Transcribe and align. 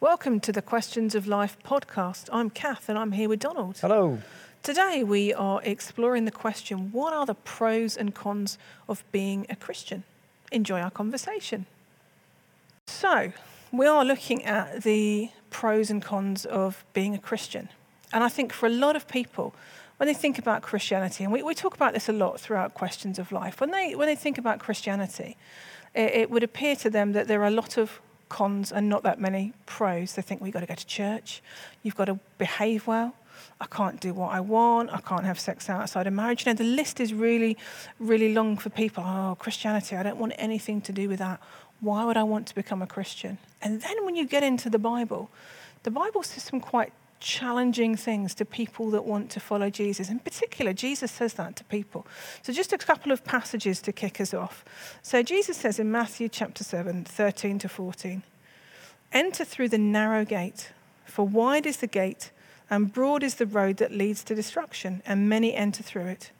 Welcome 0.00 0.40
to 0.40 0.52
the 0.52 0.60
Questions 0.60 1.14
of 1.14 1.26
Life 1.26 1.56
podcast. 1.64 2.28
I'm 2.30 2.50
Kath 2.50 2.90
and 2.90 2.98
I'm 2.98 3.12
here 3.12 3.30
with 3.30 3.40
Donald. 3.40 3.78
Hello. 3.78 4.18
Today 4.62 5.02
we 5.02 5.32
are 5.32 5.62
exploring 5.64 6.26
the 6.26 6.30
question 6.30 6.92
what 6.92 7.14
are 7.14 7.24
the 7.24 7.34
pros 7.34 7.96
and 7.96 8.14
cons 8.14 8.58
of 8.90 9.02
being 9.10 9.46
a 9.48 9.56
Christian? 9.56 10.04
Enjoy 10.52 10.80
our 10.80 10.90
conversation. 10.90 11.64
So, 12.86 13.32
we 13.72 13.86
are 13.86 14.04
looking 14.04 14.44
at 14.44 14.82
the 14.82 15.30
pros 15.48 15.88
and 15.88 16.02
cons 16.02 16.44
of 16.44 16.84
being 16.92 17.14
a 17.14 17.18
Christian. 17.18 17.70
And 18.12 18.22
I 18.22 18.28
think 18.28 18.52
for 18.52 18.66
a 18.66 18.70
lot 18.70 18.96
of 18.96 19.08
people, 19.08 19.54
when 19.96 20.08
they 20.08 20.14
think 20.14 20.38
about 20.38 20.60
Christianity, 20.60 21.24
and 21.24 21.32
we, 21.32 21.42
we 21.42 21.54
talk 21.54 21.74
about 21.74 21.94
this 21.94 22.06
a 22.06 22.12
lot 22.12 22.38
throughout 22.38 22.74
questions 22.74 23.18
of 23.18 23.32
life, 23.32 23.62
when 23.62 23.70
they, 23.70 23.94
when 23.94 24.08
they 24.08 24.14
think 24.14 24.36
about 24.36 24.58
Christianity, 24.58 25.38
it, 25.94 26.10
it 26.14 26.30
would 26.30 26.42
appear 26.42 26.76
to 26.76 26.90
them 26.90 27.12
that 27.12 27.28
there 27.28 27.40
are 27.40 27.46
a 27.46 27.50
lot 27.50 27.78
of 27.78 28.02
cons 28.28 28.72
and 28.72 28.88
not 28.88 29.02
that 29.02 29.20
many 29.20 29.52
pros. 29.66 30.14
They 30.14 30.22
think 30.22 30.40
we've 30.40 30.52
got 30.52 30.60
to 30.60 30.66
go 30.66 30.74
to 30.74 30.86
church, 30.86 31.42
you've 31.82 31.96
got 31.96 32.06
to 32.06 32.18
behave 32.38 32.86
well, 32.86 33.14
I 33.60 33.66
can't 33.66 34.00
do 34.00 34.12
what 34.12 34.32
I 34.32 34.40
want, 34.40 34.92
I 34.92 35.00
can't 35.00 35.24
have 35.24 35.38
sex 35.38 35.68
outside 35.68 36.06
of 36.06 36.12
marriage. 36.12 36.46
You 36.46 36.52
know, 36.52 36.56
the 36.56 36.64
list 36.64 37.00
is 37.00 37.14
really, 37.14 37.56
really 37.98 38.34
long 38.34 38.56
for 38.56 38.70
people. 38.70 39.04
Oh, 39.06 39.36
Christianity, 39.38 39.96
I 39.96 40.02
don't 40.02 40.18
want 40.18 40.34
anything 40.36 40.80
to 40.82 40.92
do 40.92 41.08
with 41.08 41.18
that. 41.18 41.40
Why 41.80 42.04
would 42.04 42.16
I 42.16 42.22
want 42.22 42.46
to 42.48 42.54
become 42.54 42.82
a 42.82 42.86
Christian? 42.86 43.38
And 43.62 43.80
then 43.82 44.04
when 44.04 44.16
you 44.16 44.26
get 44.26 44.42
into 44.42 44.70
the 44.70 44.78
Bible, 44.78 45.30
the 45.82 45.90
Bible 45.90 46.22
says 46.22 46.42
some 46.42 46.60
quite 46.60 46.92
challenging 47.20 47.96
things 47.96 48.34
to 48.34 48.44
people 48.44 48.90
that 48.90 49.04
want 49.04 49.30
to 49.30 49.40
follow 49.40 49.70
Jesus. 49.70 50.10
In 50.10 50.18
particular, 50.18 50.72
Jesus 50.72 51.10
says 51.10 51.34
that 51.34 51.56
to 51.56 51.64
people. 51.64 52.06
So, 52.42 52.52
just 52.52 52.72
a 52.72 52.78
couple 52.78 53.12
of 53.12 53.24
passages 53.24 53.80
to 53.82 53.92
kick 53.92 54.20
us 54.20 54.34
off. 54.34 54.64
So, 55.02 55.22
Jesus 55.22 55.56
says 55.56 55.78
in 55.78 55.90
Matthew 55.90 56.28
chapter 56.28 56.64
7, 56.64 57.04
13 57.04 57.58
to 57.60 57.68
14, 57.68 58.22
Enter 59.12 59.44
through 59.44 59.68
the 59.68 59.78
narrow 59.78 60.24
gate, 60.24 60.72
for 61.04 61.26
wide 61.26 61.66
is 61.66 61.78
the 61.78 61.86
gate, 61.86 62.30
and 62.68 62.92
broad 62.92 63.22
is 63.22 63.36
the 63.36 63.46
road 63.46 63.76
that 63.78 63.92
leads 63.92 64.24
to 64.24 64.34
destruction, 64.34 65.02
and 65.06 65.28
many 65.28 65.54
enter 65.54 65.82
through 65.82 66.06
it. 66.06 66.30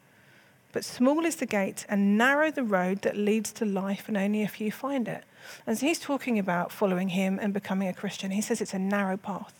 But 0.73 0.84
small 0.84 1.25
is 1.25 1.36
the 1.36 1.47
gate, 1.47 1.86
and 1.89 2.19
narrow 2.19 2.51
the 2.51 2.64
road 2.64 3.03
that 3.03 3.17
leads 3.17 3.53
to 3.53 3.64
life, 3.64 4.08
and 4.08 4.17
only 4.17 4.42
a 4.42 4.48
few 4.48 4.70
find 4.70 5.08
it. 5.08 5.25
And 5.67 5.79
so 5.79 5.86
he's 5.86 6.01
talking 6.01 6.39
about 6.39 6.73
following 6.73 7.11
him 7.11 7.39
and 7.41 7.55
becoming 7.55 7.89
a 7.89 7.95
Christian. 7.95 8.33
He 8.33 8.41
says 8.42 8.61
it's 8.61 8.75
a 8.75 8.79
narrow 8.79 9.17
path 9.17 9.55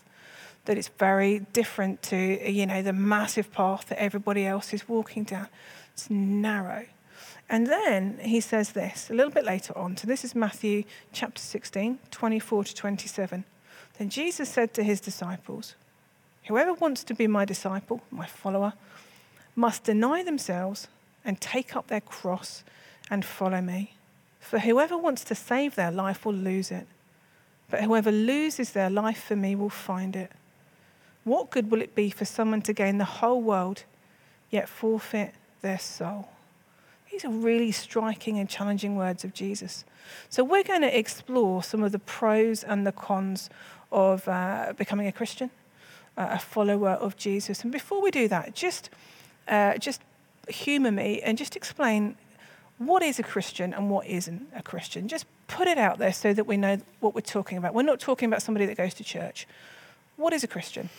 that 0.67 0.77
it's 0.77 0.89
very 0.89 1.39
different 1.53 2.03
to, 2.03 2.51
you 2.51 2.65
know, 2.65 2.81
the 2.81 2.93
massive 2.93 3.51
path 3.51 3.87
that 3.87 3.99
everybody 3.99 4.45
else 4.45 4.73
is 4.73 4.87
walking 4.87 5.23
down. 5.23 5.47
It's 5.93 6.09
narrow. 6.09 6.85
And 7.49 7.67
then 7.67 8.19
he 8.21 8.41
says 8.41 8.73
this 8.73 9.09
a 9.09 9.13
little 9.13 9.31
bit 9.31 9.45
later 9.45 9.75
on. 9.77 9.95
So 9.95 10.07
this 10.07 10.25
is 10.25 10.35
Matthew 10.35 10.83
chapter 11.13 11.41
16, 11.41 11.99
24 12.11 12.65
to 12.65 12.75
27. 12.75 13.45
Then 13.97 14.09
Jesus 14.09 14.49
said 14.49 14.73
to 14.73 14.83
his 14.83 14.99
disciples, 14.99 15.75
Whoever 16.47 16.73
wants 16.73 17.03
to 17.05 17.13
be 17.13 17.27
my 17.27 17.45
disciple, 17.45 18.01
my 18.11 18.25
follower, 18.25 18.73
must 19.55 19.85
deny 19.85 20.23
themselves 20.23 20.87
and 21.23 21.39
take 21.39 21.75
up 21.75 21.87
their 21.87 22.01
cross 22.01 22.63
and 23.09 23.23
follow 23.23 23.61
me. 23.61 23.93
For 24.41 24.59
whoever 24.59 24.97
wants 24.97 25.23
to 25.25 25.35
save 25.35 25.75
their 25.75 25.91
life 25.91 26.25
will 26.25 26.33
lose 26.33 26.71
it, 26.71 26.87
but 27.69 27.83
whoever 27.83 28.11
loses 28.11 28.71
their 28.71 28.89
life 28.89 29.23
for 29.23 29.35
me 29.37 29.55
will 29.55 29.69
find 29.69 30.15
it. 30.15 30.31
What 31.27 31.49
good 31.49 31.69
will 31.69 31.81
it 31.81 31.93
be 31.93 32.09
for 32.09 32.23
someone 32.23 32.61
to 32.61 32.71
gain 32.71 32.99
the 32.99 33.03
whole 33.03 33.41
world 33.41 33.83
yet 34.49 34.69
forfeit 34.69 35.33
their 35.61 35.77
soul? 35.77 36.29
These 37.11 37.25
are 37.25 37.29
really 37.29 37.73
striking 37.73 38.39
and 38.39 38.47
challenging 38.47 38.95
words 38.95 39.25
of 39.25 39.33
Jesus. 39.33 39.83
So, 40.29 40.45
we're 40.45 40.63
going 40.63 40.83
to 40.83 40.97
explore 40.97 41.63
some 41.63 41.83
of 41.83 41.91
the 41.91 41.99
pros 41.99 42.63
and 42.63 42.87
the 42.87 42.93
cons 42.93 43.49
of 43.91 44.25
uh, 44.29 44.71
becoming 44.77 45.05
a 45.05 45.11
Christian, 45.11 45.49
uh, 46.17 46.29
a 46.31 46.39
follower 46.39 46.91
of 46.91 47.17
Jesus. 47.17 47.61
And 47.61 47.73
before 47.73 48.01
we 48.01 48.09
do 48.09 48.29
that, 48.29 48.55
just, 48.55 48.89
uh, 49.49 49.77
just 49.77 50.01
humor 50.47 50.91
me 50.91 51.19
and 51.19 51.37
just 51.37 51.57
explain 51.57 52.15
what 52.77 53.03
is 53.03 53.19
a 53.19 53.23
Christian 53.23 53.73
and 53.73 53.89
what 53.89 54.07
isn't 54.07 54.47
a 54.55 54.63
Christian. 54.63 55.09
Just 55.09 55.25
put 55.49 55.67
it 55.67 55.77
out 55.77 55.97
there 55.97 56.13
so 56.13 56.33
that 56.33 56.45
we 56.45 56.55
know 56.55 56.77
what 57.01 57.13
we're 57.13 57.19
talking 57.19 57.57
about. 57.57 57.73
We're 57.73 57.81
not 57.81 57.99
talking 57.99 58.27
about 58.27 58.41
somebody 58.41 58.65
that 58.67 58.77
goes 58.77 58.93
to 58.93 59.03
church. 59.03 59.45
What 60.17 60.33
is 60.33 60.43
a 60.43 60.47
Christian? 60.47 60.89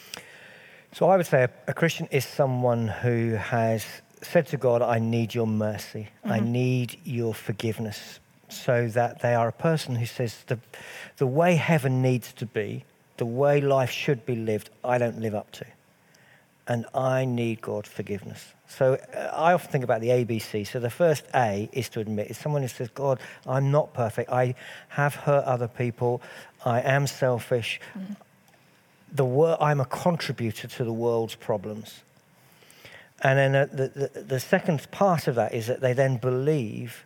So 0.93 1.09
I 1.11 1.17
would 1.17 1.27
say 1.27 1.45
a, 1.45 1.51
a 1.67 1.75
Christian 1.75 2.09
is 2.11 2.25
someone 2.25 2.89
who 2.89 3.33
has 3.33 3.84
said 4.23 4.47
to 4.49 4.56
God, 4.56 4.81
I 4.81 4.99
need 5.01 5.34
your 5.34 5.47
mercy, 5.47 6.09
mm-hmm. 6.25 6.33
I 6.33 6.41
need 6.41 6.99
your 7.05 7.34
forgiveness, 7.34 8.21
so 8.49 8.89
that 8.89 9.21
they 9.21 9.34
are 9.34 9.49
a 9.49 9.53
person 9.53 9.97
who 9.97 10.07
says, 10.07 10.45
the, 10.47 10.59
the 11.19 11.27
way 11.27 11.57
heaven 11.57 12.01
needs 12.01 12.33
to 12.34 12.47
be, 12.47 12.84
the 13.17 13.27
way 13.27 13.61
life 13.61 13.91
should 13.91 14.25
be 14.25 14.37
lived, 14.37 14.71
I 14.84 14.99
don't 14.99 15.21
live 15.21 15.34
up 15.34 15.51
to. 15.53 15.67
And 16.69 16.87
I 16.95 17.25
need 17.25 17.61
God's 17.61 17.89
forgiveness. 17.89 18.53
So 18.69 18.99
uh, 19.15 19.19
I 19.34 19.55
often 19.55 19.73
think 19.73 19.84
about 19.84 20.01
the 20.01 20.09
ABC. 20.09 20.67
So 20.67 20.78
the 20.78 20.91
first 20.91 21.25
A 21.34 21.69
is 21.73 21.89
to 21.91 22.01
admit, 22.01 22.31
is 22.31 22.39
someone 22.39 22.62
who 22.62 22.69
says, 22.69 22.89
God, 22.91 23.19
I'm 23.47 23.71
not 23.71 23.95
perfect. 23.95 24.31
I 24.31 24.55
have 24.89 25.15
hurt 25.15 25.45
other 25.45 25.67
people. 25.67 26.21
I 26.65 26.83
am 26.83 27.07
selfish. 27.07 27.81
Mm-hmm 27.99 28.12
the 29.13 29.25
wor- 29.25 29.63
I'm 29.63 29.81
a 29.81 29.85
contributor 29.85 30.69
to 30.69 30.85
the 30.85 30.93
world's 30.93 31.35
problems. 31.35 32.03
And 33.23 33.39
then 33.39 33.55
uh, 33.55 33.67
the, 33.67 34.11
the, 34.15 34.21
the 34.23 34.41
second 34.41 34.91
part 34.91 35.27
of 35.27 35.35
that 35.35 35.55
is 35.55 35.67
that 35.67 35.81
they 35.81 35.93
then 35.93 36.19
believe 36.19 37.05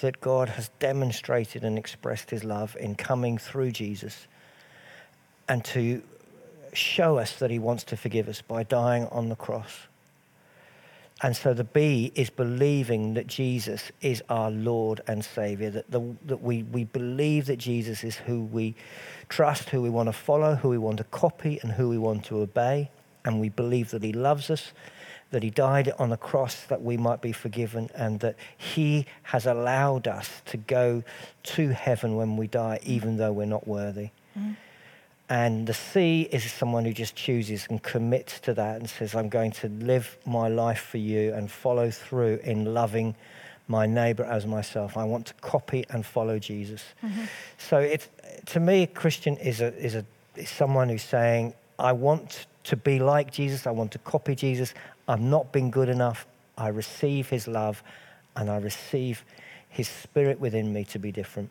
that 0.00 0.20
God 0.20 0.50
has 0.50 0.68
demonstrated 0.78 1.64
and 1.64 1.78
expressed 1.78 2.30
his 2.30 2.44
love 2.44 2.76
in 2.78 2.94
coming 2.94 3.38
through 3.38 3.70
Jesus 3.70 4.26
and 5.48 5.64
to 5.66 6.02
show 6.72 7.18
us 7.18 7.38
that 7.38 7.50
he 7.50 7.58
wants 7.58 7.84
to 7.84 7.96
forgive 7.96 8.28
us 8.28 8.42
by 8.42 8.62
dying 8.64 9.06
on 9.06 9.28
the 9.28 9.36
cross. 9.36 9.86
And 11.24 11.34
so 11.34 11.54
the 11.54 11.64
B 11.64 12.12
is 12.14 12.28
believing 12.28 13.14
that 13.14 13.26
Jesus 13.26 13.90
is 14.02 14.22
our 14.28 14.50
Lord 14.50 15.00
and 15.06 15.24
Savior, 15.24 15.70
that, 15.70 15.90
the, 15.90 16.02
that 16.26 16.42
we, 16.42 16.64
we 16.64 16.84
believe 16.84 17.46
that 17.46 17.56
Jesus 17.56 18.04
is 18.04 18.16
who 18.16 18.42
we 18.42 18.74
trust, 19.30 19.70
who 19.70 19.80
we 19.80 19.88
want 19.88 20.10
to 20.10 20.12
follow, 20.12 20.54
who 20.54 20.68
we 20.68 20.76
want 20.76 20.98
to 20.98 21.04
copy, 21.04 21.58
and 21.62 21.72
who 21.72 21.88
we 21.88 21.96
want 21.96 22.26
to 22.26 22.40
obey. 22.40 22.90
And 23.24 23.40
we 23.40 23.48
believe 23.48 23.90
that 23.92 24.02
He 24.02 24.12
loves 24.12 24.50
us, 24.50 24.74
that 25.30 25.42
He 25.42 25.48
died 25.48 25.90
on 25.98 26.10
the 26.10 26.18
cross 26.18 26.64
that 26.64 26.82
we 26.82 26.98
might 26.98 27.22
be 27.22 27.32
forgiven, 27.32 27.88
and 27.94 28.20
that 28.20 28.36
He 28.58 29.06
has 29.22 29.46
allowed 29.46 30.06
us 30.06 30.42
to 30.44 30.58
go 30.58 31.02
to 31.44 31.68
heaven 31.70 32.16
when 32.16 32.36
we 32.36 32.48
die, 32.48 32.80
even 32.82 33.16
though 33.16 33.32
we're 33.32 33.46
not 33.46 33.66
worthy. 33.66 34.10
Mm. 34.38 34.56
And 35.34 35.66
the 35.66 35.74
C 35.74 36.28
is 36.30 36.44
someone 36.52 36.84
who 36.84 36.92
just 36.92 37.16
chooses 37.16 37.66
and 37.68 37.82
commits 37.82 38.38
to 38.38 38.54
that 38.54 38.76
and 38.76 38.88
says, 38.88 39.16
I'm 39.16 39.28
going 39.28 39.50
to 39.62 39.68
live 39.68 40.16
my 40.24 40.46
life 40.46 40.82
for 40.82 40.98
you 40.98 41.34
and 41.34 41.50
follow 41.50 41.90
through 41.90 42.38
in 42.44 42.72
loving 42.72 43.16
my 43.66 43.84
neighbor 43.84 44.22
as 44.22 44.46
myself. 44.46 44.96
I 44.96 45.02
want 45.02 45.26
to 45.26 45.34
copy 45.40 45.86
and 45.90 46.06
follow 46.06 46.38
Jesus. 46.38 46.84
Mm-hmm. 47.02 47.24
So 47.58 47.78
it's, 47.78 48.08
to 48.46 48.60
me, 48.60 48.84
a 48.84 48.86
Christian 48.86 49.36
is, 49.38 49.60
a, 49.60 49.74
is, 49.74 49.96
a, 49.96 50.04
is 50.36 50.48
someone 50.48 50.88
who's 50.88 51.02
saying, 51.02 51.54
I 51.80 51.90
want 51.90 52.46
to 52.70 52.76
be 52.76 53.00
like 53.00 53.32
Jesus. 53.32 53.66
I 53.66 53.72
want 53.72 53.90
to 53.90 53.98
copy 53.98 54.36
Jesus. 54.36 54.72
I've 55.08 55.20
not 55.20 55.50
been 55.50 55.72
good 55.72 55.88
enough. 55.88 56.28
I 56.56 56.68
receive 56.68 57.28
his 57.28 57.48
love 57.48 57.82
and 58.36 58.48
I 58.48 58.58
receive 58.58 59.24
his 59.68 59.88
spirit 59.88 60.38
within 60.38 60.72
me 60.72 60.84
to 60.84 61.00
be 61.00 61.10
different. 61.10 61.50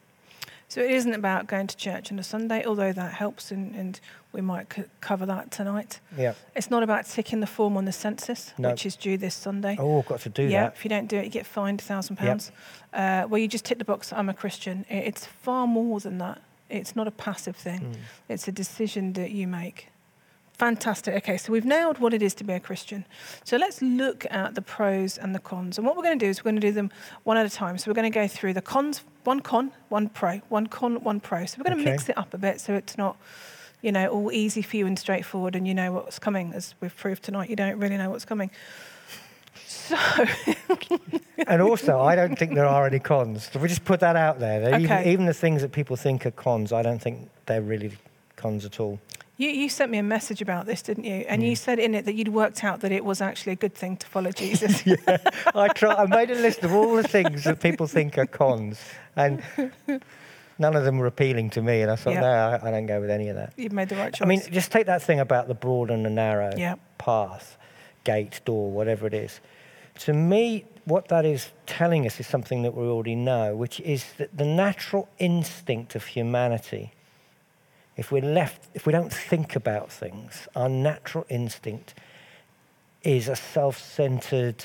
So 0.74 0.82
it 0.82 0.90
isn't 0.90 1.14
about 1.14 1.46
going 1.46 1.68
to 1.68 1.78
church 1.78 2.12
on 2.12 2.18
a 2.18 2.24
Sunday, 2.24 2.66
although 2.66 2.92
that 2.92 3.14
helps, 3.14 3.52
and, 3.52 3.76
and 3.76 4.00
we 4.32 4.42
might 4.42 4.74
c- 4.74 4.86
cover 5.02 5.24
that 5.28 5.52
tonight. 5.52 6.00
Yeah. 6.18 6.34
It's 6.56 6.72
not 6.72 6.82
about 6.82 7.06
ticking 7.06 7.42
the 7.42 7.46
form 7.46 7.78
on 7.78 7.86
the 7.86 7.92
census, 7.92 8.56
no. 8.58 8.72
which 8.72 8.84
is 8.84 8.96
due 8.96 9.16
this 9.16 9.36
Sunday. 9.36 9.78
Oh, 9.80 10.02
got 10.02 10.22
to 10.22 10.30
do 10.30 10.42
yeah, 10.42 10.64
that. 10.64 10.74
if 10.74 10.84
you 10.84 10.90
don't 10.90 11.06
do 11.06 11.18
it, 11.18 11.26
you 11.26 11.30
get 11.30 11.46
fined 11.46 11.82
a 11.82 11.84
thousand 11.84 12.16
pounds. 12.16 12.52
Uh, 12.92 13.28
well, 13.30 13.38
you 13.38 13.48
just 13.48 13.66
tick 13.66 13.78
the 13.78 13.86
box. 13.86 14.12
I'm 14.12 14.30
a 14.30 14.34
Christian. 14.34 14.84
It's 14.90 15.28
far 15.28 15.68
more 15.68 16.00
than 16.00 16.18
that. 16.18 16.42
It's 16.72 16.96
not 16.96 17.08
a 17.08 17.12
passive 17.12 17.56
thing. 17.56 17.82
Mm. 17.82 17.96
It's 18.30 18.48
a 18.48 18.52
decision 18.52 19.14
that 19.14 19.30
you 19.30 19.46
make. 19.46 19.90
Fantastic. 20.54 21.16
Okay, 21.16 21.38
so 21.38 21.52
we've 21.52 21.66
nailed 21.66 21.98
what 21.98 22.14
it 22.14 22.22
is 22.22 22.36
to 22.36 22.44
be 22.44 22.54
a 22.54 22.60
Christian. 22.60 23.06
So 23.44 23.58
let's 23.58 23.82
look 23.82 24.26
at 24.30 24.54
the 24.54 24.62
pros 24.62 25.18
and 25.18 25.34
the 25.34 25.40
cons. 25.40 25.78
And 25.78 25.88
what 25.88 25.98
we're 25.98 26.04
going 26.04 26.18
to 26.18 26.26
do 26.26 26.30
is 26.30 26.42
we're 26.42 26.52
going 26.52 26.62
to 26.62 26.68
do 26.68 26.72
them 26.72 26.92
one 27.24 27.38
at 27.38 27.46
a 27.46 27.50
time. 27.50 27.78
So 27.80 27.90
we're 27.90 27.96
going 27.96 28.12
to 28.12 28.16
go 28.16 28.28
through 28.28 28.54
the 28.54 28.62
cons, 28.62 29.04
one 29.24 29.40
con, 29.40 29.72
one 29.90 30.10
pro, 30.10 30.38
one 30.50 30.68
con, 30.68 31.04
one 31.04 31.20
pro. 31.20 31.46
So 31.46 31.58
we're 31.58 31.64
going 31.64 31.78
to 31.78 31.84
okay. 31.84 31.92
mix 31.92 32.08
it 32.08 32.18
up 32.18 32.34
a 32.36 32.38
bit 32.38 32.62
so 32.62 32.76
it's 32.76 32.98
not, 32.98 33.18
you 33.82 33.92
know, 33.92 34.08
all 34.10 34.32
easy 34.32 34.62
for 34.62 34.78
you 34.78 34.86
and 34.86 34.98
straightforward 34.98 35.56
and 35.56 35.68
you 35.68 35.74
know 35.74 35.92
what's 35.92 36.20
coming. 36.20 36.54
As 36.54 36.76
we've 36.82 36.96
proved 36.96 37.24
tonight, 37.24 37.50
you 37.50 37.56
don't 37.56 37.80
really 37.80 37.98
know 37.98 38.12
what's 38.12 38.26
coming. 38.26 38.52
So. 39.66 39.98
and 41.48 41.62
also, 41.64 42.00
I 42.00 42.16
don't 42.16 42.38
think 42.38 42.54
there 42.54 42.68
are 42.68 42.86
any 42.86 43.00
cons. 43.00 43.50
So 43.52 43.60
we 43.60 43.68
just 43.68 43.86
put 43.86 44.02
that 44.02 44.16
out 44.16 44.40
there. 44.40 44.62
Okay. 44.76 44.84
Even, 44.84 45.08
even 45.08 45.26
the 45.26 45.34
things 45.34 45.64
that 45.64 45.72
people 45.72 45.96
think 45.96 46.28
are 46.28 46.32
cons, 46.32 46.72
I 46.72 46.84
don't 46.84 47.02
think 47.02 47.30
they're 47.48 47.62
really 47.62 47.92
cons 48.36 48.66
at 48.66 48.80
all. 48.80 49.00
You, 49.36 49.50
you 49.50 49.70
sent 49.70 49.90
me 49.90 49.98
a 49.98 50.04
message 50.04 50.42
about 50.42 50.68
this, 50.68 50.84
didn't 50.84 51.06
you? 51.06 51.26
And 51.28 51.42
mm. 51.42 51.50
you 51.50 51.56
said 51.56 51.80
in 51.80 51.96
it 51.96 52.06
that 52.06 52.14
you'd 52.14 52.28
worked 52.28 52.64
out 52.64 52.82
that 52.82 52.92
it 52.92 53.04
was 53.04 53.20
actually 53.20 53.54
a 53.54 53.56
good 53.56 53.74
thing 53.74 53.98
to 53.98 54.08
follow 54.08 54.32
Jesus. 54.32 54.86
yeah, 54.86 55.18
I 55.56 55.70
try. 55.70 55.96
I 55.96 56.06
made 56.06 56.30
a 56.30 56.36
list 56.36 56.64
of 56.64 56.74
all 56.74 56.96
the 56.96 57.08
things 57.08 57.44
that 57.46 57.60
people 57.60 57.88
think 57.88 58.18
are 58.18 58.28
cons, 58.28 58.80
and 59.16 59.42
none 60.60 60.76
of 60.76 60.84
them 60.84 61.00
were 61.00 61.08
appealing 61.08 61.50
to 61.52 61.62
me. 61.62 61.82
And 61.82 61.90
I 61.90 61.96
thought, 61.96 62.14
Yeah. 62.14 62.22
no, 62.22 62.28
I, 62.28 62.68
I 62.68 62.72
don't 62.72 62.86
go 62.86 63.02
with 63.02 63.10
any 63.10 63.30
of 63.30 63.36
that. 63.36 63.54
You've 63.58 63.74
made 63.74 63.90
the 63.90 63.96
right 63.96 64.14
choice. 64.14 64.22
I 64.22 64.28
mean, 64.28 64.42
just 64.52 64.72
take 64.72 64.86
that 64.86 65.02
thing 65.02 65.20
about 65.20 65.48
the 65.48 65.56
broad 65.56 65.90
and 65.90 66.06
the 66.06 66.12
narrow 66.12 66.52
Yeah. 66.56 66.76
path, 67.00 67.58
gate, 68.04 68.42
door, 68.46 68.72
whatever 68.72 69.08
it 69.08 69.14
is. 69.16 69.40
To 70.00 70.14
me, 70.14 70.66
what 70.86 71.08
that 71.08 71.26
is 71.26 71.52
telling 71.66 72.06
us 72.06 72.20
is 72.20 72.28
something 72.28 72.64
that 72.64 72.76
we 72.76 72.86
already 72.86 73.16
know, 73.16 73.56
which 73.56 73.80
is 73.80 74.06
that 74.18 74.36
the 74.36 74.46
natural 74.46 75.08
instinct 75.20 75.96
of 75.96 76.06
humanity, 76.06 76.94
if 77.98 78.12
we're 78.12 78.22
left, 78.24 78.68
if 78.74 78.86
we 78.86 78.92
don't 78.92 79.12
think 79.14 79.56
about 79.56 79.92
things, 79.92 80.48
our 80.56 80.70
natural 80.70 81.26
instinct 81.30 81.94
is 83.04 83.28
a 83.28 83.36
self 83.36 83.78
centered, 83.78 84.64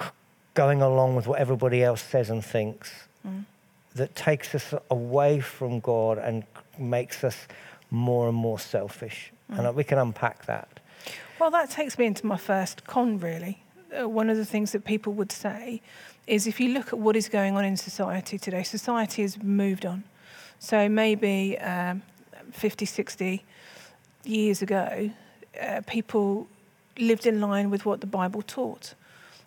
c- 0.00 0.06
going 0.54 0.82
along 0.82 1.14
with 1.16 1.26
what 1.26 1.38
everybody 1.38 1.82
else 1.84 2.02
says 2.02 2.30
and 2.30 2.44
thinks 2.44 2.90
that 3.94 4.14
takes 4.14 4.54
us 4.54 4.74
away 4.90 5.40
from 5.40 5.80
God 5.80 6.18
and 6.18 6.44
makes 6.78 7.24
us 7.24 7.48
more 7.90 8.28
and 8.28 8.36
more 8.36 8.58
selfish. 8.58 9.32
And 9.48 9.74
we 9.74 9.84
can 9.84 9.98
unpack 9.98 10.46
that. 10.46 10.80
Well, 11.40 11.50
that 11.50 11.70
takes 11.70 11.98
me 11.98 12.06
into 12.06 12.26
my 12.26 12.36
first 12.36 12.86
con, 12.86 13.18
really. 13.18 13.62
Uh, 13.98 14.08
one 14.08 14.28
of 14.30 14.36
the 14.36 14.44
things 14.44 14.72
that 14.72 14.84
people 14.84 15.12
would 15.14 15.30
say 15.32 15.80
is 16.26 16.46
if 16.46 16.58
you 16.60 16.70
look 16.70 16.88
at 16.88 16.98
what 16.98 17.14
is 17.16 17.28
going 17.28 17.56
on 17.56 17.64
in 17.64 17.76
society 17.76 18.38
today, 18.38 18.62
society 18.62 19.22
has 19.22 19.40
moved 19.42 19.86
on. 19.86 20.04
So 20.58 20.88
maybe 20.88 21.58
um, 21.58 22.02
50, 22.52 22.84
60 22.86 23.44
years 24.24 24.62
ago, 24.62 25.10
uh, 25.60 25.80
people 25.86 26.48
lived 26.98 27.26
in 27.26 27.40
line 27.40 27.70
with 27.70 27.84
what 27.86 28.00
the 28.00 28.06
Bible 28.06 28.42
taught. 28.42 28.94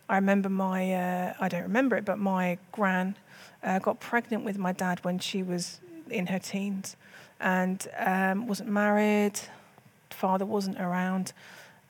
I 0.07 0.15
remember 0.15 0.49
my, 0.49 0.93
uh, 0.93 1.33
I 1.39 1.47
don't 1.47 1.63
remember 1.63 1.95
it, 1.95 2.05
but 2.05 2.17
my 2.17 2.57
gran 2.71 3.15
uh, 3.63 3.79
got 3.79 3.99
pregnant 3.99 4.43
with 4.43 4.57
my 4.57 4.71
dad 4.71 5.03
when 5.03 5.19
she 5.19 5.43
was 5.43 5.79
in 6.09 6.27
her 6.27 6.39
teens 6.39 6.95
and 7.39 7.87
um, 7.97 8.47
wasn't 8.47 8.69
married, 8.69 9.39
father 10.09 10.45
wasn't 10.45 10.79
around. 10.79 11.33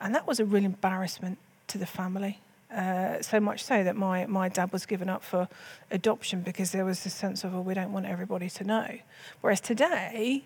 And 0.02 0.14
that 0.16 0.28
was 0.28 0.40
a 0.40 0.46
real 0.46 0.66
embarrassment 0.66 1.38
to 1.68 1.78
the 1.78 1.86
family. 1.86 2.40
Uh, 2.74 3.20
so 3.22 3.40
much 3.40 3.64
so 3.64 3.84
that 3.84 3.96
my, 3.96 4.28
my 4.28 4.48
dad 4.48 4.72
was 4.72 4.86
given 4.86 5.10
up 5.10 5.24
for 5.24 5.48
adoption 5.90 6.42
because 6.42 6.72
there 6.72 6.86
was 6.86 7.04
this 7.04 7.14
sense 7.14 7.44
of, 7.44 7.54
well, 7.54 7.64
we 7.64 7.74
don't 7.74 7.92
want 7.92 8.06
everybody 8.06 8.50
to 8.50 8.64
know. 8.64 9.00
Whereas 9.42 9.60
today, 9.60 10.44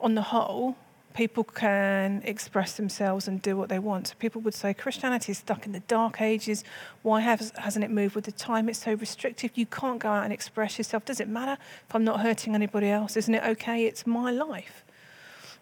on 0.00 0.14
the 0.14 0.22
whole, 0.22 0.76
people 1.14 1.44
can 1.44 2.20
express 2.24 2.74
themselves 2.76 3.26
and 3.26 3.40
do 3.40 3.56
what 3.56 3.68
they 3.70 3.78
want. 3.78 4.08
So 4.08 4.14
people 4.18 4.40
would 4.42 4.54
say 4.54 4.74
Christianity 4.74 5.32
is 5.32 5.38
stuck 5.38 5.64
in 5.64 5.72
the 5.72 5.80
dark 5.80 6.20
ages. 6.20 6.62
Why 7.02 7.20
has, 7.20 7.52
hasn't 7.56 7.84
it 7.84 7.90
moved 7.90 8.14
with 8.14 8.26
the 8.26 8.32
time? 8.32 8.68
It's 8.68 8.84
so 8.84 8.92
restrictive. 8.94 9.52
You 9.54 9.66
can't 9.66 9.98
go 9.98 10.10
out 10.10 10.24
and 10.24 10.32
express 10.32 10.76
yourself. 10.76 11.06
Does 11.06 11.20
it 11.20 11.28
matter 11.28 11.56
if 11.88 11.94
I'm 11.94 12.04
not 12.04 12.20
hurting 12.20 12.54
anybody 12.54 12.90
else? 12.90 13.16
Isn't 13.16 13.34
it 13.34 13.42
okay? 13.44 13.86
It's 13.86 14.06
my 14.06 14.30
life. 14.30 14.84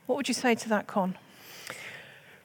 What 0.07 0.17
would 0.17 0.29
you 0.29 0.35
say 0.35 0.55
to 0.57 0.69
that, 0.71 0.87
Con? 0.87 1.17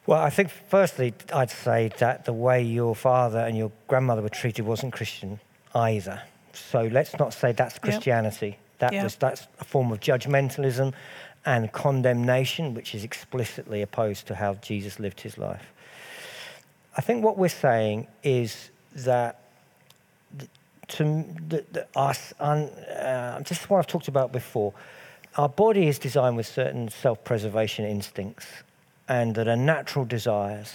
Well, 0.06 0.22
I 0.22 0.30
think 0.30 0.50
firstly, 0.50 1.14
I'd 1.34 1.52
say 1.52 1.92
that 1.98 2.26
the 2.26 2.34
way 2.34 2.62
your 2.64 2.96
father 2.96 3.40
and 3.40 3.58
your 3.58 3.72
grandmother 3.88 4.22
were 4.22 4.30
treated 4.30 4.66
wasn't 4.66 4.94
Christian 4.94 5.40
either. 5.76 6.22
So 6.54 6.84
let's 6.84 7.18
not 7.20 7.34
say 7.34 7.52
that's 7.52 7.80
Christianity. 7.80 8.58
That 8.80 8.94
Yeah. 8.94 9.04
was 9.04 9.16
that's 9.18 9.48
a 9.60 9.64
form 9.66 9.92
of 9.92 10.00
judgmentalism 10.00 10.94
and 11.46 11.72
condemnation, 11.72 12.74
which 12.74 12.94
is 12.94 13.04
explicitly 13.04 13.82
opposed 13.82 14.28
to 14.28 14.36
how 14.36 14.56
Jesus 14.56 15.00
lived 15.00 15.22
his 15.22 15.38
life. 15.38 15.72
I 16.98 17.02
think 17.02 17.24
what 17.24 17.38
we're 17.38 17.50
saying 17.50 18.08
is 18.24 18.70
that 18.96 19.42
to 20.90 21.04
the, 21.48 21.64
the, 21.72 21.88
us, 21.96 22.34
un, 22.40 22.64
uh, 22.64 23.42
just 23.42 23.70
what 23.70 23.78
I've 23.78 23.88
talked 23.88 24.08
about 24.08 24.32
before, 24.32 24.74
our 25.38 25.50
body 25.50 25.88
is 25.88 26.00
designed 26.00 26.36
with 26.36 26.48
certain 26.48 26.90
self-preservation 26.90 27.86
instincts, 27.86 28.48
and 29.08 29.36
that 29.36 29.48
are 29.48 29.56
natural 29.56 30.06
desires 30.06 30.74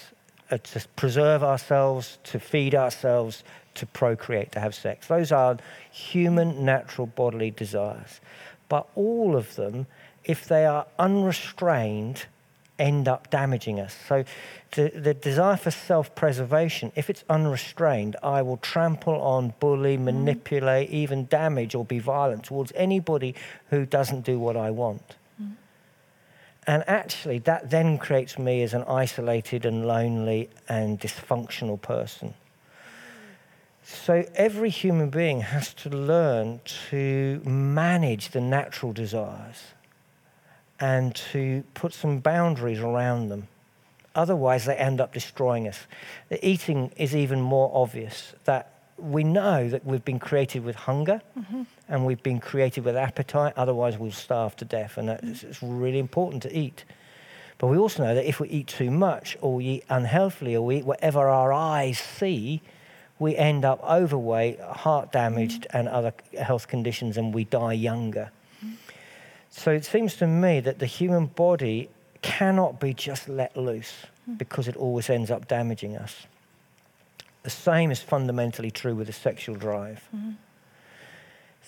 are 0.50 0.58
to 0.58 0.84
preserve 0.96 1.43
ourselves, 1.43 2.19
to 2.25 2.38
feed 2.38 2.75
ourselves, 2.75 3.43
to 3.75 3.87
procreate, 3.87 4.52
to 4.52 4.60
have 4.60 4.75
sex. 4.75 5.08
Those 5.08 5.32
are 5.32 5.56
human, 5.90 6.64
natural 6.64 7.06
bodily 7.06 7.50
desires. 7.50 8.20
But 8.69 8.87
all 8.94 9.37
of 9.37 9.56
them, 9.56 9.87
if 10.24 10.46
they 10.46 10.66
are 10.66 10.86
unrestrained, 10.98 12.26
end 12.78 13.06
up 13.06 13.30
damaging 13.30 13.78
us. 13.78 13.96
So 14.08 14.24
the, 14.72 14.90
the 14.90 15.14
desire 15.14 15.56
for 15.56 15.70
self-preservation, 15.70 16.92
if 16.96 17.08
it's 17.08 17.24
unrestrained, 17.28 18.16
I 18.22 18.42
will 18.42 18.56
trample 18.56 19.20
on, 19.20 19.54
bully, 19.60 19.96
mm-hmm. 19.96 20.06
manipulate, 20.06 20.90
even 20.90 21.26
damage 21.26 21.74
or 21.74 21.84
be 21.84 21.98
violent 21.98 22.44
towards 22.44 22.72
anybody 22.74 23.34
who 23.70 23.86
doesn't 23.86 24.24
do 24.24 24.38
what 24.38 24.56
I 24.56 24.70
want. 24.70 25.16
Mm-hmm. 25.40 25.52
And 26.66 26.84
actually, 26.88 27.38
that 27.40 27.70
then 27.70 27.98
creates 27.98 28.38
me 28.38 28.62
as 28.62 28.74
an 28.74 28.82
isolated 28.84 29.64
and 29.64 29.86
lonely 29.86 30.50
and 30.68 30.98
dysfunctional 30.98 31.80
person. 31.80 32.34
So 33.84 34.24
every 34.34 34.70
human 34.70 35.10
being 35.10 35.42
has 35.42 35.74
to 35.74 35.90
learn 35.90 36.60
to 36.90 37.42
manage 37.44 38.30
the 38.30 38.40
natural 38.40 38.94
desires 38.94 39.73
and 40.80 41.14
to 41.14 41.62
put 41.74 41.92
some 41.92 42.18
boundaries 42.18 42.80
around 42.80 43.28
them. 43.28 43.48
Otherwise, 44.14 44.64
they 44.64 44.76
end 44.76 45.00
up 45.00 45.12
destroying 45.12 45.66
us. 45.66 45.86
The 46.28 46.44
eating 46.46 46.92
is 46.96 47.16
even 47.16 47.40
more 47.40 47.70
obvious 47.74 48.34
that 48.44 48.70
we 48.96 49.24
know 49.24 49.68
that 49.68 49.84
we've 49.84 50.04
been 50.04 50.20
created 50.20 50.64
with 50.64 50.76
hunger 50.76 51.20
mm-hmm. 51.36 51.62
and 51.88 52.06
we've 52.06 52.22
been 52.22 52.38
created 52.38 52.84
with 52.84 52.96
appetite, 52.96 53.52
otherwise, 53.56 53.98
we'll 53.98 54.12
starve 54.12 54.54
to 54.56 54.64
death. 54.64 54.98
And 54.98 55.08
that's, 55.08 55.24
mm-hmm. 55.24 55.46
it's 55.48 55.62
really 55.62 55.98
important 55.98 56.42
to 56.44 56.56
eat. 56.56 56.84
But 57.58 57.68
we 57.68 57.76
also 57.76 58.04
know 58.04 58.14
that 58.14 58.28
if 58.28 58.40
we 58.40 58.48
eat 58.48 58.68
too 58.68 58.90
much 58.90 59.36
or 59.40 59.54
we 59.54 59.64
eat 59.64 59.84
unhealthily 59.88 60.54
or 60.54 60.64
we 60.64 60.76
eat 60.78 60.84
whatever 60.84 61.28
our 61.28 61.52
eyes 61.52 61.98
see, 61.98 62.62
we 63.18 63.36
end 63.36 63.64
up 63.64 63.82
overweight, 63.82 64.60
heart 64.60 65.12
damaged, 65.12 65.62
mm-hmm. 65.62 65.76
and 65.76 65.88
other 65.88 66.12
health 66.40 66.68
conditions, 66.68 67.16
and 67.16 67.32
we 67.32 67.44
die 67.44 67.72
younger. 67.72 68.30
So 69.56 69.70
it 69.70 69.84
seems 69.84 70.16
to 70.16 70.26
me 70.26 70.58
that 70.60 70.80
the 70.80 70.86
human 70.86 71.26
body 71.26 71.88
cannot 72.22 72.80
be 72.80 72.92
just 72.92 73.28
let 73.28 73.56
loose 73.56 73.92
because 74.36 74.66
it 74.66 74.76
always 74.76 75.08
ends 75.08 75.30
up 75.30 75.46
damaging 75.46 75.96
us. 75.96 76.26
The 77.44 77.50
same 77.50 77.92
is 77.92 78.00
fundamentally 78.00 78.72
true 78.72 78.96
with 78.96 79.06
the 79.06 79.12
sexual 79.12 79.54
drive. 79.54 80.02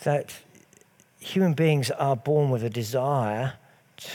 That 0.03 0.35
human 1.21 1.55
beings 1.55 1.93
are 1.93 2.17
born 2.17 2.51
with 2.51 2.65
a 2.65 2.71
desire 2.71 3.53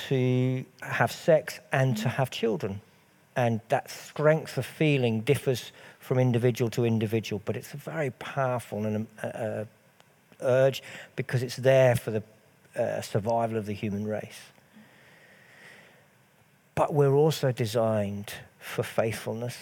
to 0.09 0.65
have 0.81 1.11
sex 1.11 1.61
and 1.71 1.95
to 1.97 2.09
have 2.09 2.29
children. 2.29 2.81
And 3.37 3.61
that 3.69 3.89
strength 3.89 4.57
of 4.57 4.65
feeling 4.65 5.21
differs 5.21 5.71
from 5.99 6.19
individual 6.19 6.69
to 6.71 6.83
individual, 6.83 7.41
but 7.45 7.55
it's 7.55 7.73
a 7.73 7.77
very 7.77 8.11
powerful 8.11 8.85
and 8.85 9.07
uh, 9.23 9.27
uh, 9.27 9.65
urge 10.41 10.83
because 11.15 11.41
it's 11.41 11.55
there 11.55 11.95
for 11.95 12.11
the 12.11 12.21
uh, 12.77 13.01
survival 13.01 13.57
of 13.57 13.65
the 13.65 13.73
human 13.73 14.07
race. 14.07 14.39
But 16.75 16.93
we're 16.93 17.13
also 17.13 17.51
designed 17.51 18.33
for 18.59 18.83
faithfulness 18.83 19.57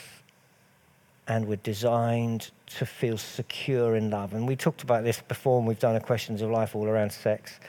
and 1.27 1.47
we're 1.47 1.57
designed 1.57 2.49
to 2.65 2.85
feel 2.85 3.17
secure 3.17 3.95
in 3.95 4.09
love. 4.09 4.33
And 4.33 4.47
we 4.47 4.55
talked 4.55 4.81
about 4.81 5.03
this 5.03 5.21
before, 5.21 5.59
and 5.59 5.67
we've 5.67 5.79
done 5.79 5.95
a 5.95 5.99
questions 6.01 6.41
of 6.41 6.49
life 6.49 6.75
all 6.75 6.87
around 6.87 7.11
sex. 7.11 7.59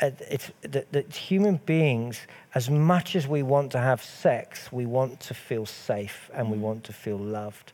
Uh, 0.00 0.10
It's 0.28 0.50
that, 0.62 0.90
that 0.92 1.14
human 1.14 1.60
beings, 1.64 2.20
as 2.56 2.68
much 2.68 3.14
as 3.14 3.28
we 3.28 3.44
want 3.44 3.70
to 3.72 3.78
have 3.78 4.02
sex, 4.02 4.72
we 4.72 4.84
want 4.84 5.20
to 5.20 5.34
feel 5.34 5.64
safe 5.64 6.28
and 6.34 6.50
we 6.50 6.58
want 6.58 6.82
to 6.84 6.92
feel 6.92 7.18
loved. 7.18 7.72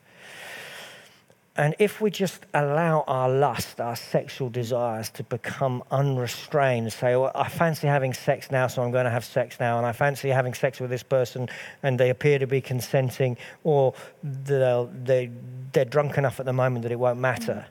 And 1.56 1.76
if 1.78 2.00
we 2.00 2.10
just 2.10 2.46
allow 2.52 3.04
our 3.06 3.30
lust, 3.30 3.80
our 3.80 3.94
sexual 3.94 4.50
desires 4.50 5.08
to 5.10 5.22
become 5.22 5.84
unrestrained, 5.92 6.92
say, 6.92 7.14
well, 7.14 7.30
I 7.32 7.48
fancy 7.48 7.86
having 7.86 8.12
sex 8.12 8.50
now, 8.50 8.66
so 8.66 8.82
I'm 8.82 8.90
going 8.90 9.04
to 9.04 9.10
have 9.10 9.24
sex 9.24 9.60
now, 9.60 9.78
and 9.78 9.86
I 9.86 9.92
fancy 9.92 10.30
having 10.30 10.52
sex 10.52 10.80
with 10.80 10.90
this 10.90 11.04
person, 11.04 11.48
and 11.84 12.00
they 12.00 12.10
appear 12.10 12.40
to 12.40 12.48
be 12.48 12.60
consenting, 12.60 13.36
or 13.62 13.94
they, 14.24 15.30
they're 15.72 15.84
drunk 15.84 16.18
enough 16.18 16.40
at 16.40 16.46
the 16.46 16.52
moment 16.52 16.82
that 16.82 16.90
it 16.90 16.98
won't 16.98 17.20
matter. 17.20 17.66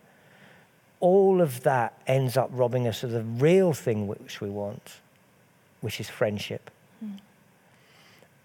All 1.02 1.42
of 1.42 1.64
that 1.64 2.02
ends 2.08 2.38
up 2.38 2.50
robbing 2.54 2.88
us 2.88 3.04
of 3.04 3.12
the 3.12 3.24
real 3.24 3.74
thing 3.74 4.08
which 4.08 4.40
we 4.40 4.50
want, 4.50 5.02
which 5.82 6.00
is 6.00 6.10
friendship. 6.10 6.72
Hmm. 7.02 7.16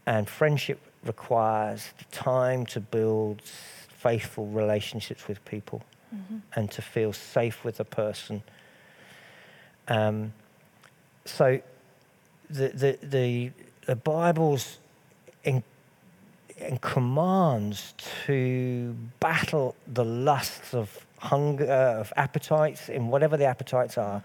And 0.04 0.28
friendship 0.28 0.80
requires 1.04 1.90
the 1.98 2.04
time 2.16 2.66
to 2.66 2.80
build 2.80 3.42
faithful 4.08 4.46
relationships 4.46 5.28
with 5.28 5.38
people 5.44 5.80
and 6.56 6.70
to 6.70 6.80
feel 6.80 7.12
safe 7.12 7.64
with 7.64 7.80
a 7.80 7.84
person. 7.84 8.42
Um, 9.88 10.32
so 11.24 11.60
the, 12.48 12.68
the, 12.68 12.98
the, 13.02 13.50
the 13.86 13.96
Bible's 13.96 14.78
in, 15.44 15.62
in 16.56 16.78
commands 16.78 17.94
to 18.26 18.96
battle 19.20 19.74
the 19.86 20.04
lusts 20.04 20.74
of 20.74 21.04
hunger, 21.18 21.66
of 22.00 22.12
appetites, 22.16 22.88
in 22.88 23.08
whatever 23.08 23.36
the 23.36 23.44
appetites 23.44 23.98
are, 23.98 24.22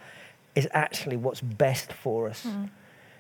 is 0.56 0.68
actually 0.72 1.18
what's 1.18 1.42
best 1.42 1.92
for 1.92 2.30
us. 2.30 2.48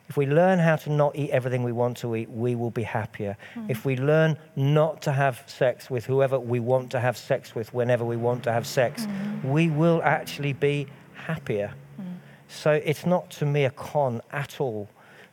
If 0.10 0.17
we 0.17 0.25
learn 0.25 0.60
how 0.60 0.75
to 0.75 0.91
not 0.91 1.15
eat 1.15 1.29
everything 1.31 1.63
we 1.63 1.72
want 1.72 1.98
to 1.98 2.15
eat, 2.15 2.29
we 2.29 2.55
will 2.55 2.72
be 2.72 2.83
happier. 2.83 3.38
Hmm. 3.53 3.65
If 3.69 3.86
we 3.86 3.95
learn 3.95 4.38
not 4.55 5.01
to 5.03 5.12
have 5.12 5.43
sex 5.48 5.89
with 5.89 6.05
whoever 6.05 6.39
we 6.39 6.60
want 6.60 6.91
to 6.91 7.00
have 7.00 7.17
sex 7.17 7.55
with 7.55 7.74
whenever 7.74 8.03
we 8.03 8.17
want 8.17 8.43
to 8.43 8.51
have 8.51 8.67
sex, 8.67 9.05
hmm. 9.05 9.50
we 9.50 9.69
will 9.69 10.01
actually 10.03 10.53
be 10.53 10.88
happier. 11.13 11.74
Hmm. 11.95 12.03
So 12.50 12.72
it's 12.72 13.05
not 13.05 13.29
to 13.31 13.45
me 13.45 13.63
a 13.65 13.69
con 13.69 14.22
at 14.31 14.60
all 14.60 14.89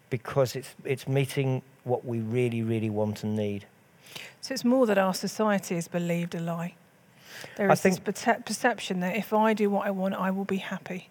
because 0.08 0.56
it's, 0.56 0.74
it's 0.84 1.08
meeting 1.08 1.62
what 1.84 2.04
we 2.04 2.20
really, 2.20 2.62
really 2.62 2.90
want 2.90 3.24
and 3.24 3.36
need. 3.36 3.66
So 4.40 4.54
it's 4.54 4.64
more 4.64 4.86
that 4.86 4.98
our 4.98 5.14
society 5.14 5.74
has 5.74 5.88
believed 5.88 6.34
a 6.34 6.40
lie. 6.40 6.74
There 7.56 7.70
is 7.70 7.82
this 7.82 7.98
perception 7.98 9.00
that 9.00 9.16
if 9.16 9.32
I 9.32 9.54
do 9.54 9.70
what 9.70 9.86
I 9.86 9.90
want, 9.90 10.14
I 10.14 10.30
will 10.30 10.44
be 10.44 10.58
happy. 10.58 11.08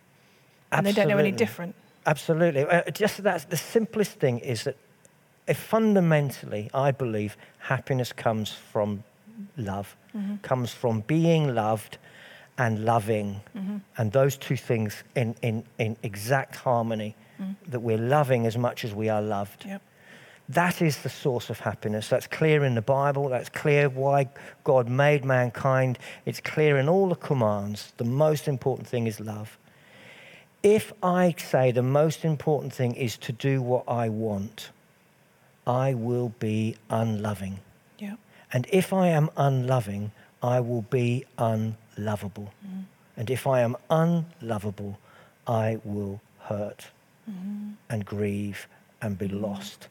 And 0.72 0.86
they 0.86 0.92
don't 0.92 1.08
know 1.08 1.18
any 1.18 1.32
different. 1.32 1.76
Absolutely. 2.10 2.64
Uh, 2.64 2.82
just 2.92 3.22
that's 3.22 3.46
the 3.46 3.58
simplest 3.58 4.14
thing 4.20 4.40
is 4.40 4.64
that 4.64 4.76
if 5.48 5.58
fundamentally, 5.58 6.70
I 6.74 6.92
believe 6.92 7.38
happiness 7.60 8.12
comes 8.12 8.52
from 8.52 9.04
love, 9.58 9.96
mm-hmm. 10.16 10.38
comes 10.38 10.72
from 10.72 11.02
being 11.02 11.54
loved 11.54 12.00
and 12.58 12.84
loving, 12.84 13.42
mm-hmm. 13.56 13.78
and 13.98 14.12
those 14.12 14.38
two 14.38 14.58
things 14.58 15.04
in, 15.16 15.36
in, 15.42 15.64
in 15.78 15.98
exact 16.02 16.56
harmony, 16.56 17.16
mm. 17.40 17.56
that 17.68 17.80
we're 17.80 17.98
loving 17.98 18.48
as 18.48 18.58
much 18.58 18.84
as 18.84 18.94
we 18.94 19.08
are 19.08 19.22
loved. 19.22 19.66
Yep. 19.66 19.82
That 20.50 20.82
is 20.82 20.98
the 20.98 21.10
source 21.10 21.52
of 21.52 21.60
happiness. 21.60 22.10
That's 22.10 22.28
clear 22.28 22.66
in 22.66 22.74
the 22.74 22.82
Bible. 22.82 23.30
That's 23.30 23.50
clear 23.50 23.88
why 23.88 24.30
God 24.64 24.90
made 24.90 25.24
mankind. 25.24 26.00
It's 26.26 26.42
clear 26.42 26.78
in 26.78 26.90
all 26.90 27.08
the 27.08 27.16
commands. 27.16 27.94
The 27.98 28.04
most 28.26 28.48
important 28.48 28.88
thing 28.88 29.06
is 29.06 29.20
love. 29.20 29.58
If 30.62 30.92
I 31.02 31.36
say 31.38 31.72
the 31.72 31.84
most 31.84 32.26
important 32.26 32.74
thing 32.74 32.96
is 32.96 33.18
to 33.18 33.32
do 33.32 33.62
what 33.62 33.86
I 33.88 34.10
want, 34.10 34.72
I 35.66 35.94
will 35.94 36.30
be 36.40 36.76
unloving. 36.90 37.60
Yep. 38.00 38.18
And 38.52 38.68
if 38.72 38.92
I 38.92 39.08
am 39.08 39.30
unloving, 39.38 40.12
I 40.42 40.60
will 40.60 40.82
be 40.82 41.26
unlovable. 41.38 42.52
Mm-hmm. 42.66 42.82
And 43.18 43.30
if 43.30 43.46
I 43.48 43.62
am 43.62 43.76
unlovable, 43.90 45.00
I 45.48 45.80
will 45.84 46.22
hurt 46.40 46.88
mm-hmm. 47.30 47.72
and 47.90 48.06
grieve 48.06 48.68
and 49.02 49.18
be 49.18 49.28
mm-hmm. 49.28 49.44
lost. 49.44 49.88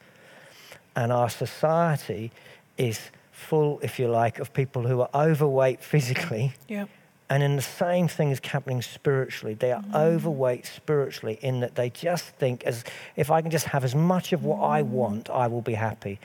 And 0.96 1.12
our 1.12 1.30
society 1.30 2.32
is 2.76 3.10
full, 3.32 3.78
if 3.82 3.98
you 3.98 4.08
like, 4.08 4.38
of 4.38 4.52
people 4.52 4.82
who 4.86 5.00
are 5.00 5.10
overweight 5.14 5.82
physically. 5.82 6.52
Yep. 6.68 6.88
And 7.30 7.42
in 7.42 7.56
the 7.56 7.62
same 7.62 8.08
thing 8.08 8.30
is 8.30 8.40
happening 8.42 8.80
spiritually. 8.80 9.52
They 9.54 9.70
are 9.72 9.84
overweight 9.94 10.64
spiritually 10.64 11.38
in 11.42 11.60
that 11.60 11.74
they 11.74 11.90
just 11.90 12.24
think 12.36 12.64
as 12.64 12.84
if 13.16 13.30
I 13.30 13.42
can 13.42 13.50
just 13.50 13.66
have 13.66 13.84
as 13.84 13.94
much 13.94 14.32
of 14.32 14.44
what 14.44 14.60
I 14.62 14.80
want, 14.82 15.28
I 15.28 15.46
will 15.46 15.60
be 15.60 15.74
happy. 15.74 16.18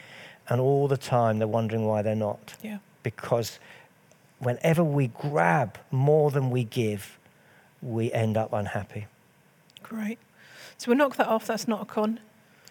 And 0.47 0.61
all 0.61 0.87
the 0.87 0.97
time 0.97 1.39
they're 1.39 1.47
wondering 1.47 1.85
why 1.85 2.01
they're 2.03 2.15
not. 2.15 2.55
Yeah. 2.61 2.77
Because 3.03 3.59
whenever 4.39 4.81
we 4.83 5.07
grab 5.07 5.77
more 5.91 6.31
than 6.31 6.49
we 6.49 6.63
give, 6.63 7.17
we 7.81 8.11
end 8.13 8.37
up 8.37 8.53
unhappy. 8.53 9.07
Great. 9.81 10.19
So 10.77 10.89
we'll 10.89 10.97
knock 10.97 11.17
that 11.17 11.27
off. 11.27 11.47
That's 11.47 11.67
not 11.67 11.81
a 11.81 11.85
con. 11.85 12.19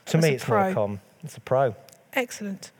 To 0.06 0.12
That's 0.16 0.24
me, 0.26 0.34
it's 0.34 0.48
not 0.48 0.48
pro. 0.48 0.70
a 0.70 0.74
con. 0.74 1.00
It's 1.22 1.36
a 1.36 1.40
pro. 1.40 1.76
Excellent. 2.14 2.70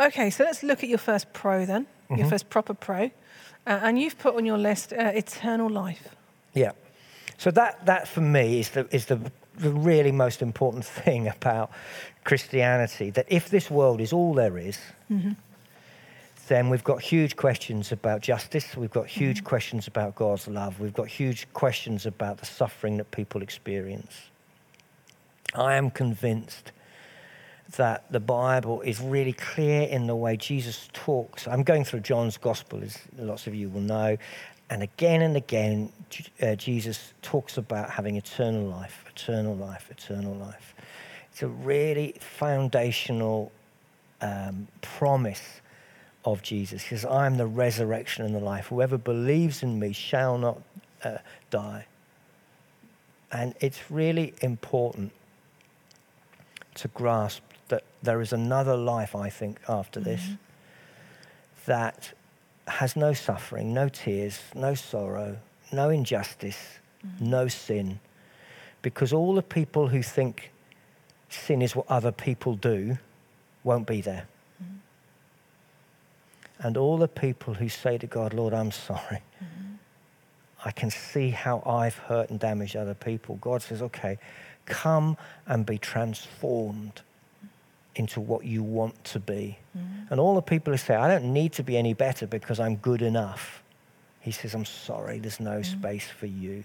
Okay, 0.00 0.30
so 0.30 0.44
let's 0.44 0.62
look 0.62 0.82
at 0.82 0.88
your 0.88 0.98
first 0.98 1.32
pro 1.32 1.64
then, 1.66 1.86
your 2.08 2.20
Mhm. 2.26 2.30
first 2.30 2.48
proper 2.50 2.72
pro. 2.74 3.10
Uh, 3.68 3.80
and 3.82 4.00
you've 4.00 4.18
put 4.18 4.34
on 4.34 4.46
your 4.46 4.56
list 4.56 4.94
uh, 4.94 5.12
eternal 5.14 5.68
life. 5.68 6.08
Yeah. 6.54 6.72
So 7.36 7.50
that, 7.50 7.84
that 7.84 8.08
for 8.08 8.22
me 8.22 8.60
is 8.60 8.70
the, 8.70 8.88
is 8.90 9.04
the, 9.04 9.20
the 9.58 9.70
really 9.70 10.10
most 10.10 10.40
important 10.40 10.84
thing 11.04 11.28
about 11.28 11.70
Christianity. 12.24 13.10
That 13.10 13.26
if 13.28 13.50
this 13.50 13.70
world 13.70 14.00
is 14.00 14.12
all 14.14 14.32
there 14.32 14.56
is, 14.56 14.78
then 16.48 16.70
we've 16.70 16.82
got 16.82 17.02
huge 17.02 17.36
questions 17.36 17.92
about 17.92 18.22
justice. 18.22 18.74
We've 18.74 18.90
got 18.90 19.06
huge 19.06 19.44
questions 19.44 19.86
about 19.86 20.14
God's 20.14 20.48
love. 20.48 20.80
We've 20.80 20.94
got 20.94 21.08
huge 21.08 21.46
questions 21.52 22.06
about 22.06 22.38
the 22.38 22.46
suffering 22.46 22.96
that 22.96 23.10
people 23.10 23.42
experience. 23.42 24.14
I 25.54 25.74
am 25.74 25.90
convinced 25.90 26.72
that 27.76 28.10
the 28.10 28.20
Bible 28.20 28.80
is 28.80 29.00
really 29.00 29.34
clear 29.34 29.82
in 29.82 30.06
the 30.06 30.16
way 30.16 30.36
Jesus 30.36 30.88
talks. 30.92 31.46
I'm 31.46 31.62
going 31.62 31.84
through 31.84 32.00
John's 32.00 32.36
Gospel, 32.36 32.82
as 32.82 32.98
lots 33.18 33.46
of 33.46 33.54
you 33.54 33.68
will 33.68 33.80
know, 33.80 34.16
and 34.70 34.82
again 34.82 35.22
and 35.22 35.36
again, 35.36 35.92
uh, 36.42 36.54
Jesus 36.54 37.14
talks 37.22 37.56
about 37.56 37.90
having 37.90 38.16
eternal 38.16 38.64
life, 38.64 39.04
eternal 39.08 39.54
life, 39.54 39.90
eternal 39.90 40.34
life. 40.34 40.74
It's 41.32 41.42
a 41.42 41.48
really 41.48 42.14
foundational 42.20 43.52
um, 44.20 44.68
promise 44.82 45.60
of 46.24 46.42
Jesus. 46.42 46.82
He 46.82 46.96
says, 46.96 47.04
I 47.04 47.26
am 47.26 47.36
the 47.36 47.46
resurrection 47.46 48.24
and 48.24 48.34
the 48.34 48.40
life. 48.40 48.66
Whoever 48.66 48.98
believes 48.98 49.62
in 49.62 49.78
me 49.78 49.92
shall 49.92 50.36
not 50.36 50.60
uh, 51.04 51.18
die. 51.50 51.86
And 53.30 53.54
it's 53.60 53.90
really 53.90 54.34
important 54.42 55.12
to 56.74 56.88
grasp 56.88 57.42
that 57.68 57.84
there 58.02 58.20
is 58.20 58.32
another 58.32 58.76
life, 58.76 59.14
I 59.14 59.30
think, 59.30 59.60
after 59.68 60.00
this 60.00 60.22
mm-hmm. 60.22 60.34
that 61.66 62.12
has 62.66 62.96
no 62.96 63.12
suffering, 63.12 63.72
no 63.72 63.88
tears, 63.88 64.40
no 64.54 64.74
sorrow, 64.74 65.38
no 65.72 65.90
injustice, 65.90 66.78
mm-hmm. 67.06 67.30
no 67.30 67.48
sin. 67.48 68.00
Because 68.82 69.12
all 69.12 69.34
the 69.34 69.42
people 69.42 69.88
who 69.88 70.02
think 70.02 70.52
sin 71.28 71.62
is 71.62 71.74
what 71.74 71.86
other 71.88 72.12
people 72.12 72.54
do 72.54 72.98
won't 73.64 73.86
be 73.86 74.00
there. 74.00 74.26
Mm-hmm. 74.62 76.66
And 76.66 76.76
all 76.76 76.96
the 76.96 77.08
people 77.08 77.54
who 77.54 77.68
say 77.68 77.98
to 77.98 78.06
God, 78.06 78.34
Lord, 78.34 78.54
I'm 78.54 78.72
sorry. 78.72 79.22
I 80.64 80.72
can 80.72 80.90
see 80.90 81.30
how 81.30 81.62
I've 81.64 81.96
hurt 81.96 82.30
and 82.30 82.40
damaged 82.40 82.76
other 82.76 82.94
people. 82.94 83.36
God 83.36 83.62
says, 83.62 83.80
okay, 83.80 84.18
come 84.66 85.16
and 85.46 85.64
be 85.64 85.78
transformed 85.78 87.02
into 87.94 88.20
what 88.20 88.44
you 88.44 88.62
want 88.62 89.02
to 89.04 89.20
be. 89.20 89.58
And 90.10 90.20
all 90.20 90.34
the 90.34 90.42
people 90.42 90.72
who 90.72 90.78
say, 90.78 90.94
I 90.94 91.08
don't 91.08 91.32
need 91.32 91.52
to 91.54 91.62
be 91.62 91.76
any 91.76 91.94
better 91.94 92.26
because 92.26 92.60
I'm 92.60 92.76
good 92.76 93.02
enough, 93.02 93.62
he 94.20 94.30
says, 94.30 94.54
I'm 94.54 94.64
sorry, 94.64 95.18
there's 95.18 95.40
no 95.40 95.62
space 95.62 96.06
for 96.06 96.26
you. 96.26 96.64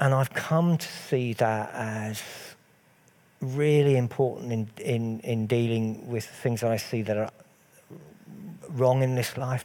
And 0.00 0.12
I've 0.12 0.32
come 0.32 0.76
to 0.76 0.88
see 0.88 1.32
that 1.34 1.70
as 1.72 2.22
really 3.40 3.96
important 3.96 4.52
in, 4.52 4.68
in, 4.78 5.20
in 5.20 5.46
dealing 5.46 6.08
with 6.08 6.24
things 6.24 6.60
that 6.62 6.70
I 6.70 6.76
see 6.76 7.02
that 7.02 7.16
are 7.16 7.30
wrong 8.70 9.02
in 9.02 9.14
this 9.14 9.36
life, 9.36 9.64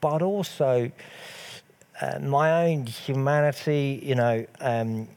but 0.00 0.22
also 0.22 0.90
uh, 2.00 2.18
my 2.20 2.64
own 2.64 2.86
humanity, 2.86 4.00
you 4.02 4.14
know, 4.14 4.46
um, 4.60 5.08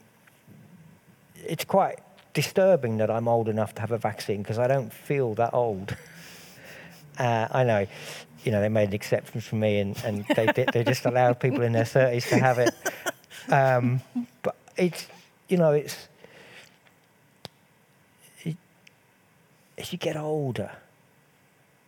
it's 1.44 1.64
quite 1.64 1.98
disturbing 2.36 2.98
that 2.98 3.10
I'm 3.10 3.28
old 3.28 3.48
enough 3.48 3.74
to 3.76 3.80
have 3.80 3.92
a 3.92 3.96
vaccine 3.96 4.42
because 4.42 4.58
I 4.58 4.66
don't 4.66 4.92
feel 4.92 5.34
that 5.34 5.52
old. 5.54 5.96
Uh, 7.18 7.48
I 7.50 7.64
know, 7.64 7.86
you 8.44 8.52
know, 8.52 8.60
they 8.60 8.68
made 8.68 8.90
an 8.90 8.94
exception 8.94 9.40
for 9.40 9.56
me 9.56 9.78
and, 9.78 9.96
and 10.04 10.26
they, 10.36 10.66
they 10.70 10.84
just 10.84 11.06
allowed 11.06 11.40
people 11.40 11.62
in 11.62 11.72
their 11.72 11.84
30s 11.84 12.28
to 12.28 12.38
have 12.38 12.58
it. 12.58 12.74
Um, 13.50 14.02
but 14.42 14.54
it's, 14.76 15.06
you 15.48 15.56
know, 15.56 15.72
it's, 15.72 16.08
it, 18.44 18.58
as 19.78 19.90
you 19.94 19.98
get 19.98 20.18
older 20.18 20.70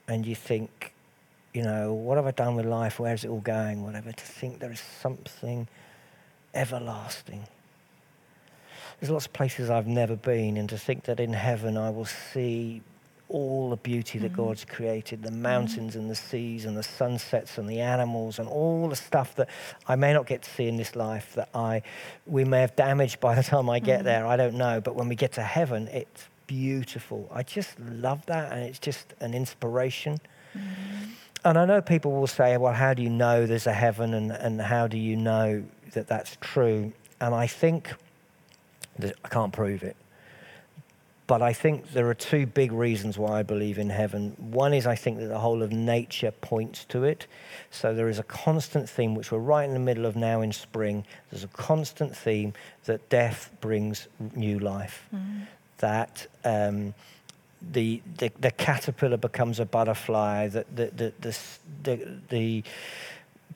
and 0.09 0.25
you 0.25 0.35
think, 0.35 0.95
you 1.53 1.63
know, 1.63 1.93
what 1.93 2.17
have 2.17 2.27
I 2.27 2.31
done 2.31 2.55
with 2.55 2.65
life? 2.65 2.99
Where's 2.99 3.23
it 3.23 3.29
all 3.29 3.41
going? 3.41 3.83
Whatever, 3.83 4.13
to 4.13 4.25
think 4.25 4.61
there 4.61 4.73
is 4.73 4.81
something 4.81 5.69
everlasting. 6.55 7.45
There's 9.01 9.11
lots 9.11 9.27
of 9.27 9.33
places 9.33 9.71
I've 9.71 9.87
never 9.87 10.17
been, 10.17 10.57
and 10.57 10.69
to 10.69 10.79
think 10.79 11.05
that 11.05 11.21
in 11.21 11.33
heaven 11.33 11.77
I 11.77 11.91
will 11.91 12.05
see 12.05 12.83
all 13.29 13.71
the 13.71 13.77
beauty 13.77 14.19
that 14.19 14.33
mm-hmm. 14.33 14.43
God's 14.43 14.65
created 14.65 15.23
the 15.23 15.31
mountains 15.31 15.93
mm-hmm. 15.93 16.01
and 16.01 16.11
the 16.11 16.15
seas 16.15 16.65
and 16.65 16.77
the 16.77 16.83
sunsets 16.83 17.59
and 17.59 17.69
the 17.69 17.81
animals 17.81 18.39
and 18.39 18.49
all 18.49 18.89
the 18.89 18.97
stuff 18.97 19.35
that 19.37 19.49
I 19.87 19.97
may 19.97 20.13
not 20.15 20.27
get 20.27 20.43
to 20.43 20.51
see 20.51 20.67
in 20.67 20.77
this 20.77 20.97
life 20.97 21.35
that 21.35 21.51
I 21.55 21.83
we 22.27 22.45
may 22.45 22.61
have 22.63 22.75
damaged 22.75 23.21
by 23.21 23.35
the 23.35 23.43
time 23.43 23.69
I 23.69 23.81
get 23.81 23.99
mm-hmm. 23.99 24.07
there. 24.07 24.27
I 24.27 24.37
don't 24.37 24.55
know. 24.55 24.81
But 24.81 24.97
when 24.97 25.09
we 25.09 25.15
get 25.15 25.33
to 25.33 25.43
heaven, 25.43 25.89
it's 25.89 26.27
beautiful. 26.47 27.29
I 27.33 27.43
just 27.43 27.79
love 27.79 28.25
that, 28.27 28.53
and 28.53 28.63
it's 28.63 28.79
just 28.79 29.15
an 29.21 29.35
inspiration. 29.35 30.19
And 31.45 31.57
I 31.57 31.67
know 31.67 31.81
people 31.81 32.13
will 32.13 32.27
say, 32.27 32.57
well, 32.57 32.73
how 32.73 32.95
do 32.95 33.03
you 33.03 33.11
know 33.11 33.47
there's 33.47 33.67
a 33.67 33.73
heaven 33.73 34.15
and, 34.15 34.33
and 34.33 34.61
how 34.61 34.89
do 34.89 34.99
you 34.99 35.17
know 35.17 35.63
that 35.93 36.09
that's 36.09 36.37
true? 36.41 36.93
And 37.21 37.35
I 37.35 37.47
think 37.47 37.95
I 39.01 39.29
can't 39.29 39.53
prove 39.53 39.83
it. 39.83 39.97
But 41.29 41.43
I 41.43 41.53
think 41.53 41.93
there 41.93 42.09
are 42.09 42.15
two 42.15 42.47
big 42.47 42.73
reasons 42.73 43.19
why 43.19 43.41
I 43.41 43.43
believe 43.43 43.79
in 43.79 43.91
heaven. 43.91 44.35
One 44.39 44.73
is 44.73 44.87
I 44.87 44.95
think 44.95 45.19
that 45.19 45.27
the 45.27 45.39
whole 45.39 45.63
of 45.63 45.71
nature 45.71 46.31
points 46.31 46.87
to 46.87 47.05
it. 47.05 47.27
So 47.71 47.93
there 47.93 48.09
is 48.09 48.19
a 48.19 48.23
constant 48.23 48.89
theme, 48.89 49.15
which 49.15 49.31
we're 49.31 49.39
right 49.39 49.69
in 49.69 49.75
the 49.75 49.79
middle 49.79 50.07
of 50.07 50.17
now 50.17 50.41
in 50.41 50.53
spring. 50.53 51.05
There's 51.31 51.45
a 51.45 51.49
constant 51.49 52.17
theme 52.17 52.55
that 52.87 53.11
death 53.11 53.51
brings 53.61 54.09
new 54.35 54.59
life. 54.59 55.07
Mm. 55.15 55.47
That 55.77 56.27
um, 56.47 56.95
the, 57.61 58.01
the, 58.17 58.33
the 58.41 58.51
caterpillar 58.51 59.19
becomes 59.19 59.61
a 59.61 59.67
butterfly. 59.67 60.49
That 60.49 60.75
the, 60.75 60.87
the, 60.87 61.13
the, 61.21 61.39
the, 61.83 62.09
the 62.31 62.65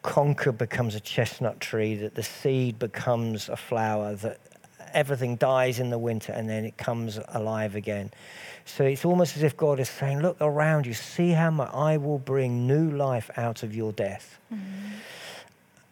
conker 0.04 0.56
becomes 0.56 0.94
a 0.94 1.00
chestnut 1.00 1.58
tree. 1.58 1.94
That 1.94 2.16
the 2.16 2.22
seed 2.22 2.78
becomes 2.78 3.48
a 3.48 3.56
flower. 3.56 4.14
That 4.14 4.40
everything 4.94 5.36
dies 5.36 5.78
in 5.78 5.90
the 5.90 5.98
winter 5.98 6.32
and 6.32 6.48
then 6.48 6.64
it 6.64 6.76
comes 6.76 7.18
alive 7.28 7.74
again. 7.74 8.10
So 8.64 8.84
it's 8.84 9.04
almost 9.04 9.36
as 9.36 9.42
if 9.42 9.56
God 9.56 9.80
is 9.80 9.88
saying, 9.88 10.20
Look 10.20 10.36
around 10.40 10.86
you, 10.86 10.94
see 10.94 11.30
how 11.30 11.50
much 11.50 11.70
I 11.72 11.96
will 11.96 12.18
bring 12.18 12.66
new 12.66 12.90
life 12.90 13.30
out 13.36 13.62
of 13.62 13.74
your 13.74 13.92
death. 13.92 14.38
Mm-hmm. 14.52 14.88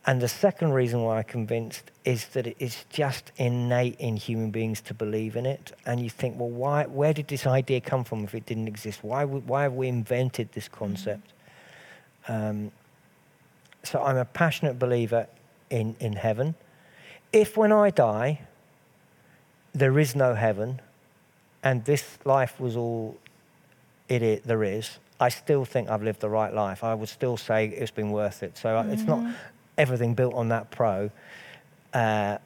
And 0.06 0.20
the 0.20 0.28
second 0.28 0.72
reason 0.72 1.02
why 1.02 1.18
I'm 1.18 1.24
convinced 1.24 1.90
is 2.04 2.26
that 2.28 2.46
it 2.46 2.56
is 2.58 2.84
just 2.88 3.32
innate 3.36 3.96
in 4.00 4.16
human 4.16 4.50
beings 4.50 4.80
to 4.82 4.94
believe 4.94 5.36
in 5.36 5.44
it. 5.44 5.72
And 5.84 6.00
you 6.00 6.08
think, 6.08 6.38
well, 6.38 6.48
why, 6.48 6.86
where 6.86 7.12
did 7.12 7.28
this 7.28 7.46
idea 7.46 7.80
come 7.80 8.04
from 8.04 8.24
if 8.24 8.34
it 8.34 8.46
didn't 8.46 8.66
exist? 8.66 9.00
Why, 9.02 9.24
why 9.24 9.64
have 9.64 9.74
we 9.74 9.88
invented 9.88 10.52
this 10.52 10.68
concept? 10.68 11.32
Mm-hmm. 12.26 12.32
Um, 12.32 12.72
so 13.82 14.02
I'm 14.02 14.16
a 14.16 14.24
passionate 14.24 14.78
believer 14.78 15.26
in, 15.68 15.96
in 16.00 16.14
heaven. 16.14 16.54
If 17.32 17.56
when 17.56 17.72
I 17.72 17.90
die, 17.90 18.40
there 19.74 19.98
is 19.98 20.14
no 20.14 20.34
heaven, 20.34 20.80
and 21.62 21.84
this 21.84 22.18
life 22.24 22.58
was 22.60 22.76
all 22.76 23.18
it 24.08 24.22
is, 24.22 24.40
there 24.44 24.64
is, 24.64 24.98
I 25.20 25.28
still 25.28 25.66
think 25.66 25.90
I've 25.90 26.02
lived 26.02 26.20
the 26.20 26.30
right 26.30 26.52
life. 26.52 26.82
I 26.82 26.94
would 26.94 27.10
still 27.10 27.36
say 27.36 27.68
it's 27.68 27.90
been 27.90 28.10
worth 28.10 28.42
it. 28.42 28.56
So 28.56 28.70
mm-hmm. 28.70 28.90
it's 28.90 29.02
not 29.02 29.18
mm-hmm. 29.18 29.32
everything 29.76 30.14
built 30.14 30.34
on 30.34 30.48
that 30.48 30.70
pro. 30.70 31.10
Uh, 31.92 32.38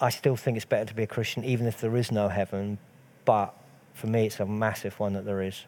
I 0.00 0.10
still 0.10 0.36
think 0.36 0.56
it's 0.56 0.66
better 0.66 0.84
to 0.84 0.94
be 0.94 1.04
a 1.04 1.06
Christian, 1.06 1.44
even 1.44 1.66
if 1.66 1.80
there 1.80 1.96
is 1.96 2.10
no 2.10 2.28
heaven. 2.28 2.78
But 3.24 3.54
for 3.94 4.08
me, 4.08 4.26
it's 4.26 4.40
a 4.40 4.46
massive 4.46 4.98
one 4.98 5.12
that 5.12 5.24
there 5.24 5.42
is. 5.42 5.64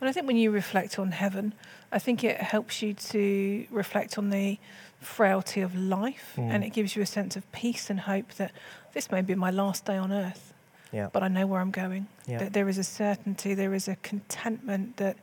And 0.00 0.08
I 0.08 0.12
think 0.12 0.26
when 0.26 0.36
you 0.36 0.50
reflect 0.50 0.98
on 0.98 1.12
heaven, 1.12 1.54
I 1.90 1.98
think 1.98 2.22
it 2.22 2.36
helps 2.36 2.82
you 2.82 2.92
to 2.94 3.66
reflect 3.70 4.18
on 4.18 4.30
the 4.30 4.58
frailty 5.04 5.60
of 5.60 5.74
life 5.74 6.34
mm. 6.36 6.50
and 6.50 6.64
it 6.64 6.70
gives 6.70 6.96
you 6.96 7.02
a 7.02 7.06
sense 7.06 7.36
of 7.36 7.50
peace 7.52 7.90
and 7.90 8.00
hope 8.00 8.32
that 8.34 8.52
this 8.92 9.10
may 9.10 9.22
be 9.22 9.34
my 9.34 9.50
last 9.50 9.84
day 9.84 9.96
on 9.96 10.12
earth, 10.12 10.52
yeah. 10.92 11.08
but 11.12 11.22
I 11.22 11.28
know 11.28 11.46
where 11.46 11.60
I'm 11.60 11.70
going. 11.70 12.06
Yeah. 12.26 12.38
That 12.38 12.52
there 12.52 12.68
is 12.68 12.78
a 12.78 12.84
certainty, 12.84 13.54
there 13.54 13.74
is 13.74 13.88
a 13.88 13.96
contentment 13.96 14.96
that, 14.98 15.16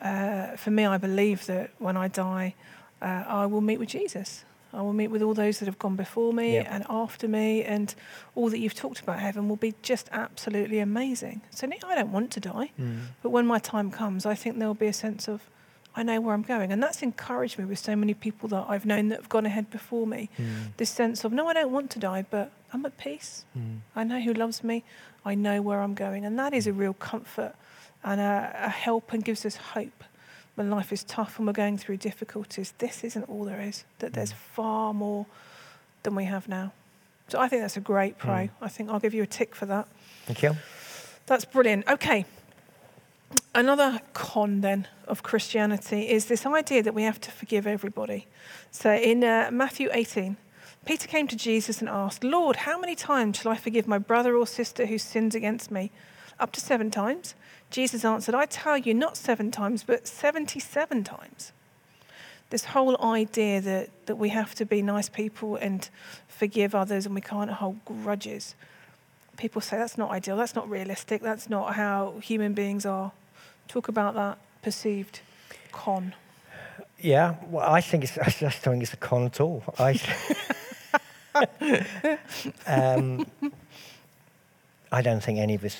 uh, 0.00 0.56
for 0.56 0.70
me, 0.70 0.86
I 0.86 0.98
believe 0.98 1.46
that 1.46 1.70
when 1.78 1.96
I 1.96 2.08
die, 2.08 2.54
uh, 3.00 3.24
I 3.26 3.46
will 3.46 3.60
meet 3.60 3.78
with 3.78 3.88
Jesus. 3.88 4.44
I 4.72 4.82
will 4.82 4.92
meet 4.92 5.08
with 5.08 5.22
all 5.22 5.32
those 5.32 5.58
that 5.60 5.66
have 5.66 5.78
gone 5.78 5.96
before 5.96 6.32
me 6.32 6.54
yeah. 6.54 6.66
and 6.68 6.84
after 6.90 7.26
me, 7.28 7.62
and 7.62 7.94
all 8.34 8.50
that 8.50 8.58
you've 8.58 8.74
talked 8.74 9.00
about 9.00 9.20
heaven 9.20 9.48
will 9.48 9.56
be 9.56 9.74
just 9.82 10.08
absolutely 10.12 10.80
amazing. 10.80 11.40
So 11.50 11.66
I 11.66 11.94
don't 11.94 12.12
want 12.12 12.30
to 12.32 12.40
die, 12.40 12.70
mm. 12.78 12.98
but 13.22 13.30
when 13.30 13.46
my 13.46 13.58
time 13.58 13.90
comes, 13.90 14.26
I 14.26 14.34
think 14.34 14.58
there 14.58 14.66
will 14.66 14.74
be 14.74 14.88
a 14.88 14.92
sense 14.92 15.28
of 15.28 15.48
I 15.96 16.02
know 16.02 16.20
where 16.20 16.34
I'm 16.34 16.42
going. 16.42 16.72
And 16.72 16.82
that's 16.82 17.02
encouraged 17.02 17.58
me 17.58 17.64
with 17.64 17.78
so 17.78 17.96
many 17.96 18.12
people 18.12 18.48
that 18.50 18.66
I've 18.68 18.84
known 18.84 19.08
that 19.08 19.20
have 19.20 19.28
gone 19.30 19.46
ahead 19.46 19.70
before 19.70 20.06
me. 20.06 20.28
Mm. 20.38 20.76
This 20.76 20.90
sense 20.90 21.24
of, 21.24 21.32
no, 21.32 21.48
I 21.48 21.54
don't 21.54 21.72
want 21.72 21.90
to 21.92 21.98
die, 21.98 22.26
but 22.28 22.52
I'm 22.72 22.84
at 22.84 22.98
peace. 22.98 23.44
Mm. 23.58 23.78
I 23.96 24.04
know 24.04 24.20
who 24.20 24.34
loves 24.34 24.62
me. 24.62 24.84
I 25.24 25.34
know 25.34 25.62
where 25.62 25.80
I'm 25.80 25.94
going. 25.94 26.26
And 26.26 26.38
that 26.38 26.52
is 26.52 26.66
a 26.66 26.72
real 26.72 26.92
comfort 26.92 27.54
and 28.04 28.20
a, 28.20 28.54
a 28.64 28.68
help 28.68 29.12
and 29.12 29.24
gives 29.24 29.46
us 29.46 29.56
hope 29.56 30.04
when 30.54 30.70
life 30.70 30.92
is 30.92 31.02
tough 31.02 31.38
and 31.38 31.46
we're 31.46 31.54
going 31.54 31.78
through 31.78 31.96
difficulties. 31.96 32.74
This 32.78 33.02
isn't 33.02 33.24
all 33.28 33.44
there 33.44 33.60
is, 33.60 33.84
that 33.98 34.12
there's 34.12 34.32
mm. 34.32 34.36
far 34.36 34.92
more 34.92 35.26
than 36.02 36.14
we 36.14 36.24
have 36.24 36.46
now. 36.46 36.72
So 37.28 37.40
I 37.40 37.48
think 37.48 37.62
that's 37.62 37.76
a 37.76 37.80
great 37.80 38.18
pray. 38.18 38.50
Mm. 38.60 38.66
I 38.66 38.68
think 38.68 38.90
I'll 38.90 39.00
give 39.00 39.14
you 39.14 39.22
a 39.22 39.26
tick 39.26 39.54
for 39.54 39.66
that. 39.66 39.88
Thank 40.26 40.42
you. 40.42 40.56
That's 41.26 41.44
brilliant. 41.44 41.88
Okay. 41.88 42.24
Another 43.54 44.00
con 44.12 44.60
then 44.60 44.86
of 45.08 45.22
Christianity 45.22 46.08
is 46.08 46.26
this 46.26 46.44
idea 46.46 46.82
that 46.82 46.94
we 46.94 47.02
have 47.02 47.20
to 47.22 47.30
forgive 47.30 47.66
everybody. 47.66 48.26
So 48.70 48.92
in 48.92 49.24
uh, 49.24 49.48
Matthew 49.52 49.88
18, 49.92 50.36
Peter 50.84 51.08
came 51.08 51.26
to 51.28 51.36
Jesus 51.36 51.80
and 51.80 51.88
asked, 51.88 52.22
Lord, 52.22 52.56
how 52.56 52.78
many 52.78 52.94
times 52.94 53.38
shall 53.38 53.52
I 53.52 53.56
forgive 53.56 53.88
my 53.88 53.98
brother 53.98 54.36
or 54.36 54.46
sister 54.46 54.86
who 54.86 54.98
sins 54.98 55.34
against 55.34 55.70
me? 55.70 55.90
Up 56.38 56.52
to 56.52 56.60
seven 56.60 56.90
times? 56.90 57.34
Jesus 57.70 58.04
answered, 58.04 58.34
I 58.34 58.46
tell 58.46 58.78
you, 58.78 58.94
not 58.94 59.16
seven 59.16 59.50
times, 59.50 59.82
but 59.82 60.06
77 60.06 61.02
times. 61.02 61.52
This 62.50 62.66
whole 62.66 63.02
idea 63.02 63.60
that, 63.60 64.06
that 64.06 64.16
we 64.16 64.28
have 64.28 64.54
to 64.56 64.64
be 64.64 64.82
nice 64.82 65.08
people 65.08 65.56
and 65.56 65.88
forgive 66.28 66.74
others 66.74 67.06
and 67.06 67.14
we 67.14 67.20
can't 67.20 67.50
hold 67.50 67.84
grudges 67.84 68.54
people 69.36 69.60
say 69.60 69.76
that's 69.76 69.98
not 69.98 70.10
ideal, 70.10 70.36
that's 70.36 70.54
not 70.54 70.68
realistic, 70.68 71.22
that's 71.22 71.48
not 71.48 71.74
how 71.74 72.14
human 72.22 72.54
beings 72.54 72.86
are. 72.86 73.12
Talk 73.68 73.88
about 73.88 74.14
that 74.14 74.38
perceived 74.62 75.20
con. 75.72 76.14
Yeah, 76.98 77.36
well, 77.50 77.68
I 77.68 77.80
think 77.80 78.04
it's, 78.04 78.18
I 78.22 78.30
just 78.30 78.62
don't 78.62 78.74
think 78.74 78.82
it's 78.82 78.94
a 78.94 78.96
con 78.96 79.24
at 79.24 79.40
all. 79.40 79.62
I, 79.78 80.00
um, 82.66 83.26
I 84.90 85.02
don't 85.02 85.22
think 85.22 85.38
any 85.38 85.54
of 85.54 85.64
us 85.64 85.76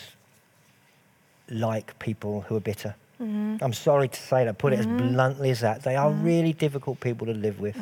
like 1.49 1.99
people 1.99 2.43
who 2.43 2.57
are 2.57 2.61
bitter. 2.61 2.95
Mm-hmm. 3.21 3.65
I'm 3.65 3.73
sorry 3.73 4.09
to 4.09 4.21
say 4.21 4.45
that, 4.45 4.59
put 4.59 4.73
mm-hmm. 4.73 4.83
it 4.83 4.87
as 4.87 4.87
mm-hmm. 4.87 5.15
bluntly 5.15 5.51
as 5.51 5.61
that. 5.61 5.83
They 5.83 5.97
are 5.97 6.11
mm-hmm. 6.11 6.25
really 6.25 6.53
difficult 6.53 7.01
people 7.01 7.27
to 7.27 7.33
live 7.35 7.61
with. 7.61 7.77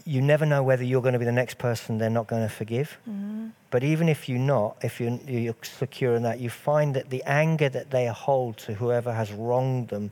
Mm-hmm 0.00 0.10
you 0.10 0.20
never 0.20 0.46
know 0.46 0.62
whether 0.62 0.82
you're 0.82 1.02
going 1.02 1.12
to 1.12 1.18
be 1.18 1.24
the 1.24 1.32
next 1.32 1.58
person 1.58 1.98
they're 1.98 2.10
not 2.10 2.26
going 2.26 2.42
to 2.42 2.48
forgive. 2.48 2.98
Mm-hmm. 3.08 3.48
But 3.70 3.84
even 3.84 4.08
if 4.08 4.28
you're 4.28 4.38
not, 4.38 4.76
if 4.82 5.00
you're, 5.00 5.18
you're, 5.26 5.54
secure 5.62 6.14
in 6.14 6.22
that, 6.24 6.40
you 6.40 6.50
find 6.50 6.94
that 6.96 7.10
the 7.10 7.22
anger 7.24 7.68
that 7.68 7.90
they 7.90 8.06
hold 8.06 8.56
to 8.58 8.74
whoever 8.74 9.12
has 9.12 9.32
wronged 9.32 9.88
them 9.88 10.10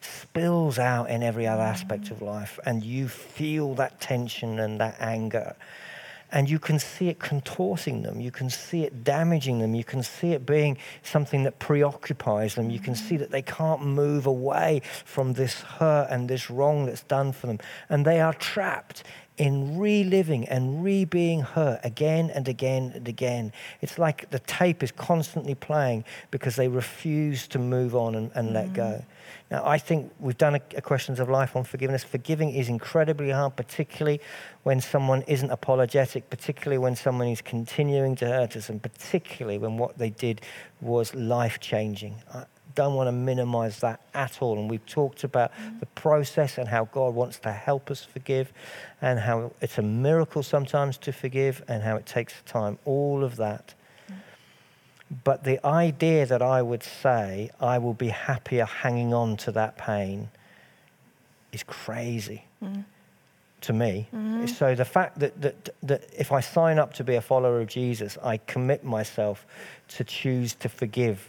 spills 0.00 0.78
out 0.78 1.10
in 1.10 1.22
every 1.22 1.46
other 1.46 1.62
mm-hmm. 1.62 1.72
aspect 1.72 2.10
of 2.10 2.22
life. 2.22 2.58
And 2.66 2.84
you 2.84 3.08
feel 3.08 3.74
that 3.76 4.00
tension 4.00 4.58
and 4.58 4.80
that 4.80 4.96
anger. 5.00 5.56
And 6.30 6.50
you 6.50 6.58
can 6.58 6.78
see 6.78 7.08
it 7.08 7.18
contorting 7.18 8.02
them. 8.02 8.20
You 8.20 8.30
can 8.30 8.50
see 8.50 8.84
it 8.84 9.02
damaging 9.02 9.60
them. 9.60 9.74
You 9.74 9.84
can 9.84 10.02
see 10.02 10.32
it 10.32 10.44
being 10.44 10.76
something 11.02 11.44
that 11.44 11.58
preoccupies 11.58 12.54
them. 12.54 12.68
You 12.68 12.80
can 12.80 12.94
see 12.94 13.16
that 13.16 13.30
they 13.30 13.40
can't 13.40 13.82
move 13.82 14.26
away 14.26 14.82
from 15.06 15.32
this 15.32 15.62
hurt 15.62 16.08
and 16.10 16.28
this 16.28 16.50
wrong 16.50 16.84
that's 16.84 17.02
done 17.04 17.32
for 17.32 17.46
them. 17.46 17.58
And 17.88 18.04
they 18.04 18.20
are 18.20 18.34
trapped 18.34 19.04
in 19.38 19.78
reliving 19.78 20.46
and 20.48 20.84
re 20.84 21.04
being 21.04 21.40
hurt 21.40 21.80
again 21.84 22.30
and 22.30 22.48
again 22.48 22.92
and 22.94 23.08
again. 23.08 23.52
It's 23.80 23.98
like 23.98 24.28
the 24.30 24.40
tape 24.40 24.82
is 24.82 24.92
constantly 24.92 25.54
playing 25.54 26.04
because 26.30 26.56
they 26.56 26.68
refuse 26.68 27.46
to 27.48 27.58
move 27.58 27.94
on 27.94 28.14
and, 28.14 28.30
and 28.34 28.50
mm. 28.50 28.54
let 28.54 28.72
go. 28.74 28.82
Mm. 28.82 29.04
Now, 29.50 29.66
I 29.66 29.78
think 29.78 30.12
we've 30.18 30.36
done 30.36 30.56
a, 30.56 30.60
a, 30.76 30.82
Questions 30.82 31.20
of 31.20 31.30
Life 31.30 31.56
on 31.56 31.64
forgiveness. 31.64 32.04
Forgiving 32.04 32.50
is 32.50 32.68
incredibly 32.68 33.30
hard, 33.30 33.56
particularly 33.56 34.20
when 34.64 34.80
someone 34.80 35.22
isn't 35.22 35.50
apologetic, 35.50 36.28
particularly 36.28 36.78
when 36.78 36.96
someone 36.96 37.28
is 37.28 37.40
continuing 37.40 38.14
to 38.16 38.26
hurt 38.26 38.56
us, 38.56 38.68
and 38.68 38.82
particularly 38.82 39.56
when 39.56 39.78
what 39.78 39.96
they 39.96 40.10
did 40.10 40.42
was 40.80 41.14
life 41.14 41.60
changing 41.60 42.22
don't 42.74 42.94
want 42.94 43.08
to 43.08 43.12
minimize 43.12 43.80
that 43.80 44.00
at 44.14 44.40
all. 44.42 44.58
And 44.58 44.70
we've 44.70 44.84
talked 44.86 45.24
about 45.24 45.52
the 45.80 45.86
process 45.86 46.58
and 46.58 46.68
how 46.68 46.86
God 46.86 47.14
wants 47.14 47.38
to 47.40 47.52
help 47.52 47.90
us 47.90 48.04
forgive 48.04 48.52
and 49.00 49.18
how 49.18 49.52
it's 49.60 49.78
a 49.78 49.82
miracle 49.82 50.42
sometimes 50.42 50.96
to 50.98 51.12
forgive 51.12 51.62
and 51.68 51.82
how 51.82 51.96
it 51.96 52.06
takes 52.06 52.34
time. 52.46 52.78
All 52.84 53.24
of 53.24 53.36
that. 53.36 53.74
But 55.24 55.44
the 55.44 55.64
idea 55.66 56.26
that 56.26 56.42
I 56.42 56.60
would 56.60 56.82
say 56.82 57.50
I 57.60 57.78
will 57.78 57.94
be 57.94 58.08
happier 58.08 58.66
hanging 58.66 59.14
on 59.14 59.38
to 59.38 59.52
that 59.52 59.78
pain 59.78 60.28
is 61.52 61.62
crazy. 61.62 62.44
Mm 62.62 62.84
to 63.60 63.72
me. 63.72 64.08
Mm-hmm. 64.14 64.46
So 64.46 64.74
the 64.74 64.84
fact 64.84 65.18
that, 65.18 65.40
that, 65.40 65.68
that 65.82 66.08
if 66.16 66.32
I 66.32 66.40
sign 66.40 66.78
up 66.78 66.94
to 66.94 67.04
be 67.04 67.16
a 67.16 67.20
follower 67.20 67.60
of 67.60 67.68
Jesus, 67.68 68.16
I 68.22 68.38
commit 68.38 68.84
myself 68.84 69.46
to 69.88 70.04
choose 70.04 70.54
to 70.56 70.68
forgive 70.68 71.28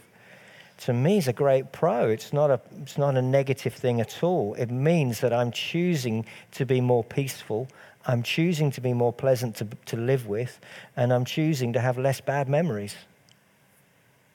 to 0.80 0.94
me 0.94 1.18
is 1.18 1.28
a 1.28 1.32
great 1.32 1.72
pro. 1.72 2.08
It's 2.08 2.32
not 2.32 2.50
a, 2.50 2.60
it's 2.80 2.96
not 2.96 3.16
a 3.16 3.22
negative 3.22 3.74
thing 3.74 4.00
at 4.00 4.22
all. 4.22 4.54
It 4.54 4.70
means 4.70 5.20
that 5.20 5.32
I'm 5.32 5.52
choosing 5.52 6.24
to 6.52 6.64
be 6.64 6.80
more 6.80 7.04
peaceful. 7.04 7.68
I'm 8.06 8.22
choosing 8.22 8.70
to 8.72 8.80
be 8.80 8.94
more 8.94 9.12
pleasant 9.12 9.56
to, 9.56 9.68
to 9.86 9.96
live 9.96 10.26
with, 10.26 10.58
and 10.96 11.12
I'm 11.12 11.26
choosing 11.26 11.74
to 11.74 11.80
have 11.80 11.98
less 11.98 12.20
bad 12.20 12.48
memories. 12.48 12.96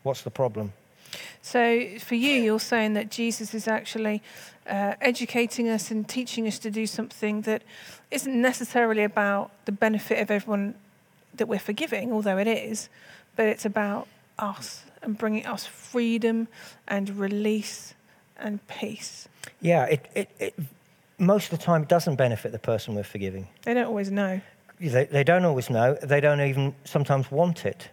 What's 0.04 0.22
the 0.22 0.30
problem? 0.30 0.74
So, 1.42 1.88
for 2.00 2.16
you, 2.16 2.32
you're 2.32 2.60
saying 2.60 2.94
that 2.94 3.10
Jesus 3.10 3.56
is 3.56 3.68
actually 3.68 4.22
uh, 4.68 4.94
educating 5.02 5.68
us 5.68 5.90
and 5.90 6.08
teaching 6.08 6.48
us 6.48 6.60
to 6.60 6.70
do 6.70 6.86
something 6.86 7.42
that 7.42 7.64
isn't 8.12 8.40
necessarily 8.40 9.04
about 9.04 9.52
the 9.66 9.72
benefit 9.72 10.20
of 10.20 10.30
everyone 10.30 10.76
that 11.34 11.48
we're 11.48 11.60
forgiving, 11.60 12.12
although 12.12 12.38
it 12.38 12.48
is, 12.48 12.90
but 13.36 13.48
it's 13.48 13.66
about 13.66 14.08
us 14.38 14.85
and 15.06 15.18
bringing 15.18 15.46
us 15.46 15.66
freedom 15.66 16.48
and 16.88 17.18
release 17.18 17.94
and 18.38 18.66
peace. 18.68 19.28
Yeah, 19.62 19.86
it, 19.86 20.06
it, 20.16 20.30
it, 20.40 20.60
most 21.18 21.52
of 21.52 21.60
the 21.60 21.64
time 21.64 21.84
it 21.84 21.90
doesn't 21.90 22.16
benefit 22.16 22.52
the 22.52 22.60
person 22.60 22.96
we're 22.96 23.04
forgiving. 23.04 23.48
They 23.64 23.74
don't 23.74 23.86
always 23.86 24.12
know. 24.12 24.42
They, 24.80 25.06
they 25.06 25.24
don't 25.24 25.46
always 25.46 25.70
know. 25.70 25.98
They 26.04 26.20
don't 26.20 26.42
even 26.42 26.76
sometimes 26.84 27.32
want 27.32 27.66
it. 27.66 27.90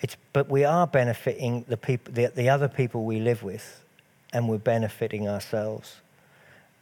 It's, 0.00 0.16
but 0.32 0.48
we 0.48 0.64
are 0.64 0.86
benefiting 0.86 1.64
the, 1.68 1.76
people, 1.76 2.12
the, 2.12 2.26
the 2.26 2.48
other 2.48 2.68
people 2.68 3.04
we 3.04 3.18
live 3.18 3.42
with, 3.42 3.82
and 4.32 4.48
we're 4.48 4.58
benefiting 4.58 5.28
ourselves. 5.28 5.96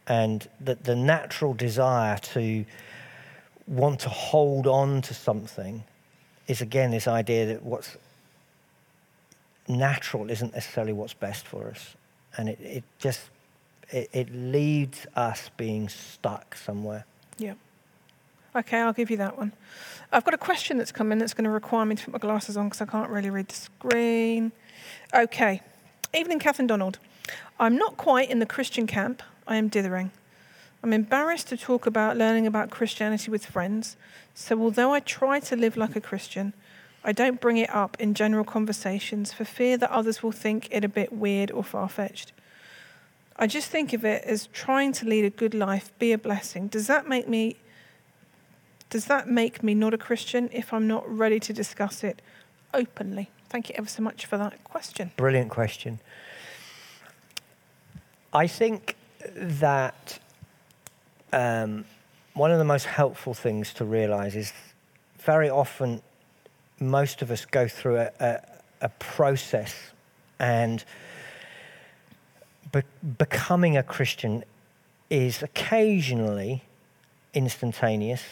And 0.07 0.47
the, 0.59 0.75
the 0.75 0.95
natural 0.95 1.53
desire 1.53 2.17
to 2.33 2.65
want 3.67 4.01
to 4.01 4.09
hold 4.09 4.67
on 4.67 5.01
to 5.03 5.13
something 5.13 5.83
is, 6.47 6.61
again, 6.61 6.91
this 6.91 7.07
idea 7.07 7.47
that 7.47 7.63
what's 7.63 7.97
natural 9.67 10.29
isn't 10.29 10.53
necessarily 10.53 10.93
what's 10.93 11.13
best 11.13 11.45
for 11.45 11.69
us. 11.69 11.95
And 12.37 12.49
it, 12.49 12.59
it 12.61 12.83
just 12.99 13.29
it, 13.91 14.09
it 14.13 14.33
leads 14.33 15.05
us 15.15 15.49
being 15.57 15.89
stuck 15.89 16.55
somewhere. 16.55 17.05
Yeah. 17.37 17.53
Okay, 18.55 18.79
I'll 18.79 18.93
give 18.93 19.11
you 19.11 19.17
that 19.17 19.37
one. 19.37 19.51
I've 20.11 20.23
got 20.23 20.33
a 20.33 20.37
question 20.37 20.77
that's 20.77 20.91
come 20.91 21.11
in 21.11 21.17
that's 21.17 21.33
going 21.33 21.43
to 21.43 21.49
require 21.49 21.85
me 21.85 21.95
to 21.95 22.05
put 22.05 22.13
my 22.13 22.19
glasses 22.19 22.55
on 22.55 22.67
because 22.67 22.81
I 22.81 22.85
can't 22.85 23.09
really 23.09 23.29
read 23.29 23.49
the 23.49 23.55
screen. 23.55 24.51
Okay. 25.13 25.61
Evening, 26.13 26.39
Catherine 26.39 26.67
Donald. 26.67 26.99
I'm 27.59 27.77
not 27.77 27.97
quite 27.97 28.29
in 28.29 28.39
the 28.39 28.45
Christian 28.45 28.87
camp. 28.87 29.21
I 29.47 29.57
am 29.57 29.67
dithering. 29.67 30.11
I'm 30.83 30.93
embarrassed 30.93 31.47
to 31.49 31.57
talk 31.57 31.85
about 31.85 32.15
learning 32.15 32.45
about 32.45 32.69
Christianity 32.69 33.31
with 33.31 33.45
friends, 33.45 33.97
so 34.35 34.61
although 34.61 34.93
I 34.93 34.99
try 34.99 35.39
to 35.39 35.55
live 35.55 35.75
like 35.75 35.95
a 35.95 36.01
Christian, 36.01 36.53
I 37.05 37.11
don't 37.11 37.39
bring 37.39 37.57
it 37.57 37.69
up 37.69 37.95
in 37.99 38.15
general 38.15 38.43
conversations 38.43 39.31
for 39.31 39.45
fear 39.45 39.77
that 39.77 39.91
others 39.91 40.23
will 40.23 40.31
think 40.31 40.67
it 40.71 40.83
a 40.83 40.89
bit 40.89 41.13
weird 41.13 41.51
or 41.51 41.63
far 41.63 41.87
fetched. 41.87 42.33
I 43.37 43.45
just 43.45 43.69
think 43.69 43.93
of 43.93 44.03
it 44.03 44.23
as 44.23 44.47
trying 44.47 44.91
to 44.93 45.05
lead 45.05 45.23
a 45.23 45.29
good 45.29 45.53
life, 45.53 45.91
be 45.99 46.11
a 46.13 46.17
blessing. 46.17 46.67
Does 46.67 46.87
that 46.87 47.07
make 47.07 47.27
me 47.29 47.57
does 48.89 49.05
that 49.05 49.27
make 49.27 49.61
me 49.61 49.73
not 49.73 49.93
a 49.93 49.97
Christian 49.97 50.49
if 50.53 50.71
I'm 50.71 50.87
not 50.87 51.03
ready 51.09 51.39
to 51.41 51.53
discuss 51.53 52.03
it 52.03 52.21
openly? 52.73 53.29
Thank 53.49 53.69
you 53.69 53.75
ever 53.77 53.89
so 53.89 54.01
much 54.01 54.25
for 54.25 54.37
that 54.37 54.63
question. 54.63 55.11
Brilliant 55.17 55.49
question. 55.49 55.99
I 58.31 58.47
think 58.47 58.95
that 59.35 60.19
um, 61.33 61.85
one 62.33 62.51
of 62.51 62.57
the 62.57 62.63
most 62.63 62.85
helpful 62.85 63.33
things 63.33 63.73
to 63.73 63.85
realize 63.85 64.35
is 64.35 64.53
very 65.17 65.49
often 65.49 66.01
most 66.79 67.21
of 67.21 67.31
us 67.31 67.45
go 67.45 67.67
through 67.67 67.97
a, 67.97 68.11
a, 68.19 68.39
a 68.81 68.89
process 68.89 69.91
and 70.39 70.83
be- 72.71 72.81
becoming 73.17 73.77
a 73.77 73.83
Christian 73.83 74.43
is 75.09 75.43
occasionally 75.43 76.63
instantaneous, 77.33 78.23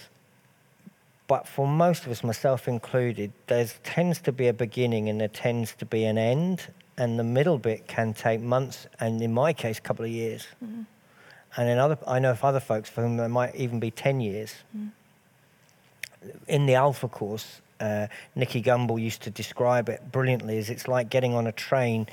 but 1.27 1.47
for 1.47 1.67
most 1.67 2.05
of 2.05 2.11
us, 2.11 2.23
myself 2.23 2.67
included, 2.67 3.31
there 3.47 3.65
tends 3.83 4.19
to 4.21 4.31
be 4.31 4.47
a 4.47 4.53
beginning 4.53 5.09
and 5.09 5.21
there 5.21 5.27
tends 5.27 5.73
to 5.75 5.85
be 5.85 6.03
an 6.03 6.17
end, 6.17 6.67
and 6.97 7.17
the 7.17 7.23
middle 7.23 7.57
bit 7.57 7.87
can 7.87 8.13
take 8.13 8.41
months, 8.41 8.87
and 8.99 9.21
in 9.21 9.33
my 9.33 9.53
case, 9.53 9.77
a 9.77 9.81
couple 9.81 10.05
of 10.05 10.11
years. 10.11 10.47
Mm. 10.63 10.85
And 11.55 11.69
in 11.69 11.77
other, 11.77 11.97
I 12.07 12.19
know 12.19 12.31
of 12.31 12.43
other 12.43 12.59
folks 12.59 12.89
for 12.89 13.01
whom 13.01 13.17
there 13.17 13.29
might 13.29 13.55
even 13.55 13.79
be 13.79 13.91
10 13.91 14.21
years. 14.21 14.55
Mm. 14.75 14.91
In 16.47 16.65
the 16.65 16.75
Alpha 16.75 17.07
course, 17.07 17.61
uh, 17.83 18.07
Nicky 18.35 18.61
Gumbel 18.61 19.01
used 19.01 19.21
to 19.23 19.29
describe 19.29 19.89
it 19.89 20.11
brilliantly 20.11 20.57
as 20.57 20.69
it's 20.69 20.87
like 20.87 21.09
getting 21.09 21.33
on 21.33 21.47
a 21.47 21.51
train 21.51 22.07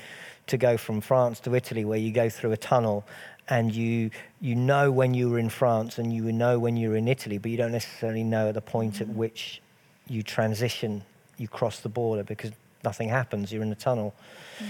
to 0.47 0.57
go 0.57 0.75
from 0.75 0.99
France 0.99 1.39
to 1.41 1.55
Italy, 1.55 1.85
where 1.85 1.97
you 1.97 2.11
go 2.11 2.29
through 2.29 2.51
a 2.51 2.57
tunnel 2.57 3.05
and 3.47 3.73
you 3.73 4.11
you 4.41 4.55
know 4.55 4.91
when 4.91 5.13
you 5.13 5.29
were 5.29 5.39
in 5.39 5.49
France 5.49 5.97
and 5.97 6.13
you 6.13 6.31
know 6.31 6.59
when 6.59 6.75
you're 6.75 6.97
in 6.97 7.07
Italy, 7.07 7.37
but 7.37 7.51
you 7.51 7.57
don't 7.57 7.71
necessarily 7.71 8.23
know 8.23 8.49
at 8.49 8.55
the 8.55 8.61
point 8.61 8.95
mm-hmm. 8.95 9.11
at 9.11 9.15
which 9.15 9.61
you 10.07 10.21
transition, 10.23 11.03
you 11.37 11.47
cross 11.47 11.79
the 11.79 11.89
border 11.89 12.23
because 12.23 12.51
nothing 12.83 13.07
happens. 13.07 13.51
You're 13.51 13.63
in 13.63 13.69
the 13.69 13.75
tunnel. 13.75 14.13
Mm. 14.59 14.65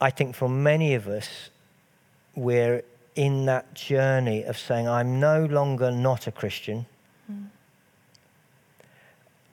I 0.00 0.10
think 0.10 0.34
for 0.34 0.48
many 0.48 0.94
of 0.94 1.06
us, 1.06 1.50
we're 2.34 2.82
in 3.14 3.46
that 3.46 3.74
journey 3.74 4.42
of 4.44 4.58
saying, 4.58 4.88
"I'm 4.88 5.20
no 5.20 5.44
longer 5.44 5.90
not 5.92 6.26
a 6.26 6.32
Christian." 6.32 6.86
Mm. 7.30 7.46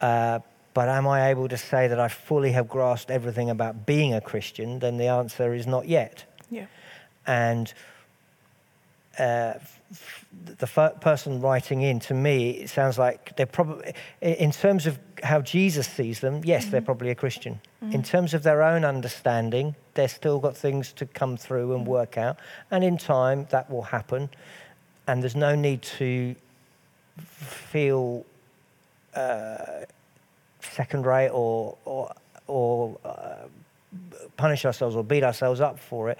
Uh, 0.01 0.39
but 0.77 0.89
am 0.89 1.07
I 1.07 1.29
able 1.29 1.47
to 1.47 1.57
say 1.57 1.87
that 1.87 1.99
I 1.99 2.07
fully 2.07 2.51
have 2.51 2.69
grasped 2.69 3.09
everything 3.09 3.49
about 3.49 3.87
being 3.87 4.13
a 4.13 4.21
Christian? 4.21 4.77
Then 4.77 4.97
the 4.97 5.07
answer 5.07 5.55
is 5.55 5.65
not 5.65 5.87
yet. 5.87 6.23
Yeah. 6.51 6.67
And 7.25 7.73
uh, 9.17 9.53
the 10.59 10.69
f- 10.77 11.01
person 11.01 11.41
writing 11.41 11.81
in 11.81 11.99
to 12.01 12.13
me, 12.13 12.51
it 12.51 12.69
sounds 12.69 12.99
like 12.99 13.35
they're 13.35 13.47
probably, 13.47 13.91
in 14.21 14.51
terms 14.51 14.85
of 14.85 14.99
how 15.23 15.41
Jesus 15.41 15.87
sees 15.87 16.19
them, 16.19 16.41
yes, 16.43 16.61
mm-hmm. 16.61 16.71
they're 16.73 16.81
probably 16.81 17.09
a 17.09 17.15
Christian. 17.15 17.59
Mm-hmm. 17.83 17.93
In 17.93 18.03
terms 18.03 18.35
of 18.35 18.43
their 18.43 18.61
own 18.61 18.85
understanding, 18.85 19.75
they've 19.95 20.11
still 20.11 20.37
got 20.37 20.55
things 20.55 20.93
to 20.93 21.07
come 21.07 21.37
through 21.37 21.71
and 21.71 21.81
mm-hmm. 21.81 21.89
work 21.89 22.19
out. 22.19 22.37
And 22.69 22.83
in 22.83 22.99
time, 22.99 23.47
that 23.49 23.67
will 23.71 23.81
happen. 23.81 24.29
And 25.07 25.23
there's 25.23 25.35
no 25.35 25.55
need 25.55 25.81
to 25.97 26.35
feel 27.17 28.27
uh, 29.15 29.85
second 30.71 31.05
rate 31.05 31.29
or, 31.29 31.77
or, 31.85 32.13
or 32.47 32.97
uh, 33.05 33.47
punish 34.37 34.65
ourselves 34.65 34.95
or 34.95 35.03
beat 35.03 35.23
ourselves 35.23 35.61
up 35.61 35.79
for 35.79 36.09
it. 36.09 36.17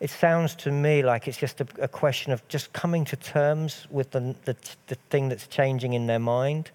It 0.00 0.10
sounds 0.10 0.54
to 0.56 0.70
me 0.70 1.02
like 1.02 1.28
it's 1.28 1.38
just 1.38 1.60
a, 1.60 1.66
a 1.80 1.88
question 1.88 2.32
of 2.32 2.46
just 2.48 2.72
coming 2.72 3.04
to 3.06 3.16
terms 3.16 3.86
with 3.90 4.10
the, 4.10 4.34
the, 4.44 4.56
the 4.88 4.96
thing 5.10 5.28
that's 5.28 5.46
changing 5.46 5.94
in 5.94 6.06
their 6.06 6.18
mind. 6.18 6.70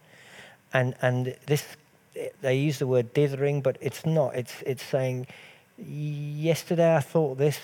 And, 0.74 0.96
and 1.02 1.36
this, 1.46 1.66
they 2.42 2.58
use 2.58 2.80
the 2.80 2.88
word 2.88 3.14
dithering, 3.14 3.62
but 3.62 3.78
it's 3.82 4.06
not. 4.06 4.36
It's, 4.36 4.54
it's 4.66 4.84
saying, 4.84 5.28
yesterday 5.78 6.96
I 6.96 7.00
thought 7.00 7.38
this. 7.38 7.60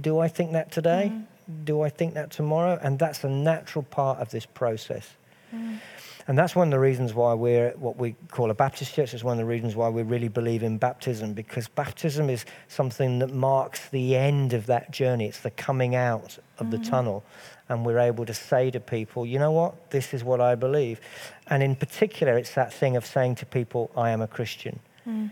Do 0.00 0.18
I 0.18 0.28
think 0.28 0.52
that 0.52 0.72
today? 0.72 1.12
Mm. 1.12 1.24
Do 1.64 1.82
I 1.82 1.90
think 1.90 2.14
that 2.14 2.30
tomorrow? 2.30 2.78
And 2.82 2.98
that's 2.98 3.22
a 3.24 3.28
natural 3.28 3.84
part 3.84 4.18
of 4.18 4.30
this 4.30 4.46
process. 4.46 5.10
Mm. 5.54 5.78
And 6.26 6.38
that's 6.38 6.56
one 6.56 6.68
of 6.68 6.70
the 6.70 6.78
reasons 6.78 7.12
why 7.12 7.34
we're 7.34 7.72
what 7.72 7.98
we 7.98 8.16
call 8.30 8.50
a 8.50 8.54
Baptist 8.54 8.94
church. 8.94 9.12
It's 9.12 9.22
one 9.22 9.32
of 9.32 9.38
the 9.38 9.44
reasons 9.44 9.76
why 9.76 9.90
we 9.90 10.02
really 10.02 10.28
believe 10.28 10.62
in 10.62 10.78
baptism, 10.78 11.34
because 11.34 11.68
baptism 11.68 12.30
is 12.30 12.46
something 12.68 13.18
that 13.18 13.32
marks 13.32 13.88
the 13.90 14.16
end 14.16 14.54
of 14.54 14.66
that 14.66 14.90
journey. 14.90 15.26
It's 15.26 15.40
the 15.40 15.50
coming 15.50 15.94
out 15.94 16.38
of 16.58 16.66
mm-hmm. 16.66 16.70
the 16.70 16.78
tunnel. 16.78 17.24
And 17.68 17.84
we're 17.84 17.98
able 17.98 18.26
to 18.26 18.34
say 18.34 18.70
to 18.70 18.80
people, 18.80 19.26
you 19.26 19.38
know 19.38 19.52
what, 19.52 19.90
this 19.90 20.14
is 20.14 20.24
what 20.24 20.40
I 20.40 20.54
believe. 20.54 21.00
And 21.46 21.62
in 21.62 21.76
particular, 21.76 22.36
it's 22.38 22.54
that 22.54 22.72
thing 22.72 22.96
of 22.96 23.04
saying 23.04 23.36
to 23.36 23.46
people, 23.46 23.90
I 23.96 24.10
am 24.10 24.20
a 24.20 24.26
Christian. 24.26 24.80
Mm. 25.06 25.30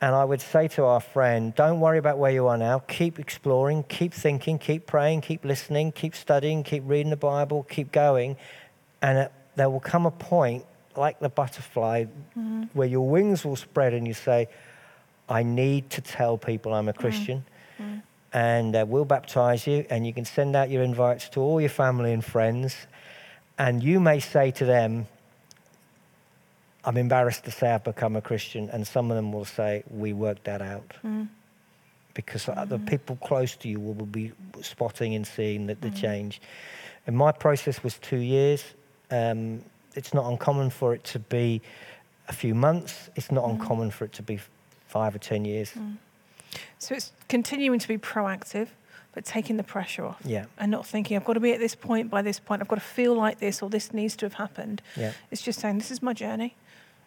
And 0.00 0.14
I 0.14 0.24
would 0.24 0.40
say 0.40 0.68
to 0.68 0.84
our 0.84 1.00
friend, 1.00 1.54
don't 1.54 1.80
worry 1.80 1.98
about 1.98 2.18
where 2.18 2.30
you 2.30 2.46
are 2.46 2.56
now. 2.56 2.78
Keep 2.80 3.18
exploring, 3.18 3.82
keep 3.88 4.14
thinking, 4.14 4.58
keep 4.58 4.86
praying, 4.86 5.22
keep 5.22 5.44
listening, 5.44 5.90
keep 5.90 6.14
studying, 6.14 6.62
keep 6.62 6.84
reading 6.86 7.10
the 7.10 7.16
Bible, 7.16 7.64
keep 7.64 7.90
going. 7.90 8.36
And 9.02 9.18
at 9.18 9.32
there 9.58 9.68
will 9.68 9.80
come 9.80 10.06
a 10.06 10.10
point, 10.10 10.64
like 10.96 11.18
the 11.20 11.28
butterfly, 11.28 12.04
mm-hmm. 12.04 12.64
where 12.72 12.88
your 12.88 13.08
wings 13.08 13.44
will 13.44 13.56
spread 13.56 13.92
and 13.92 14.06
you 14.06 14.14
say, 14.14 14.48
I 15.28 15.42
need 15.42 15.90
to 15.90 16.00
tell 16.00 16.38
people 16.38 16.72
I'm 16.72 16.88
a 16.88 16.92
mm-hmm. 16.92 17.00
Christian. 17.00 17.44
Mm-hmm. 17.78 17.98
And 18.32 18.76
uh, 18.76 18.84
we'll 18.86 19.06
baptize 19.06 19.66
you, 19.66 19.86
and 19.88 20.06
you 20.06 20.12
can 20.12 20.26
send 20.26 20.54
out 20.54 20.68
your 20.68 20.82
invites 20.82 21.30
to 21.30 21.40
all 21.40 21.60
your 21.60 21.70
family 21.70 22.12
and 22.12 22.22
friends. 22.22 22.76
And 23.58 23.82
you 23.82 24.00
may 24.00 24.20
say 24.20 24.50
to 24.52 24.64
them, 24.66 25.06
I'm 26.84 26.96
embarrassed 26.96 27.44
to 27.44 27.50
say 27.50 27.70
I've 27.70 27.84
become 27.84 28.16
a 28.16 28.20
Christian. 28.20 28.68
And 28.70 28.86
some 28.86 29.10
of 29.10 29.16
them 29.16 29.32
will 29.32 29.44
say, 29.44 29.82
We 29.90 30.12
worked 30.12 30.44
that 30.44 30.62
out. 30.62 30.88
Mm-hmm. 30.98 31.24
Because 32.14 32.46
the 32.46 32.52
mm-hmm. 32.52 32.84
people 32.84 33.16
close 33.16 33.56
to 33.56 33.68
you 33.68 33.80
will 33.80 33.94
be 33.94 34.32
spotting 34.60 35.14
and 35.14 35.26
seeing 35.26 35.66
the, 35.66 35.74
the 35.74 35.88
mm-hmm. 35.88 35.96
change. 35.96 36.40
And 37.06 37.16
my 37.16 37.32
process 37.32 37.82
was 37.82 37.96
two 37.98 38.18
years. 38.18 38.62
Um, 39.10 39.62
it's 39.94 40.12
not 40.14 40.30
uncommon 40.30 40.70
for 40.70 40.94
it 40.94 41.04
to 41.04 41.18
be 41.18 41.60
a 42.28 42.32
few 42.32 42.54
months. 42.54 43.10
It's 43.16 43.30
not 43.32 43.44
mm. 43.44 43.50
uncommon 43.50 43.90
for 43.90 44.04
it 44.04 44.12
to 44.14 44.22
be 44.22 44.38
five 44.86 45.14
or 45.14 45.18
ten 45.18 45.44
years. 45.44 45.72
Mm. 45.72 45.96
So 46.78 46.94
it's 46.94 47.12
continuing 47.28 47.78
to 47.78 47.88
be 47.88 47.98
proactive, 47.98 48.68
but 49.12 49.24
taking 49.24 49.56
the 49.56 49.62
pressure 49.62 50.04
off. 50.04 50.20
Yeah. 50.24 50.46
And 50.58 50.70
not 50.70 50.86
thinking, 50.86 51.16
I've 51.16 51.24
got 51.24 51.34
to 51.34 51.40
be 51.40 51.52
at 51.52 51.58
this 51.58 51.74
point 51.74 52.10
by 52.10 52.22
this 52.22 52.38
point. 52.38 52.62
I've 52.62 52.68
got 52.68 52.76
to 52.76 52.80
feel 52.80 53.14
like 53.14 53.38
this 53.38 53.62
or 53.62 53.70
this 53.70 53.92
needs 53.92 54.16
to 54.16 54.26
have 54.26 54.34
happened. 54.34 54.82
Yeah. 54.96 55.12
It's 55.30 55.42
just 55.42 55.60
saying, 55.60 55.78
this 55.78 55.90
is 55.90 56.02
my 56.02 56.12
journey. 56.12 56.54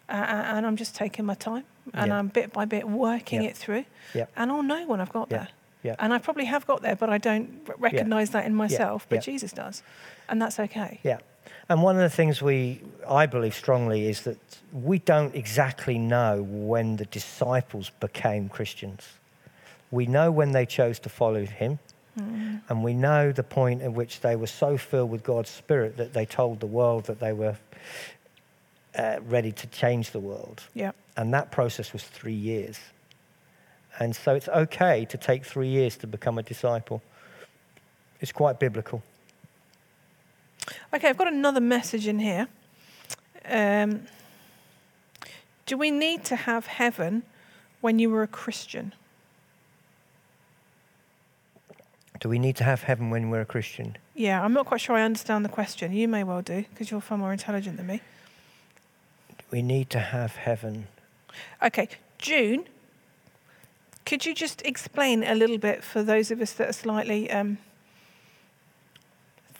Uh, 0.08 0.14
and 0.14 0.66
I'm 0.66 0.76
just 0.76 0.94
taking 0.94 1.24
my 1.24 1.34
time 1.34 1.64
and 1.94 2.08
yeah. 2.08 2.18
I'm 2.18 2.26
bit 2.26 2.52
by 2.52 2.66
bit 2.66 2.86
working 2.86 3.42
yeah. 3.42 3.48
it 3.48 3.56
through. 3.56 3.84
Yeah. 4.14 4.26
And 4.36 4.50
I'll 4.50 4.62
know 4.62 4.86
when 4.86 5.00
I've 5.00 5.12
got 5.12 5.28
yeah. 5.30 5.38
there. 5.38 5.48
Yeah. 5.84 5.96
And 5.98 6.12
I 6.12 6.18
probably 6.18 6.44
have 6.44 6.66
got 6.66 6.82
there, 6.82 6.96
but 6.96 7.08
I 7.08 7.18
don't 7.18 7.66
recognize 7.78 8.30
that 8.30 8.44
in 8.44 8.54
myself. 8.54 9.06
But 9.08 9.22
Jesus 9.22 9.52
does. 9.52 9.82
And 10.28 10.40
that's 10.42 10.60
okay. 10.60 11.00
Yeah. 11.02 11.18
And 11.68 11.82
one 11.82 11.96
of 11.96 12.02
the 12.02 12.14
things 12.14 12.42
we, 12.42 12.80
I 13.08 13.26
believe 13.26 13.54
strongly, 13.54 14.08
is 14.08 14.22
that 14.22 14.38
we 14.72 14.98
don't 14.98 15.34
exactly 15.34 15.98
know 15.98 16.42
when 16.48 16.96
the 16.96 17.06
disciples 17.06 17.90
became 18.00 18.48
Christians. 18.48 19.08
We 19.90 20.06
know 20.06 20.30
when 20.30 20.52
they 20.52 20.66
chose 20.66 20.98
to 21.00 21.08
follow 21.08 21.44
him, 21.44 21.78
mm. 22.18 22.60
and 22.68 22.82
we 22.82 22.94
know 22.94 23.32
the 23.32 23.42
point 23.42 23.82
at 23.82 23.92
which 23.92 24.20
they 24.20 24.36
were 24.36 24.46
so 24.46 24.76
filled 24.76 25.10
with 25.10 25.22
God's 25.22 25.50
Spirit 25.50 25.96
that 25.96 26.12
they 26.12 26.26
told 26.26 26.60
the 26.60 26.66
world 26.66 27.04
that 27.04 27.20
they 27.20 27.32
were 27.32 27.56
uh, 28.96 29.18
ready 29.26 29.52
to 29.52 29.66
change 29.68 30.10
the 30.10 30.20
world. 30.20 30.62
Yeah. 30.74 30.92
And 31.16 31.32
that 31.34 31.50
process 31.50 31.92
was 31.92 32.04
three 32.04 32.32
years. 32.32 32.78
And 33.98 34.16
so 34.16 34.34
it's 34.34 34.48
okay 34.48 35.04
to 35.06 35.18
take 35.18 35.44
three 35.44 35.68
years 35.68 35.96
to 35.98 36.06
become 36.06 36.38
a 36.38 36.42
disciple. 36.42 37.02
It's 38.20 38.32
quite 38.32 38.58
biblical. 38.58 39.02
Okay, 40.94 41.08
I've 41.08 41.16
got 41.16 41.32
another 41.32 41.60
message 41.60 42.06
in 42.06 42.18
here. 42.18 42.48
Um, 43.44 44.02
do 45.66 45.76
we 45.76 45.90
need 45.90 46.24
to 46.24 46.36
have 46.36 46.66
heaven 46.66 47.22
when 47.80 47.98
you 47.98 48.10
were 48.10 48.22
a 48.22 48.28
Christian? 48.28 48.92
Do 52.20 52.28
we 52.28 52.38
need 52.38 52.56
to 52.56 52.64
have 52.64 52.84
heaven 52.84 53.10
when 53.10 53.30
we're 53.30 53.40
a 53.40 53.46
Christian? 53.46 53.96
Yeah, 54.14 54.42
I'm 54.42 54.52
not 54.52 54.66
quite 54.66 54.80
sure 54.80 54.94
I 54.94 55.02
understand 55.02 55.44
the 55.44 55.48
question. 55.48 55.92
You 55.92 56.06
may 56.06 56.22
well 56.22 56.42
do, 56.42 56.64
because 56.70 56.90
you're 56.90 57.00
far 57.00 57.18
more 57.18 57.32
intelligent 57.32 57.78
than 57.78 57.86
me. 57.86 58.00
We 59.50 59.60
need 59.60 59.90
to 59.90 59.98
have 59.98 60.36
heaven. 60.36 60.86
Okay, 61.60 61.88
June, 62.18 62.66
could 64.06 64.24
you 64.24 64.34
just 64.34 64.62
explain 64.62 65.24
a 65.24 65.34
little 65.34 65.58
bit 65.58 65.82
for 65.82 66.02
those 66.02 66.30
of 66.30 66.40
us 66.40 66.52
that 66.52 66.68
are 66.68 66.72
slightly 66.72 67.30
um, 67.30 67.58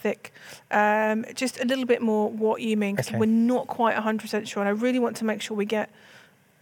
thick, 0.03 0.33
um, 0.71 1.25
just 1.35 1.61
a 1.61 1.65
little 1.65 1.87
bit 1.87 2.03
more 2.03 2.31
what 2.31 2.61
you 2.61 2.77
mean, 2.77 2.97
because 2.97 3.09
okay. 3.09 3.19
we're 3.19 3.27
not 3.27 3.67
quite 3.67 3.97
100% 3.97 4.47
sure. 4.47 4.63
And 4.63 4.69
I 4.69 4.73
really 4.73 4.99
want 4.99 5.17
to 5.19 5.25
make 5.25 5.41
sure 5.41 5.57
we 5.57 5.67
get 5.67 5.91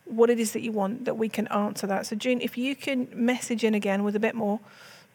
what 0.04 0.28
it 0.28 0.38
is 0.38 0.52
that 0.52 0.62
you 0.62 0.72
want, 0.72 1.04
that 1.04 1.16
we 1.16 1.28
can 1.28 1.46
answer 1.48 1.86
that. 1.86 2.06
So, 2.06 2.16
June, 2.16 2.40
if 2.40 2.58
you 2.58 2.74
can 2.76 3.08
message 3.12 3.64
in 3.64 3.74
again 3.74 4.04
with 4.04 4.16
a 4.16 4.20
bit 4.20 4.34
more, 4.34 4.60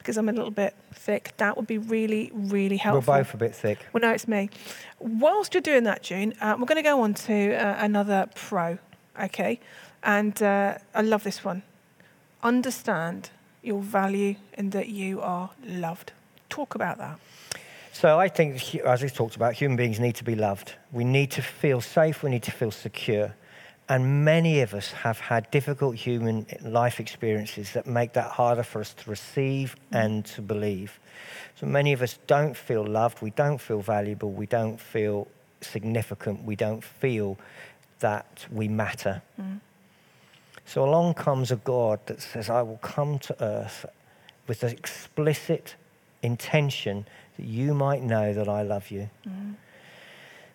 because 0.05 0.17
I'm 0.17 0.29
a 0.29 0.33
little 0.33 0.51
bit 0.51 0.75
thick, 0.93 1.33
that 1.37 1.57
would 1.57 1.67
be 1.67 1.77
really, 1.77 2.31
really 2.33 2.77
helpful. 2.77 3.13
We're 3.13 3.19
both 3.19 3.33
a 3.33 3.37
bit 3.37 3.55
thick. 3.55 3.79
Well, 3.91 4.01
no, 4.01 4.11
it's 4.11 4.27
me. 4.27 4.49
Whilst 4.99 5.53
you're 5.53 5.61
doing 5.61 5.83
that, 5.83 6.03
June, 6.03 6.33
uh, 6.41 6.55
we're 6.59 6.65
going 6.65 6.83
to 6.83 6.83
go 6.83 7.01
on 7.01 7.13
to 7.13 7.55
uh, 7.55 7.75
another 7.79 8.29
pro, 8.35 8.77
okay? 9.19 9.59
And 10.03 10.41
uh, 10.43 10.77
I 10.93 11.01
love 11.01 11.23
this 11.23 11.43
one. 11.43 11.63
Understand 12.43 13.31
your 13.63 13.81
value 13.81 14.35
and 14.53 14.71
that 14.71 14.89
you 14.89 15.21
are 15.21 15.49
loved. 15.65 16.11
Talk 16.49 16.75
about 16.75 16.99
that. 16.99 17.19
So 17.95 18.19
I 18.19 18.27
think, 18.27 18.75
as 18.83 19.01
we 19.01 19.09
talked 19.09 19.37
about, 19.37 19.53
human 19.53 19.77
beings 19.77 20.01
need 20.01 20.15
to 20.15 20.25
be 20.25 20.35
loved. 20.35 20.73
We 20.91 21.05
need 21.05 21.31
to 21.31 21.41
feel 21.41 21.79
safe. 21.79 22.23
We 22.23 22.29
need 22.29 22.43
to 22.43 22.51
feel 22.51 22.71
secure. 22.71 23.33
And 23.87 24.25
many 24.25 24.59
of 24.59 24.73
us 24.73 24.91
have 24.91 25.17
had 25.17 25.49
difficult 25.49 25.95
human 25.95 26.45
life 26.61 26.99
experiences 26.99 27.71
that 27.71 27.87
make 27.87 28.11
that 28.11 28.31
harder 28.31 28.63
for 28.63 28.81
us 28.81 28.93
to 28.95 29.09
receive 29.09 29.77
and 29.93 30.25
to 30.25 30.41
believe. 30.41 30.99
So 31.57 31.67
many 31.67 31.93
of 31.93 32.01
us 32.01 32.19
don't 32.27 32.57
feel 32.57 32.85
loved. 32.85 33.21
We 33.21 33.29
don't 33.29 33.61
feel 33.61 33.79
valuable. 33.79 34.29
We 34.29 34.45
don't 34.45 34.77
feel 34.77 35.29
significant. 35.61 36.43
We 36.43 36.57
don't 36.57 36.83
feel 36.83 37.37
that 38.01 38.45
we 38.51 38.67
matter. 38.67 39.21
Mm. 39.39 39.61
So 40.65 40.83
along 40.83 41.13
comes 41.13 41.49
a 41.49 41.55
God 41.55 42.01
that 42.07 42.21
says, 42.21 42.49
I 42.49 42.61
will 42.61 42.79
come 42.79 43.19
to 43.19 43.41
earth 43.41 43.85
with 44.47 44.59
the 44.59 44.67
explicit 44.67 45.75
intention 46.21 47.05
that 47.37 47.45
you 47.45 47.73
might 47.73 48.01
know 48.01 48.33
that 48.33 48.47
I 48.47 48.61
love 48.63 48.91
you. 48.91 49.09
Mm. 49.27 49.55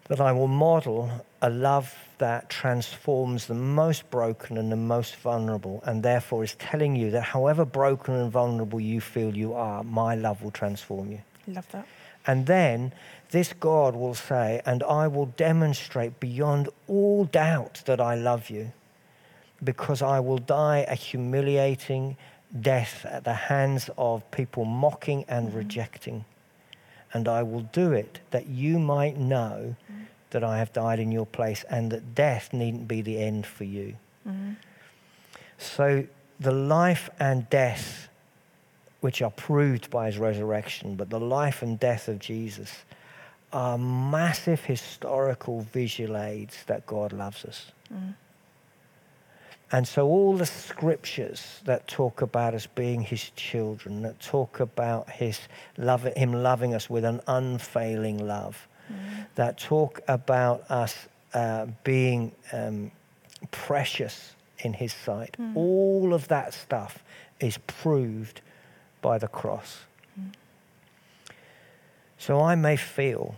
That 0.09 0.21
I 0.21 0.33
will 0.33 0.49
model 0.49 1.25
a 1.41 1.51
love 1.51 1.95
that 2.19 2.51
transforms 2.51 3.47
the 3.47 3.55
most 3.55 4.11
broken 4.11 4.59
and 4.59 4.71
the 4.71 4.77
most 4.77 5.17
vulnerable, 5.17 5.83
and 5.87 6.03
therefore 6.03 6.45
is 6.45 6.55
telling 6.57 6.97
you 6.97 7.11
that 7.13 7.23
however 7.23 7.65
broken 7.65 8.15
and 8.15 8.31
vulnerable 8.31 8.81
you 8.81 9.01
feel 9.01 9.37
you 9.37 9.55
are, 9.55 9.85
my 9.85 10.15
love 10.15 10.43
will 10.43 10.51
transform 10.51 11.13
you. 11.13 11.21
Love 11.47 11.71
that. 11.73 11.87
And 12.27 12.47
then 12.47 12.93
this 13.31 13.53
God 13.53 13.95
will 13.95 14.15
say, 14.15 14.61
and 14.67 14.83
I 14.83 15.07
will 15.07 15.27
demonstrate 15.27 16.21
beyond 16.21 16.69
all 16.89 17.25
doubt 17.25 17.83
that 17.87 18.01
I 18.01 18.15
love 18.15 18.51
you 18.51 18.73
because 19.63 20.03
I 20.03 20.21
will 20.21 20.39
die 20.39 20.85
a 20.89 20.95
humiliating 20.95 22.17
death 22.61 23.07
at 23.07 23.25
the 23.25 23.35
hands 23.35 23.91
of 23.97 24.29
people 24.31 24.65
mocking 24.65 25.25
and 25.29 25.49
mm-hmm. 25.49 25.59
rejecting. 25.59 26.25
And 27.13 27.29
I 27.29 27.43
will 27.43 27.63
do 27.73 27.93
it 27.93 28.21
that 28.31 28.47
you 28.47 28.79
might 28.79 29.17
know 29.17 29.75
mm-hmm. 29.91 30.03
that 30.31 30.45
I 30.45 30.59
have 30.59 30.73
died 30.73 31.01
in 31.01 31.11
your 31.11 31.27
place 31.27 31.65
and 31.69 31.91
that 31.91 32.15
death 32.15 32.53
needn't 32.53 32.87
be 32.87 33.03
the 33.03 33.21
end 33.21 33.47
for 33.47 33.65
you. 33.65 33.97
Mm-hmm. 34.27 34.53
So 35.59 36.07
the 36.39 36.53
life 36.53 37.11
and 37.19 37.49
death, 37.51 38.09
which 39.01 39.23
are 39.23 39.31
proved 39.31 39.91
by 39.91 40.07
his 40.07 40.19
resurrection, 40.19 40.95
but 40.95 41.11
the 41.11 41.21
life 41.21 41.63
and 41.63 41.79
death 41.79 42.09
of 42.09 42.19
Jesus 42.19 42.85
are 43.53 43.77
massive 43.77 44.65
historical 44.65 45.63
visual 45.63 46.17
aids 46.17 46.65
that 46.67 46.87
God 46.87 47.13
loves 47.13 47.45
us. 47.45 47.73
Mm. 47.93 48.15
And 49.73 49.87
so, 49.87 50.09
all 50.09 50.37
the 50.37 50.47
scriptures 50.47 51.61
that 51.65 51.87
talk 51.87 52.23
about 52.23 52.55
us 52.55 52.67
being 52.67 53.03
his 53.03 53.31
children, 53.31 54.03
that 54.03 54.19
talk 54.19 54.59
about 54.59 55.09
his 55.09 55.39
love, 55.79 56.03
him 56.17 56.33
loving 56.33 56.75
us 56.75 56.91
with 56.91 57.05
an 57.05 57.21
unfailing 57.29 58.27
love, 58.27 58.67
mm. 58.91 59.27
that 59.37 59.59
talk 59.59 60.01
about 60.09 60.69
us 60.71 61.07
uh, 61.35 61.67
being 61.85 62.33
um, 62.53 62.91
precious 63.53 64.35
in 64.59 64.73
his 64.73 64.93
sight, 64.93 65.37
mm. 65.39 65.55
all 65.55 66.15
of 66.15 66.27
that 66.29 66.53
stuff 66.53 67.05
is 67.39 67.57
proved 67.69 68.41
by 69.01 69.19
the 69.19 69.29
cross. 69.29 69.79
Mm. 70.21 70.33
So, 72.19 72.41
I 72.41 72.57
may 72.57 72.75
feel 72.75 73.37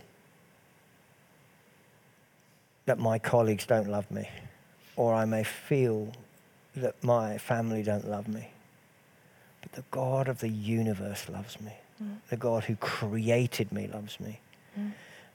that 2.85 2.97
my 2.97 3.19
colleagues 3.19 3.67
don't 3.67 3.87
love 3.87 4.09
me 4.09 4.27
or 4.95 5.13
I 5.13 5.25
may 5.25 5.43
feel 5.43 6.11
that 6.75 7.03
my 7.03 7.37
family 7.37 7.83
don't 7.83 8.09
love 8.09 8.27
me. 8.27 8.49
But 9.61 9.73
the 9.73 9.83
God 9.91 10.27
of 10.27 10.39
the 10.39 10.49
universe 10.49 11.29
loves 11.29 11.59
me. 11.61 11.73
Mm. 12.01 12.17
The 12.29 12.37
God 12.37 12.65
who 12.65 12.75
created 12.75 13.71
me 13.71 13.87
loves 13.87 14.19
me. 14.19 14.39
Mm. 14.77 14.91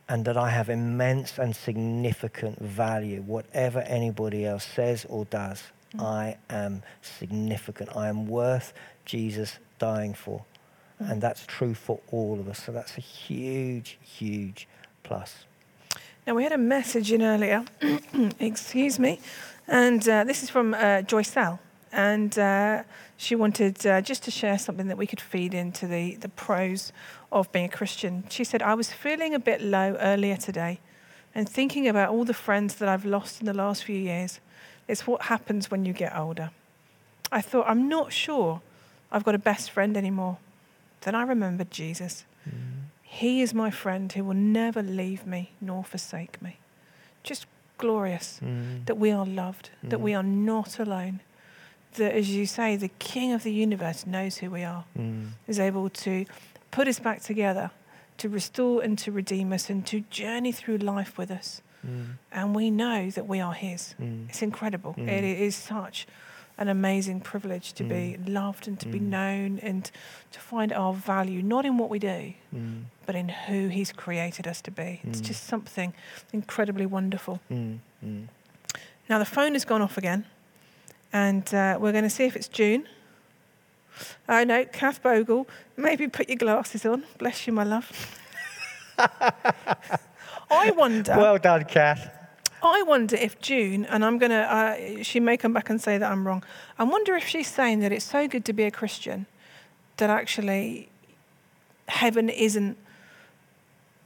And 0.08 0.24
that 0.24 0.36
I 0.36 0.50
have 0.50 0.68
immense 0.68 1.38
and 1.38 1.54
significant 1.54 2.58
value. 2.60 3.22
Whatever 3.22 3.80
anybody 3.80 4.46
else 4.46 4.64
says 4.64 5.06
or 5.08 5.24
does, 5.26 5.62
mm. 5.94 6.02
I 6.02 6.36
am 6.50 6.82
significant. 7.02 7.96
I 7.96 8.08
am 8.08 8.26
worth 8.26 8.72
Jesus 9.04 9.58
dying 9.78 10.14
for. 10.14 10.44
Mm. 11.02 11.12
And 11.12 11.22
that's 11.22 11.46
true 11.46 11.74
for 11.74 12.00
all 12.10 12.38
of 12.40 12.48
us. 12.48 12.62
So 12.64 12.72
that's 12.72 12.98
a 12.98 13.02
huge, 13.02 13.98
huge 14.02 14.66
plus. 15.04 15.44
Now, 16.26 16.34
we 16.34 16.42
had 16.42 16.52
a 16.52 16.58
message 16.58 17.10
in 17.10 17.22
earlier, 17.22 17.64
excuse 18.38 18.98
me, 18.98 19.18
and 19.68 20.08
uh, 20.08 20.24
this 20.24 20.42
is 20.42 20.50
from 20.50 20.74
uh, 20.74 21.02
Joycelle. 21.02 21.58
And 21.90 22.38
uh, 22.38 22.82
she 23.16 23.34
wanted 23.34 23.86
uh, 23.86 24.00
just 24.00 24.22
to 24.24 24.30
share 24.30 24.58
something 24.58 24.88
that 24.88 24.98
we 24.98 25.06
could 25.06 25.20
feed 25.20 25.54
into 25.54 25.86
the, 25.86 26.16
the 26.16 26.28
pros 26.28 26.92
of 27.32 27.50
being 27.52 27.66
a 27.66 27.68
Christian. 27.68 28.24
She 28.28 28.44
said, 28.44 28.62
I 28.62 28.74
was 28.74 28.92
feeling 28.92 29.34
a 29.34 29.38
bit 29.38 29.62
low 29.62 29.96
earlier 30.00 30.36
today 30.36 30.80
and 31.34 31.48
thinking 31.48 31.88
about 31.88 32.10
all 32.10 32.24
the 32.24 32.34
friends 32.34 32.74
that 32.76 32.88
I've 32.88 33.04
lost 33.04 33.40
in 33.40 33.46
the 33.46 33.54
last 33.54 33.84
few 33.84 33.96
years. 33.96 34.40
It's 34.86 35.06
what 35.06 35.22
happens 35.22 35.70
when 35.70 35.84
you 35.84 35.92
get 35.92 36.16
older. 36.16 36.50
I 37.30 37.40
thought, 37.40 37.66
I'm 37.68 37.88
not 37.88 38.12
sure 38.12 38.60
I've 39.12 39.24
got 39.24 39.34
a 39.34 39.38
best 39.38 39.70
friend 39.70 39.96
anymore. 39.96 40.38
Then 41.02 41.14
I 41.14 41.22
remembered 41.22 41.70
Jesus. 41.70 42.24
Mm. 42.48 42.88
He 43.02 43.40
is 43.40 43.54
my 43.54 43.70
friend 43.70 44.12
who 44.12 44.24
will 44.24 44.34
never 44.34 44.82
leave 44.82 45.26
me 45.26 45.52
nor 45.60 45.84
forsake 45.84 46.40
me. 46.42 46.58
Just 47.22 47.46
glorious 47.78 48.40
mm. 48.44 48.84
that 48.86 48.98
we 48.98 49.10
are 49.10 49.24
loved, 49.24 49.70
mm. 49.84 49.90
that 49.90 50.00
we 50.00 50.14
are 50.14 50.22
not 50.22 50.78
alone. 50.78 51.20
That, 51.94 52.14
as 52.14 52.30
you 52.30 52.46
say, 52.46 52.76
the 52.76 52.90
King 52.98 53.32
of 53.32 53.42
the 53.42 53.52
universe 53.52 54.06
knows 54.06 54.38
who 54.38 54.50
we 54.50 54.62
are, 54.62 54.84
mm. 54.96 55.28
is 55.46 55.58
able 55.58 55.88
to 55.88 56.26
put 56.70 56.86
us 56.86 56.98
back 56.98 57.22
together, 57.22 57.70
to 58.18 58.28
restore 58.28 58.82
and 58.82 58.98
to 58.98 59.10
redeem 59.10 59.52
us, 59.52 59.70
and 59.70 59.86
to 59.86 60.00
journey 60.10 60.52
through 60.52 60.78
life 60.78 61.16
with 61.16 61.30
us. 61.30 61.62
Mm. 61.86 62.18
And 62.30 62.54
we 62.54 62.70
know 62.70 63.10
that 63.10 63.26
we 63.26 63.40
are 63.40 63.54
His. 63.54 63.94
Mm. 64.00 64.28
It's 64.28 64.42
incredible. 64.42 64.94
Mm. 64.98 65.08
It 65.08 65.24
is 65.24 65.56
such 65.56 66.06
an 66.58 66.68
amazing 66.68 67.20
privilege 67.20 67.72
to 67.74 67.84
mm. 67.84 67.88
be 67.88 68.30
loved 68.30 68.66
and 68.66 68.78
to 68.80 68.86
mm. 68.86 68.92
be 68.92 68.98
known 68.98 69.60
and 69.60 69.90
to 70.32 70.40
find 70.40 70.72
our 70.72 70.92
value, 70.92 71.40
not 71.40 71.64
in 71.64 71.78
what 71.78 71.88
we 71.88 72.00
do, 72.00 72.34
mm. 72.54 72.82
but 73.06 73.14
in 73.14 73.28
who 73.28 73.68
He's 73.68 73.92
created 73.92 74.46
us 74.46 74.60
to 74.62 74.70
be. 74.70 75.00
It's 75.04 75.20
mm. 75.20 75.24
just 75.24 75.44
something 75.44 75.94
incredibly 76.32 76.84
wonderful. 76.84 77.40
Mm. 77.50 77.78
Mm. 78.04 78.26
Now, 79.08 79.18
the 79.18 79.24
phone 79.24 79.52
has 79.52 79.64
gone 79.64 79.80
off 79.80 79.96
again, 79.96 80.26
and 81.12 81.42
uh, 81.54 81.78
we're 81.80 81.92
going 81.92 82.04
to 82.04 82.10
see 82.10 82.24
if 82.24 82.34
it's 82.36 82.48
June. 82.48 82.88
Oh, 84.28 84.44
no, 84.44 84.64
Kath 84.64 85.02
Bogle, 85.02 85.48
maybe 85.76 86.08
put 86.08 86.28
your 86.28 86.36
glasses 86.36 86.84
on. 86.84 87.04
Bless 87.18 87.46
you, 87.46 87.52
my 87.52 87.64
love. 87.64 88.18
I 90.50 90.70
wonder. 90.72 91.14
Well 91.16 91.38
done, 91.38 91.64
Kath. 91.64 92.17
I 92.62 92.82
wonder 92.82 93.16
if 93.16 93.40
June, 93.40 93.84
and 93.86 94.04
I'm 94.04 94.18
going 94.18 94.30
to, 94.30 94.36
uh, 94.54 95.02
she 95.02 95.20
may 95.20 95.36
come 95.36 95.52
back 95.52 95.70
and 95.70 95.80
say 95.80 95.98
that 95.98 96.10
I'm 96.10 96.26
wrong. 96.26 96.42
I 96.78 96.84
wonder 96.84 97.14
if 97.14 97.26
she's 97.26 97.48
saying 97.48 97.80
that 97.80 97.92
it's 97.92 98.04
so 98.04 98.26
good 98.28 98.44
to 98.46 98.52
be 98.52 98.64
a 98.64 98.70
Christian 98.70 99.26
that 99.98 100.10
actually 100.10 100.88
heaven 101.88 102.28
isn't 102.28 102.76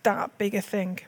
that 0.03 0.37
big 0.39 0.55
a 0.55 0.61
thing. 0.61 1.01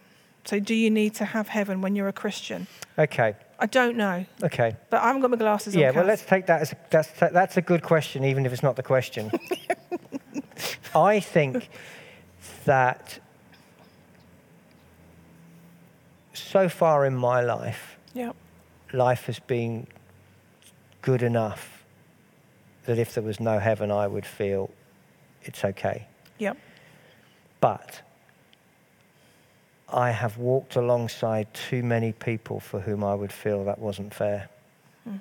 So, 0.47 0.61
do 0.61 0.75
you 0.75 0.91
need 0.91 1.15
to 1.15 1.25
have 1.25 1.49
heaven 1.49 1.81
when 1.81 1.97
you're 1.97 2.09
a 2.09 2.13
Christian? 2.13 2.67
Okay. 2.99 3.35
I 3.59 3.67
don't 3.67 3.97
know, 3.97 4.27
Okay. 4.43 4.77
but 4.91 5.01
I 5.01 5.07
haven't 5.07 5.23
got 5.23 5.31
my 5.31 5.37
glasses 5.39 5.75
Yeah, 5.75 5.89
on. 5.89 5.95
Yeah, 5.95 6.01
well, 6.01 6.09
let's 6.09 6.25
take 6.25 6.47
that 6.47 6.61
as 6.61 6.73
a, 6.73 6.77
that's 6.91 7.09
that's 7.19 7.57
a 7.57 7.63
good 7.63 7.83
question, 7.83 8.25
even 8.25 8.45
if 8.45 8.53
it's 8.53 8.63
not 8.63 8.77
the 8.77 8.83
question. 8.83 9.31
I 10.95 11.21
think 11.21 11.69
that 12.67 13.19
so 16.35 16.69
far 16.69 17.07
in 17.07 17.15
my 17.15 17.41
life, 17.41 17.97
Yep. 18.15 18.37
life 18.93 19.27
has 19.27 19.39
been 19.39 19.87
good 21.03 21.23
enough 21.23 21.85
that 22.87 22.99
if 22.99 23.15
there 23.15 23.23
was 23.23 23.41
no 23.41 23.59
heaven, 23.59 23.91
I 23.91 24.07
would 24.07 24.27
feel 24.27 24.71
it's 25.43 25.65
okay. 25.65 26.07
Yep. 26.39 26.57
But 27.61 28.03
I 29.89 30.11
have 30.11 30.37
walked 30.39 30.77
alongside 30.77 31.53
too 31.55 31.83
many 31.83 32.13
people 32.13 32.61
for 32.61 32.81
whom 32.81 33.05
I 33.05 33.15
would 33.15 33.33
feel 33.33 33.65
that 33.65 33.79
wasn't 33.79 34.13
fair. 34.13 34.49
Hmm. 35.05 35.17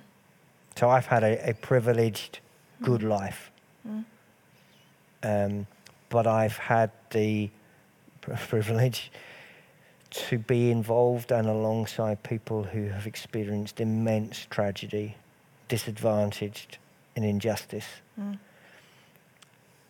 So 0.76 0.90
I've 0.90 1.06
had 1.06 1.24
a, 1.24 1.50
a 1.50 1.54
privileged, 1.54 2.40
good 2.82 3.02
Hmm. 3.02 3.10
life. 3.10 3.50
Um, 5.26 5.68
but 6.10 6.28
I've 6.28 6.58
had 6.58 6.92
the 7.12 7.50
privilege 8.22 9.12
to 10.14 10.38
be 10.38 10.70
involved 10.70 11.32
and 11.32 11.48
alongside 11.48 12.22
people 12.22 12.64
who 12.64 12.88
have 12.90 13.08
experienced 13.08 13.80
immense 13.80 14.46
tragedy, 14.50 15.16
disadvantaged, 15.68 16.78
and 17.16 17.26
injustice. 17.26 17.88
Mm. 18.20 18.38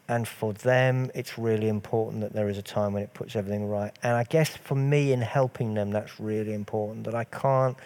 And 0.08 0.28
for 0.28 0.54
them, 0.54 1.12
it's 1.14 1.38
really 1.38 1.68
important 1.68 2.22
that 2.22 2.34
there 2.34 2.50
is 2.50 2.58
a 2.58 2.62
time 2.62 2.94
when 2.94 3.04
it 3.04 3.14
puts 3.14 3.36
everything 3.36 3.68
right. 3.68 3.92
And 4.02 4.16
I 4.16 4.24
guess 4.24 4.56
for 4.56 4.76
me, 4.76 5.12
in 5.12 5.22
helping 5.22 5.74
them, 5.74 5.92
that's 5.92 6.20
really 6.20 6.54
important. 6.54 7.06
That 7.06 7.16
I 7.16 7.24
can't, 7.26 7.78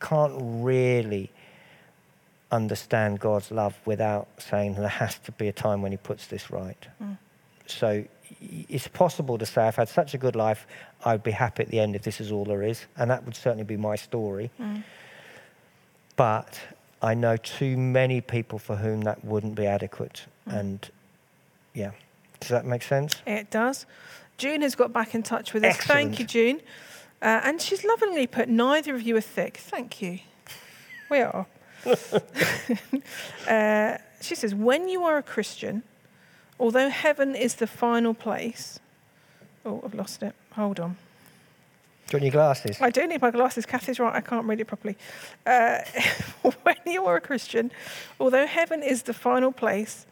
I 0.00 0.04
can't 0.04 0.34
really 0.38 1.30
understand 2.52 3.20
God's 3.20 3.50
love 3.50 3.76
without 3.84 4.28
saying 4.38 4.74
there 4.74 4.88
has 4.88 5.18
to 5.20 5.32
be 5.32 5.48
a 5.48 5.52
time 5.52 5.82
when 5.82 5.92
He 5.92 5.98
puts 5.98 6.26
this 6.26 6.50
right. 6.50 6.86
Mm. 7.02 7.18
So 7.70 8.04
it's 8.40 8.88
possible 8.88 9.38
to 9.38 9.46
say 9.46 9.62
I've 9.62 9.76
had 9.76 9.88
such 9.88 10.14
a 10.14 10.18
good 10.18 10.36
life, 10.36 10.66
I'd 11.04 11.22
be 11.22 11.30
happy 11.32 11.62
at 11.62 11.68
the 11.68 11.80
end 11.80 11.96
if 11.96 12.02
this 12.02 12.20
is 12.20 12.30
all 12.32 12.44
there 12.44 12.62
is, 12.62 12.86
and 12.96 13.10
that 13.10 13.24
would 13.24 13.36
certainly 13.36 13.64
be 13.64 13.76
my 13.76 13.96
story. 13.96 14.50
Mm. 14.60 14.84
But 16.16 16.60
I 17.02 17.14
know 17.14 17.36
too 17.36 17.76
many 17.76 18.20
people 18.20 18.58
for 18.58 18.76
whom 18.76 19.02
that 19.02 19.24
wouldn't 19.24 19.54
be 19.54 19.66
adequate, 19.66 20.26
Mm. 20.48 20.58
and 20.58 20.90
yeah, 21.74 21.90
does 22.40 22.48
that 22.50 22.64
make 22.64 22.82
sense? 22.82 23.22
It 23.26 23.50
does. 23.50 23.86
June 24.38 24.62
has 24.62 24.74
got 24.74 24.92
back 24.92 25.14
in 25.14 25.22
touch 25.22 25.52
with 25.52 25.64
us. 25.64 25.76
Thank 25.76 26.18
you, 26.18 26.24
June. 26.24 26.60
Uh, 27.22 27.40
and 27.44 27.60
she's 27.60 27.84
lovingly 27.84 28.26
put, 28.26 28.48
neither 28.48 28.94
of 28.94 29.02
you 29.02 29.14
are 29.16 29.20
thick. 29.20 29.58
Thank 29.58 30.00
you. 30.00 30.20
We 31.10 31.20
are. 31.20 31.46
uh, 33.48 33.98
she 34.22 34.34
says, 34.34 34.54
when 34.54 34.88
you 34.88 35.04
are 35.04 35.18
a 35.18 35.22
Christian, 35.22 35.82
although 36.60 36.88
heaven 36.90 37.34
is 37.34 37.56
the 37.56 37.66
final 37.66 38.14
place. 38.14 38.78
Oh, 39.64 39.80
I've 39.84 39.94
lost 39.94 40.22
it. 40.22 40.34
Hold 40.52 40.78
on. 40.78 40.96
Do 42.06 42.16
you 42.16 42.20
want 42.20 42.24
your 42.24 42.32
glasses? 42.32 42.80
I 42.80 42.90
do 42.90 43.06
need 43.06 43.20
my 43.22 43.30
glasses. 43.30 43.66
Kathy's 43.66 43.98
right. 44.00 44.14
I 44.14 44.20
can't 44.20 44.46
read 44.46 44.60
it 44.60 44.66
properly. 44.66 44.96
Uh, 45.46 45.78
when 46.62 46.76
you 46.86 47.06
are 47.06 47.16
a 47.16 47.20
Christian, 47.20 47.70
although 48.18 48.46
heaven 48.46 48.82
is 48.82 49.02
the 49.02 49.14
final 49.14 49.52
place, 49.52 50.06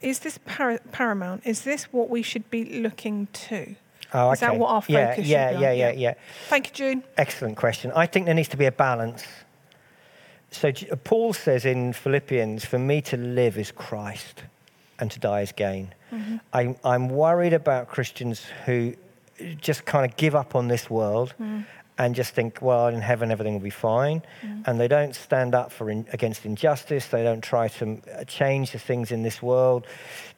is 0.00 0.20
this 0.20 0.38
par- 0.38 0.80
paramount? 0.92 1.42
Is 1.46 1.62
this 1.62 1.84
what 1.92 2.10
we 2.10 2.22
should 2.22 2.50
be 2.50 2.80
looking 2.80 3.28
to? 3.48 3.74
Oh, 4.12 4.26
okay. 4.26 4.32
Is 4.32 4.40
that 4.40 4.56
what 4.56 4.68
our 4.68 4.82
yeah, 4.86 5.10
focus 5.10 5.24
should 5.24 5.30
yeah, 5.30 5.50
be 5.50 5.56
on? 5.56 5.62
yeah, 5.62 5.72
yeah, 5.72 5.90
Yeah. 5.90 5.98
yeah. 5.98 6.14
Thank 6.48 6.68
you, 6.68 6.74
June. 6.74 7.04
Excellent 7.16 7.56
question. 7.56 7.92
I 7.94 8.06
think 8.06 8.26
there 8.26 8.34
needs 8.34 8.48
to 8.48 8.56
be 8.56 8.66
a 8.66 8.72
balance. 8.72 9.24
So 10.50 10.72
Paul 11.02 11.32
says 11.32 11.64
in 11.64 11.92
Philippians, 11.92 12.64
"For 12.64 12.78
me 12.78 13.00
to 13.02 13.16
live 13.16 13.58
is 13.58 13.72
Christ, 13.72 14.44
and 14.98 15.10
to 15.10 15.18
die 15.20 15.40
is 15.42 15.52
gain." 15.52 15.94
Mm-hmm. 16.12 16.36
I'm, 16.52 16.76
I'm 16.84 17.08
worried 17.08 17.52
about 17.52 17.88
Christians 17.88 18.44
who 18.66 18.94
just 19.60 19.84
kind 19.84 20.04
of 20.10 20.16
give 20.16 20.34
up 20.34 20.54
on 20.54 20.68
this 20.68 20.88
world 20.88 21.34
Mm. 21.40 21.64
and 21.98 22.14
just 22.14 22.34
think, 22.34 22.60
well, 22.62 22.86
in 22.88 23.00
heaven 23.00 23.30
everything 23.30 23.52
will 23.54 23.60
be 23.60 23.70
fine, 23.70 24.22
and 24.66 24.78
they 24.80 24.88
don't 24.88 25.14
stand 25.14 25.54
up 25.54 25.72
for 25.72 25.90
in, 25.90 26.06
against 26.12 26.44
injustice. 26.46 27.06
They 27.08 27.22
don't 27.24 27.40
try 27.42 27.68
to 27.68 27.84
uh, 27.84 28.24
change 28.24 28.70
the 28.72 28.78
things 28.78 29.10
in 29.10 29.22
this 29.22 29.40
world. 29.42 29.86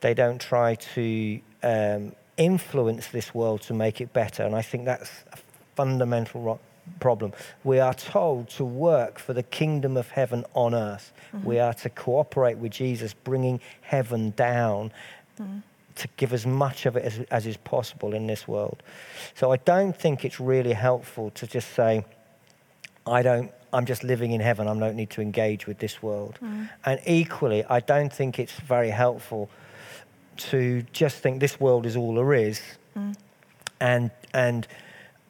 They 0.00 0.14
don't 0.14 0.40
try 0.40 0.76
to 0.94 1.40
um, 1.62 2.12
influence 2.36 3.08
this 3.08 3.34
world 3.34 3.60
to 3.62 3.74
make 3.74 4.00
it 4.00 4.12
better. 4.12 4.44
And 4.44 4.54
I 4.54 4.62
think 4.62 4.84
that's 4.84 5.10
a 5.32 5.38
fundamental 5.74 6.40
ro- 6.42 6.60
problem. 7.00 7.32
We 7.64 7.78
are 7.80 7.94
told 7.94 8.48
to 8.50 8.64
work 8.64 9.18
for 9.18 9.32
the 9.32 9.42
kingdom 9.42 9.96
of 9.96 10.08
heaven 10.08 10.44
on 10.54 10.74
earth. 10.74 11.12
We 11.44 11.56
mm-hmm. 11.56 11.64
are 11.64 11.74
to 11.74 11.90
cooperate 11.90 12.58
with 12.58 12.72
Jesus, 12.72 13.14
bringing 13.14 13.60
heaven 13.82 14.30
down 14.30 14.92
mm. 15.40 15.62
to 15.96 16.08
give 16.16 16.32
as 16.32 16.46
much 16.46 16.86
of 16.86 16.96
it 16.96 17.04
as, 17.04 17.20
as 17.30 17.46
is 17.46 17.56
possible 17.58 18.14
in 18.14 18.26
this 18.26 18.48
world. 18.48 18.82
So 19.34 19.52
I 19.52 19.56
don't 19.58 19.96
think 19.96 20.24
it's 20.24 20.40
really 20.40 20.72
helpful 20.72 21.30
to 21.30 21.46
just 21.46 21.74
say, 21.74 22.04
I 23.06 23.22
don't, 23.22 23.52
I'm 23.72 23.84
just 23.86 24.02
living 24.02 24.32
in 24.32 24.40
heaven, 24.40 24.66
I 24.68 24.78
don't 24.78 24.96
need 24.96 25.10
to 25.10 25.20
engage 25.20 25.66
with 25.66 25.78
this 25.78 26.02
world. 26.02 26.38
Mm. 26.42 26.68
And 26.84 27.00
equally, 27.06 27.64
I 27.64 27.80
don't 27.80 28.12
think 28.12 28.38
it's 28.38 28.58
very 28.60 28.90
helpful 28.90 29.50
to 30.36 30.82
just 30.92 31.18
think 31.18 31.40
this 31.40 31.60
world 31.60 31.86
is 31.86 31.96
all 31.96 32.14
there 32.14 32.34
is. 32.34 32.60
Mm. 32.96 33.16
And, 33.80 34.10
and 34.32 34.66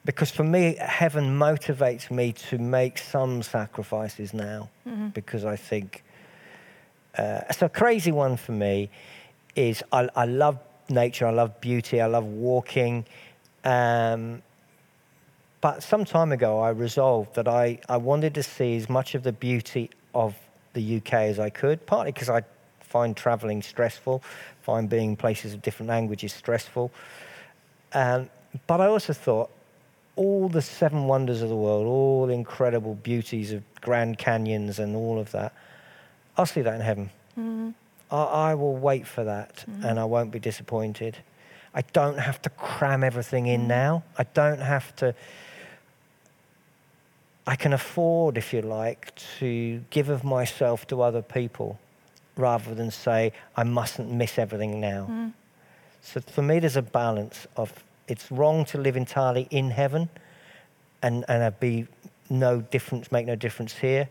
because 0.07 0.31
for 0.31 0.45
me, 0.45 0.77
heaven 0.79 1.37
motivates 1.37 2.13
me 2.13 2.33
to 2.33 2.59
make 2.59 2.97
some 2.97 3.43
sacrifices 3.43 4.33
now 4.33 4.71
because 5.13 5.45
I 5.45 5.57
think 5.57 6.05
uh, 7.19 7.41
it's 7.51 7.61
a 7.61 7.69
crazy 7.69 8.13
one 8.13 8.37
for 8.37 8.53
me 8.53 8.89
is 9.57 9.83
I, 9.91 10.09
I 10.15 10.27
love 10.27 10.59
nature, 10.89 11.27
I 11.27 11.31
love 11.31 11.61
beauty, 11.61 12.01
I 12.01 12.07
love 12.07 12.25
walking. 12.25 13.05
Um, 13.65 14.43
but 15.61 15.83
some 15.83 16.05
time 16.05 16.31
ago, 16.31 16.61
I 16.61 16.71
resolved 16.71 17.35
that 17.35 17.49
I, 17.49 17.81
I 17.89 17.97
wanted 17.97 18.35
to 18.35 18.45
see 18.45 18.77
as 18.77 18.89
much 18.89 19.17
of 19.17 19.25
the 19.25 19.33
beauty 19.33 19.91
of 20.15 20.37
the 20.75 20.99
UK 20.99 21.15
as 21.15 21.41
I 21.41 21.51
could, 21.51 21.85
partly 21.85 22.13
because 22.13 22.31
I 22.31 22.43
find 22.79 23.17
traveling 23.17 23.61
stressful, 23.61 24.23
find 24.63 24.89
being 24.89 25.11
in 25.11 25.17
places 25.17 25.53
of 25.53 25.63
different 25.63 25.89
languages 25.89 26.33
stressful. 26.33 26.93
Um, 27.93 28.31
but 28.69 28.81
I 28.81 28.87
also 28.87 29.13
thought 29.13 29.51
all 30.17 30.49
the 30.49 30.63
seven 30.63 31.07
wonders 31.07 31.43
of 31.43 31.49
the 31.49 31.57
world, 31.57 31.87
all 31.87 32.27
the 32.27 32.33
incredible 32.33 32.95
beauties 32.95 33.53
of 33.53 33.63
Grand 33.81 34.19
Canyons 34.19 34.79
and 34.79 34.97
all 34.97 35.19
of 35.19 35.31
that, 35.33 35.53
I'll 36.37 36.47
see 36.47 36.63
that 36.63 36.75
in 36.75 36.81
heaven. 36.81 37.11
Mm. 37.39 37.75
I, 38.11 38.23
I 38.23 38.55
will 38.55 38.77
wait 38.77 39.07
for 39.07 39.25
that 39.25 39.65
mm. 39.71 39.85
and 39.85 40.01
I 40.01 40.05
won't 40.05 40.31
be 40.31 40.39
disappointed. 40.39 41.17
I 41.75 41.83
don't 41.93 42.19
have 42.19 42.41
to 42.43 42.51
cram 42.51 43.05
everything 43.05 43.47
in 43.47 43.63
mm. 43.63 43.69
now. 43.69 44.05
I 44.17 44.25
don't 44.25 44.61
have 44.61 44.97
to. 44.97 45.15
I 47.47 47.55
can 47.55 47.73
afford, 47.73 48.39
if 48.39 48.53
you 48.53 48.63
like, 48.63 49.15
to 49.39 49.81
give 49.91 50.09
of 50.09 50.25
myself 50.25 50.87
to 50.89 51.03
other 51.03 51.23
people 51.23 51.79
rather 52.37 52.75
than 52.75 52.91
say, 52.91 53.33
I 53.57 53.63
mustn't 53.63 54.11
miss 54.11 54.37
everything 54.37 54.81
now. 54.81 55.33
So 56.03 56.21
for 56.21 56.43
me, 56.43 56.59
there's 56.59 56.77
a 56.77 56.83
balance 56.83 57.47
of 57.57 57.73
it's 58.09 58.31
wrong 58.31 58.65
to 58.67 58.79
live 58.79 58.97
entirely 58.97 59.49
in 59.51 59.71
heaven 59.71 60.09
and, 61.03 61.25
and 61.29 61.61
be 61.61 61.87
no 62.31 62.61
difference, 62.61 63.11
make 63.13 63.27
no 63.27 63.37
difference 63.37 63.75
here. 63.75 64.09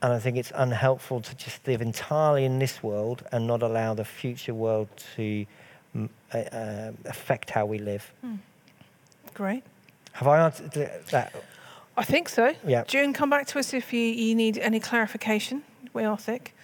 And 0.00 0.12
I 0.12 0.18
think 0.18 0.36
it's 0.36 0.52
unhelpful 0.54 1.20
to 1.22 1.34
just 1.34 1.66
live 1.66 1.82
entirely 1.82 2.44
in 2.44 2.58
this 2.58 2.82
world 2.82 3.24
and 3.32 3.46
not 3.46 3.62
allow 3.62 3.94
the 3.94 4.04
future 4.04 4.54
world 4.54 4.88
to 5.16 5.44
mm, 5.96 6.08
uh, 6.32 6.38
uh, 6.38 6.92
affect 7.06 7.50
how 7.50 7.66
we 7.66 7.78
live. 7.78 8.12
Great. 9.34 9.64
Have 10.12 10.28
I 10.28 10.38
answered 10.38 10.72
that? 11.10 11.34
I 11.96 12.04
think 12.04 12.28
so. 12.28 12.54
Yeah. 12.64 12.84
June, 12.84 13.12
come 13.12 13.28
back 13.28 13.48
to 13.48 13.58
us 13.58 13.74
if 13.74 13.92
you, 13.92 14.00
you 14.00 14.34
need 14.34 14.58
any 14.58 14.78
clarification. 14.78 15.64
We 15.92 16.04
are 16.04 16.16
thick. 16.16 16.54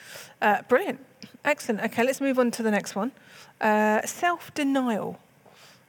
Uh, 0.40 0.62
brilliant. 0.68 1.04
Excellent. 1.44 1.82
Okay, 1.82 2.04
let's 2.04 2.20
move 2.20 2.38
on 2.38 2.50
to 2.52 2.62
the 2.62 2.70
next 2.70 2.94
one. 2.94 3.10
Uh, 3.60 4.02
Self 4.06 4.54
denial. 4.54 5.18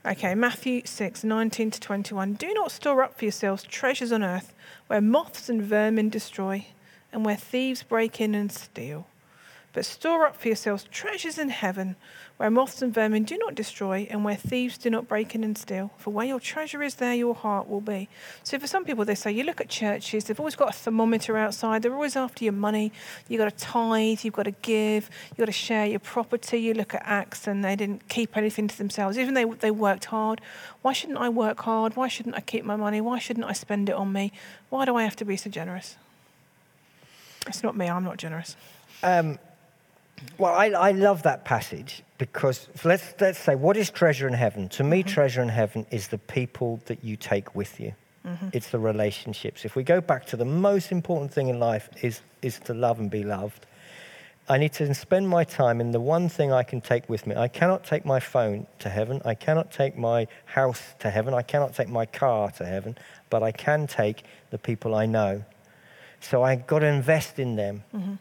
Okay, 0.07 0.35
Matthew 0.35 0.83
6, 0.85 1.23
19 1.23 1.71
to 1.71 1.79
21. 1.79 2.33
Do 2.33 2.53
not 2.53 2.71
store 2.71 3.01
up 3.01 3.17
for 3.17 3.25
yourselves 3.25 3.63
treasures 3.63 4.11
on 4.11 4.21
earth 4.21 4.53
where 4.85 5.01
moths 5.01 5.49
and 5.49 5.63
vermin 5.63 6.09
destroy 6.09 6.67
and 7.11 7.25
where 7.25 7.35
thieves 7.35 7.81
break 7.81 8.21
in 8.21 8.35
and 8.35 8.51
steal. 8.51 9.07
But 9.75 9.83
store 9.83 10.25
up 10.25 10.37
for 10.37 10.47
yourselves 10.47 10.85
treasures 10.89 11.37
in 11.37 11.49
heaven, 11.49 11.97
where 12.37 12.49
moths 12.49 12.81
and 12.81 12.93
vermin 12.93 13.25
do 13.25 13.37
not 13.37 13.55
destroy, 13.55 14.07
and 14.09 14.23
where 14.23 14.37
thieves 14.37 14.77
do 14.77 14.89
not 14.89 15.05
break 15.05 15.35
in 15.35 15.43
and 15.43 15.57
steal. 15.57 15.91
For 15.97 16.11
where 16.11 16.25
your 16.25 16.39
treasure 16.39 16.81
is, 16.81 16.95
there 16.95 17.13
your 17.13 17.35
heart 17.35 17.69
will 17.69 17.81
be. 17.81 18.07
So 18.41 18.57
for 18.57 18.67
some 18.67 18.85
people, 18.85 19.03
they 19.03 19.15
say, 19.15 19.33
you 19.33 19.43
look 19.43 19.59
at 19.59 19.67
churches, 19.67 20.23
they've 20.23 20.39
always 20.39 20.55
got 20.55 20.69
a 20.69 20.73
thermometer 20.73 21.35
outside, 21.35 21.81
they're 21.81 21.93
always 21.93 22.15
after 22.15 22.45
your 22.45 22.53
money. 22.53 22.93
You've 23.27 23.39
got 23.39 23.49
to 23.49 23.65
tithe, 23.65 24.21
you've 24.23 24.33
got 24.33 24.43
to 24.43 24.55
give, 24.61 25.09
you've 25.31 25.39
got 25.39 25.47
to 25.47 25.51
share 25.51 25.85
your 25.85 25.99
property. 25.99 26.57
You 26.57 26.73
look 26.73 26.93
at 26.93 27.01
Acts, 27.03 27.45
and 27.45 27.61
they 27.61 27.75
didn't 27.75 28.07
keep 28.07 28.37
anything 28.37 28.69
to 28.69 28.77
themselves, 28.77 29.17
even 29.17 29.33
though 29.33 29.55
they 29.59 29.71
worked 29.71 30.05
hard. 30.05 30.39
Why 30.83 30.93
shouldn't 30.93 31.19
I 31.19 31.27
work 31.27 31.59
hard? 31.59 31.97
Why 31.97 32.07
shouldn't 32.07 32.35
I 32.35 32.41
keep 32.41 32.63
my 32.63 32.77
money? 32.77 33.01
Why 33.01 33.19
shouldn't 33.19 33.45
I 33.45 33.51
spend 33.51 33.89
it 33.89 33.95
on 33.95 34.13
me? 34.13 34.31
Why 34.69 34.85
do 34.85 34.95
I 34.95 35.03
have 35.03 35.17
to 35.17 35.25
be 35.25 35.35
so 35.35 35.49
generous? 35.49 35.97
It's 37.45 37.61
not 37.61 37.75
me, 37.75 37.89
I'm 37.89 38.05
not 38.05 38.15
generous. 38.15 38.55
Um, 39.03 39.37
well, 40.37 40.53
I, 40.53 40.67
I 40.67 40.91
love 40.91 41.23
that 41.23 41.45
passage 41.45 42.03
because 42.17 42.67
let's, 42.83 43.13
let's 43.19 43.39
say, 43.39 43.55
what 43.55 43.77
is 43.77 43.89
treasure 43.89 44.27
in 44.27 44.33
heaven? 44.33 44.69
To 44.69 44.83
me, 44.83 44.99
mm-hmm. 44.99 45.09
treasure 45.09 45.41
in 45.41 45.49
heaven 45.49 45.85
is 45.91 46.07
the 46.07 46.17
people 46.17 46.79
that 46.85 47.03
you 47.03 47.15
take 47.15 47.55
with 47.55 47.79
you. 47.79 47.93
Mm-hmm. 48.25 48.49
It's 48.53 48.69
the 48.69 48.79
relationships. 48.79 49.65
If 49.65 49.75
we 49.75 49.83
go 49.83 50.01
back 50.01 50.25
to 50.27 50.37
the 50.37 50.45
most 50.45 50.91
important 50.91 51.31
thing 51.31 51.49
in 51.49 51.59
life 51.59 51.89
is, 52.01 52.21
is 52.41 52.59
to 52.61 52.73
love 52.73 52.99
and 52.99 53.09
be 53.09 53.23
loved. 53.23 53.65
I 54.47 54.57
need 54.57 54.73
to 54.73 54.93
spend 54.93 55.27
my 55.27 55.43
time 55.43 55.81
in 55.81 55.91
the 55.91 55.99
one 55.99 56.29
thing 56.29 56.51
I 56.51 56.63
can 56.63 56.79
take 56.79 57.09
with 57.09 57.25
me. 57.25 57.35
I 57.35 57.47
cannot 57.47 57.83
take 57.83 58.05
my 58.05 58.19
phone 58.19 58.67
to 58.79 58.89
heaven. 58.89 59.21
I 59.25 59.33
cannot 59.33 59.71
take 59.71 59.97
my 59.97 60.27
house 60.45 60.81
to 60.99 61.09
heaven. 61.09 61.33
I 61.33 61.41
cannot 61.41 61.73
take 61.73 61.89
my 61.89 62.05
car 62.05 62.51
to 62.51 62.65
heaven, 62.65 62.95
but 63.29 63.41
I 63.41 63.51
can 63.51 63.87
take 63.87 64.23
the 64.51 64.59
people 64.59 64.93
I 64.93 65.07
know. 65.07 65.43
So 66.19 66.43
I've 66.43 66.67
got 66.67 66.79
to 66.79 66.87
invest 66.87 67.39
in 67.39 67.55
them. 67.55 67.83
Mm-hmm. 67.93 68.13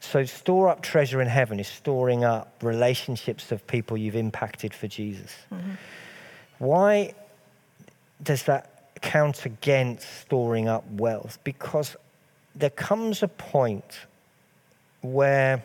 So, 0.00 0.24
store 0.24 0.68
up 0.68 0.82
treasure 0.82 1.20
in 1.20 1.28
heaven 1.28 1.58
is 1.58 1.68
storing 1.68 2.24
up 2.24 2.54
relationships 2.62 3.52
of 3.52 3.66
people 3.66 3.96
you've 3.96 4.16
impacted 4.16 4.72
for 4.72 4.86
Jesus. 4.86 5.34
Mm-hmm. 5.52 5.72
Why 6.58 7.14
does 8.22 8.44
that 8.44 9.00
count 9.02 9.44
against 9.44 10.08
storing 10.20 10.68
up 10.68 10.88
wealth? 10.92 11.38
Because 11.44 11.96
there 12.54 12.70
comes 12.70 13.22
a 13.22 13.28
point 13.28 14.06
where, 15.00 15.62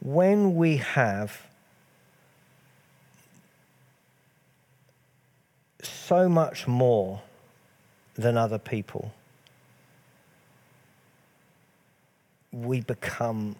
when 0.00 0.54
we 0.56 0.78
have 0.78 1.40
so 5.82 6.28
much 6.28 6.66
more 6.66 7.20
than 8.14 8.36
other 8.36 8.58
people, 8.58 9.12
we 12.62 12.80
become 12.80 13.56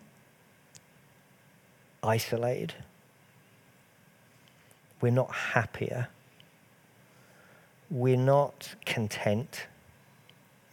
isolated. 2.03 2.75
We're 5.01 5.13
not 5.13 5.31
happier. 5.31 6.09
We're 7.91 8.17
not 8.17 8.75
content. 8.87 9.67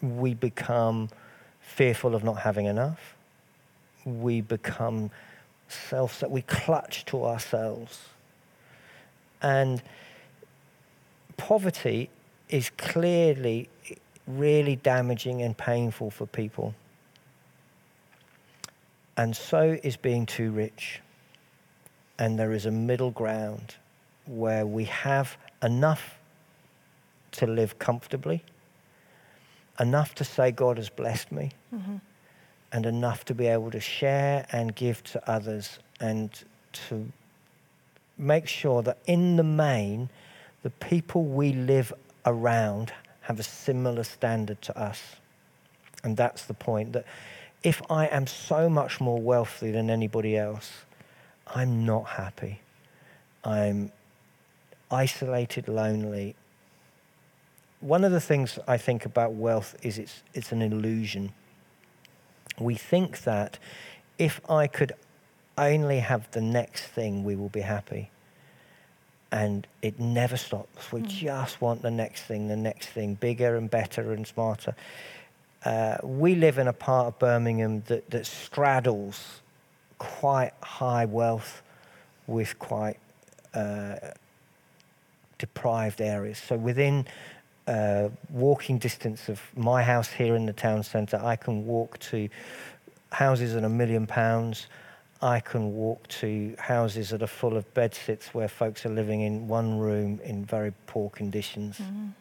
We 0.02 0.34
become 0.34 1.10
fearful 1.60 2.16
of 2.16 2.24
not 2.24 2.38
having 2.40 2.66
enough. 2.66 3.16
We 4.06 4.42
become 4.42 5.12
self 5.68 6.20
that 6.20 6.32
we 6.32 6.44
clutch 6.44 7.06
to 7.06 7.26
ourselves. 7.26 8.08
And 9.42 9.82
poverty 11.36 12.10
is 12.48 12.70
clearly 12.78 13.70
really 14.28 14.78
damaging 14.78 15.42
and 15.42 15.58
painful 15.58 16.10
for 16.10 16.26
people 16.26 16.74
and 19.18 19.36
so 19.36 19.78
is 19.84 19.98
being 19.98 20.26
too 20.26 20.52
rich. 20.52 21.02
And 22.18 22.38
there 22.38 22.52
is 22.52 22.66
a 22.66 22.72
middle 22.72 23.12
ground 23.12 23.76
where 24.26 24.66
we 24.66 24.86
have 24.86 25.38
enough 25.62 26.18
to 27.32 27.48
live 27.48 27.80
comfortably, 27.80 28.44
enough 29.80 30.16
to 30.16 30.24
say, 30.24 30.52
God 30.52 30.78
has 30.78 30.90
blessed 30.90 31.32
me, 31.32 31.52
mm-hmm. 31.74 31.98
and 32.72 32.86
enough 32.86 33.26
to 33.26 33.34
be 33.34 33.48
able 33.48 33.72
to 33.72 33.80
share 33.80 34.46
and 34.52 34.76
give 34.76 35.04
to 35.06 35.30
others 35.30 35.80
and 36.00 36.32
to 36.88 37.12
make 38.18 38.48
sure 38.48 38.82
that 38.84 39.00
in 39.06 39.36
the 39.36 39.44
main, 39.44 40.10
the 40.62 40.70
people 40.70 41.24
we 41.24 41.54
live 41.54 41.92
around 42.26 42.94
have 43.22 43.40
a 43.40 43.44
similar 43.44 44.04
standard 44.04 44.62
to 44.62 44.78
us. 44.78 45.02
And 46.04 46.16
that's 46.16 46.46
the 46.46 46.54
point 46.54 46.94
that 46.94 47.06
if 47.64 47.82
I 47.90 48.08
am 48.08 48.28
so 48.28 48.70
much 48.70 49.00
more 49.00 49.20
wealthy 49.20 49.72
than 49.72 49.90
anybody 49.90 50.38
else, 50.38 50.84
I'm 51.48 51.86
not 51.86 52.04
happy. 52.04 52.62
I'm 53.44 53.92
isolated, 54.92 55.68
lonely. 55.68 56.36
One 57.80 58.04
of 58.04 58.12
the 58.12 58.22
things 58.22 58.60
I 58.68 58.78
think 58.78 59.06
about 59.06 59.34
wealth 59.34 59.76
is 59.82 59.98
it's, 59.98 60.24
it's 60.34 60.52
an 60.52 60.62
illusion. 60.62 61.34
We 62.60 62.76
think 62.76 63.24
that 63.24 63.60
if 64.18 64.40
I 64.50 64.68
could 64.68 64.94
only 65.58 66.00
have 66.00 66.30
the 66.32 66.42
next 66.42 66.84
thing, 66.84 67.24
we 67.24 67.36
will 67.36 67.50
be 67.50 67.62
happy. 67.62 68.10
And 69.32 69.66
it 69.82 70.00
never 70.00 70.38
stops. 70.38 70.92
We 70.92 71.02
mm. 71.02 71.08
just 71.08 71.60
want 71.60 71.82
the 71.82 71.92
next 71.92 72.24
thing, 72.24 72.48
the 72.48 72.56
next 72.56 72.90
thing, 72.90 73.16
bigger 73.16 73.56
and 73.56 73.70
better 73.70 74.14
and 74.14 74.28
smarter. 74.28 74.76
Uh, 75.66 75.98
we 76.04 76.36
live 76.36 76.58
in 76.58 76.68
a 76.68 76.74
part 76.74 77.08
of 77.08 77.20
Birmingham 77.20 77.84
that, 77.88 78.10
that 78.10 78.26
straddles 78.26 79.42
quite 79.98 80.52
high 80.62 81.06
wealth 81.06 81.62
with 82.28 82.58
quite 82.60 82.98
uh, 83.54 83.96
deprived 85.38 86.02
areas. 86.02 86.38
So 86.38 86.58
within 86.58 87.08
uh, 87.68 88.10
walking 88.30 88.78
distance 88.78 89.30
of 89.30 89.42
my 89.56 89.84
house 89.84 90.12
here 90.12 90.36
in 90.36 90.46
the 90.46 90.54
town 90.54 90.84
centre, 90.84 91.20
I 91.24 91.38
can 91.38 91.66
walk 91.66 91.98
to 92.00 92.28
houses 93.14 93.56
at 93.56 93.64
a 93.64 93.70
million 93.70 94.06
pounds. 94.06 94.68
I 95.22 95.40
can 95.40 95.74
walk 95.74 96.06
to 96.20 96.56
houses 96.60 97.12
that 97.12 97.22
are 97.22 97.28
full 97.28 97.56
of 97.56 97.74
bedsits 97.74 98.34
where 98.34 98.50
folks 98.50 98.86
are 98.86 98.90
living 98.90 99.22
in 99.22 99.48
one 99.48 99.78
room 99.80 100.20
in 100.26 100.44
very 100.44 100.74
poor 100.88 101.10
conditions, 101.12 101.78
mm. 101.78 102.12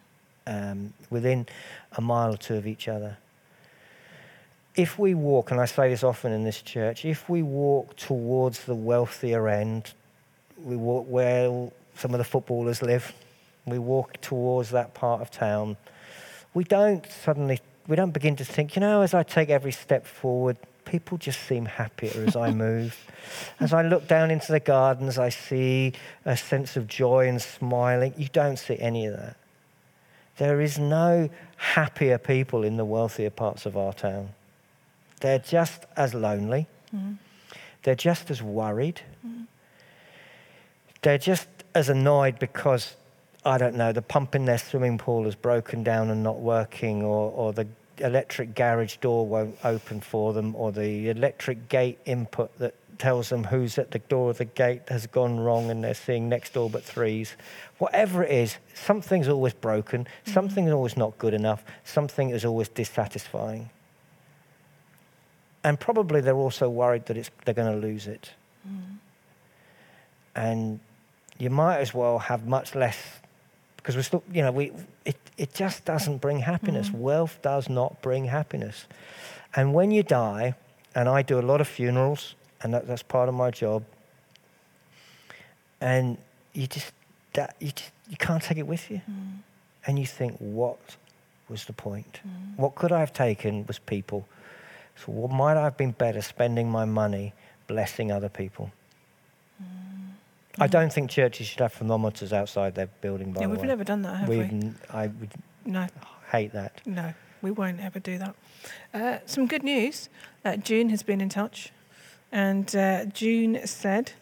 um, 0.47 0.93
within 1.11 1.49
a 1.97 2.01
mile 2.01 2.34
or 2.34 2.36
two 2.36 2.55
of 2.55 2.68
each 2.68 2.86
other 2.86 3.16
if 4.75 4.99
we 4.99 5.14
walk, 5.14 5.51
and 5.51 5.61
I 5.61 5.66
say 5.66 5.91
this 5.91 6.03
often 6.03 6.33
in 6.33 6.45
this 6.45 6.62
church, 6.62 7.05
if 7.05 7.29
we 7.29 7.43
walk 7.43 7.97
towards 7.97 8.64
the 8.64 8.75
wealthier 8.75 9.49
end, 9.49 9.93
we 10.62 10.77
walk 10.77 11.07
where 11.09 11.70
some 11.95 12.12
of 12.12 12.18
the 12.18 12.25
footballers 12.25 12.81
live, 12.81 13.12
we 13.66 13.79
walk 13.79 14.20
towards 14.20 14.70
that 14.70 14.95
part 14.95 15.20
of 15.20 15.31
town, 15.31 15.77
we 16.55 16.64
don't 16.64 17.07
suddenly, 17.07 17.61
we 17.87 17.97
don't 17.97 18.12
begin 18.12 18.37
to 18.37 18.45
think, 18.45 18.75
you 18.75 18.81
know, 18.81 19.03
as 19.03 19.12
I 19.14 19.23
take 19.23 19.51
every 19.51 19.73
step 19.73 20.07
forward, 20.07 20.57
people 20.85 21.18
just 21.18 21.43
seem 21.43 21.66
happier 21.66 22.25
as 22.27 22.35
I 22.35 22.51
move. 22.66 22.97
as 23.61 23.73
I 23.73 23.83
look 23.83 24.09
down 24.09 24.31
into 24.31 24.53
the 24.53 24.61
gardens, 24.61 25.18
I 25.18 25.29
see 25.29 25.93
a 26.25 26.37
sense 26.37 26.77
of 26.77 26.87
joy 26.87 27.29
and 27.29 27.41
smiling. 27.41 28.14
You 28.16 28.29
don't 28.33 28.59
see 28.59 28.79
any 28.79 29.07
of 29.07 29.16
that. 29.16 29.37
There 30.39 30.62
is 30.62 30.79
no 30.79 31.29
happier 31.57 32.16
people 32.16 32.64
in 32.64 32.79
the 32.79 32.87
wealthier 32.87 33.31
parts 33.31 33.66
of 33.66 33.77
our 33.77 33.93
town. 33.93 34.31
They're 35.23 35.39
just 35.39 35.87
as 35.97 36.14
lonely. 36.14 36.66
Mm. 36.95 37.16
They're 37.85 37.95
just 37.95 38.29
as 38.29 38.43
worried. 38.43 39.01
Mm. 39.25 39.47
They're 41.03 41.16
just 41.16 41.49
as 41.77 41.89
annoyed 41.89 42.41
because, 42.41 42.97
I 43.45 43.57
don't 43.57 43.77
know, 43.77 43.93
the 43.93 44.03
pump 44.03 44.35
in 44.35 44.47
their 44.47 44.59
swimming 44.59 44.99
pool 44.99 45.29
is 45.29 45.37
broken 45.37 45.85
down 45.85 46.11
and 46.11 46.25
not 46.25 46.41
working, 46.41 47.05
or, 47.05 47.31
or 47.31 47.53
the 47.53 47.68
electric 47.99 48.57
garage 48.57 48.97
door 48.97 49.25
won't 49.25 49.57
open 49.62 50.01
for 50.01 50.33
them, 50.33 50.57
or 50.57 50.73
the 50.73 51.09
electric 51.09 51.68
gate 51.68 52.01
input 52.05 52.59
that 52.59 52.75
tells 52.99 53.29
them 53.29 53.45
who's 53.45 53.79
at 53.79 53.93
the 53.93 54.01
door 54.01 54.31
of 54.31 54.39
the 54.39 54.45
gate 54.45 54.83
has 54.89 55.07
gone 55.07 55.39
wrong 55.39 55.70
and 55.70 55.85
they're 55.85 55.95
seeing 55.95 56.29
next 56.29 56.53
door 56.55 56.68
but 56.68 56.83
threes. 56.83 57.37
Whatever 57.79 58.25
it 58.25 58.33
is, 58.33 58.59
something's 58.75 59.29
always 59.29 59.55
broken, 59.55 60.05
mm-hmm. 60.05 60.33
something's 60.33 60.73
always 60.73 60.97
not 60.97 61.16
good 61.18 61.33
enough, 61.33 61.64
something 61.85 62.31
is 62.31 62.45
always 62.45 62.68
dissatisfying. 62.68 63.70
And 65.64 65.78
probably 65.78 66.20
they're 66.20 66.34
also 66.34 66.68
worried 66.68 67.06
that 67.06 67.30
they're 67.44 67.54
going 67.54 67.72
to 67.72 67.86
lose 67.86 68.06
it. 68.06 68.30
Mm. 68.68 68.98
And 70.34 70.80
you 71.38 71.50
might 71.50 71.78
as 71.78 71.94
well 71.94 72.18
have 72.18 72.46
much 72.46 72.74
less, 72.74 72.98
because 73.76 73.96
we're 73.96 74.02
still, 74.02 74.24
you 74.32 74.42
know, 74.42 74.52
we, 74.52 74.72
it, 75.04 75.16
it 75.38 75.54
just 75.54 75.84
doesn't 75.84 76.18
bring 76.18 76.40
happiness. 76.40 76.88
Mm. 76.88 76.94
Wealth 76.94 77.38
does 77.42 77.68
not 77.68 78.00
bring 78.02 78.24
happiness. 78.24 78.86
And 79.54 79.74
when 79.74 79.90
you 79.90 80.02
die, 80.02 80.54
and 80.94 81.08
I 81.08 81.22
do 81.22 81.38
a 81.38 81.42
lot 81.42 81.60
of 81.60 81.68
funerals, 81.68 82.34
and 82.62 82.74
that, 82.74 82.86
that's 82.86 83.02
part 83.02 83.28
of 83.28 83.34
my 83.34 83.50
job, 83.50 83.84
and 85.80 86.16
you 86.52 86.66
just, 86.66 86.92
that, 87.34 87.56
you, 87.60 87.72
just, 87.72 87.92
you 88.08 88.16
can't 88.16 88.42
take 88.42 88.58
it 88.58 88.66
with 88.66 88.90
you. 88.90 89.00
Mm. 89.10 89.38
And 89.86 89.98
you 89.98 90.06
think, 90.06 90.36
what 90.38 90.78
was 91.48 91.64
the 91.64 91.72
point? 91.72 92.20
Mm. 92.26 92.56
What 92.56 92.76
could 92.76 92.92
I 92.92 93.00
have 93.00 93.12
taken 93.12 93.66
was 93.66 93.78
people 93.80 94.28
So, 94.97 95.12
what 95.12 95.30
might 95.30 95.57
I 95.57 95.64
have 95.64 95.76
been 95.76 95.93
better 95.93 96.22
spending 96.22 96.70
my 96.70 96.84
money 96.84 97.32
blessing 97.66 98.12
other 98.12 98.28
people? 98.28 98.70
I 100.59 100.66
don't 100.66 100.93
think 100.93 101.11
churches 101.11 101.47
should 101.47 101.61
have 101.61 101.72
thermometers 101.72 102.32
outside 102.32 102.74
their 102.74 102.88
building. 103.01 103.32
By 103.32 103.40
yeah, 103.40 103.47
the 103.47 103.53
we've 103.53 103.61
way, 103.62 103.66
never 103.68 103.84
done 103.84 104.03
that, 104.03 104.16
have 104.16 104.28
We've 104.28 104.53
we? 104.53 104.72
I 104.90 105.07
would 105.07 105.30
No, 105.64 105.86
hate 106.30 106.53
that. 106.53 106.82
no, 106.84 107.14
we 107.40 107.51
won't 107.51 107.80
ever 107.80 107.99
do 107.99 108.18
that. 108.18 108.34
Uh, 108.93 109.18
some 109.24 109.47
good 109.47 109.62
news. 109.62 110.11
Uh, 110.45 110.57
June 110.57 110.90
has 110.90 111.03
been 111.03 111.20
in 111.22 111.30
touch, 111.30 111.70
and 112.30 112.76
uh, 112.76 113.07
June 113.07 113.66
said, 113.66 114.12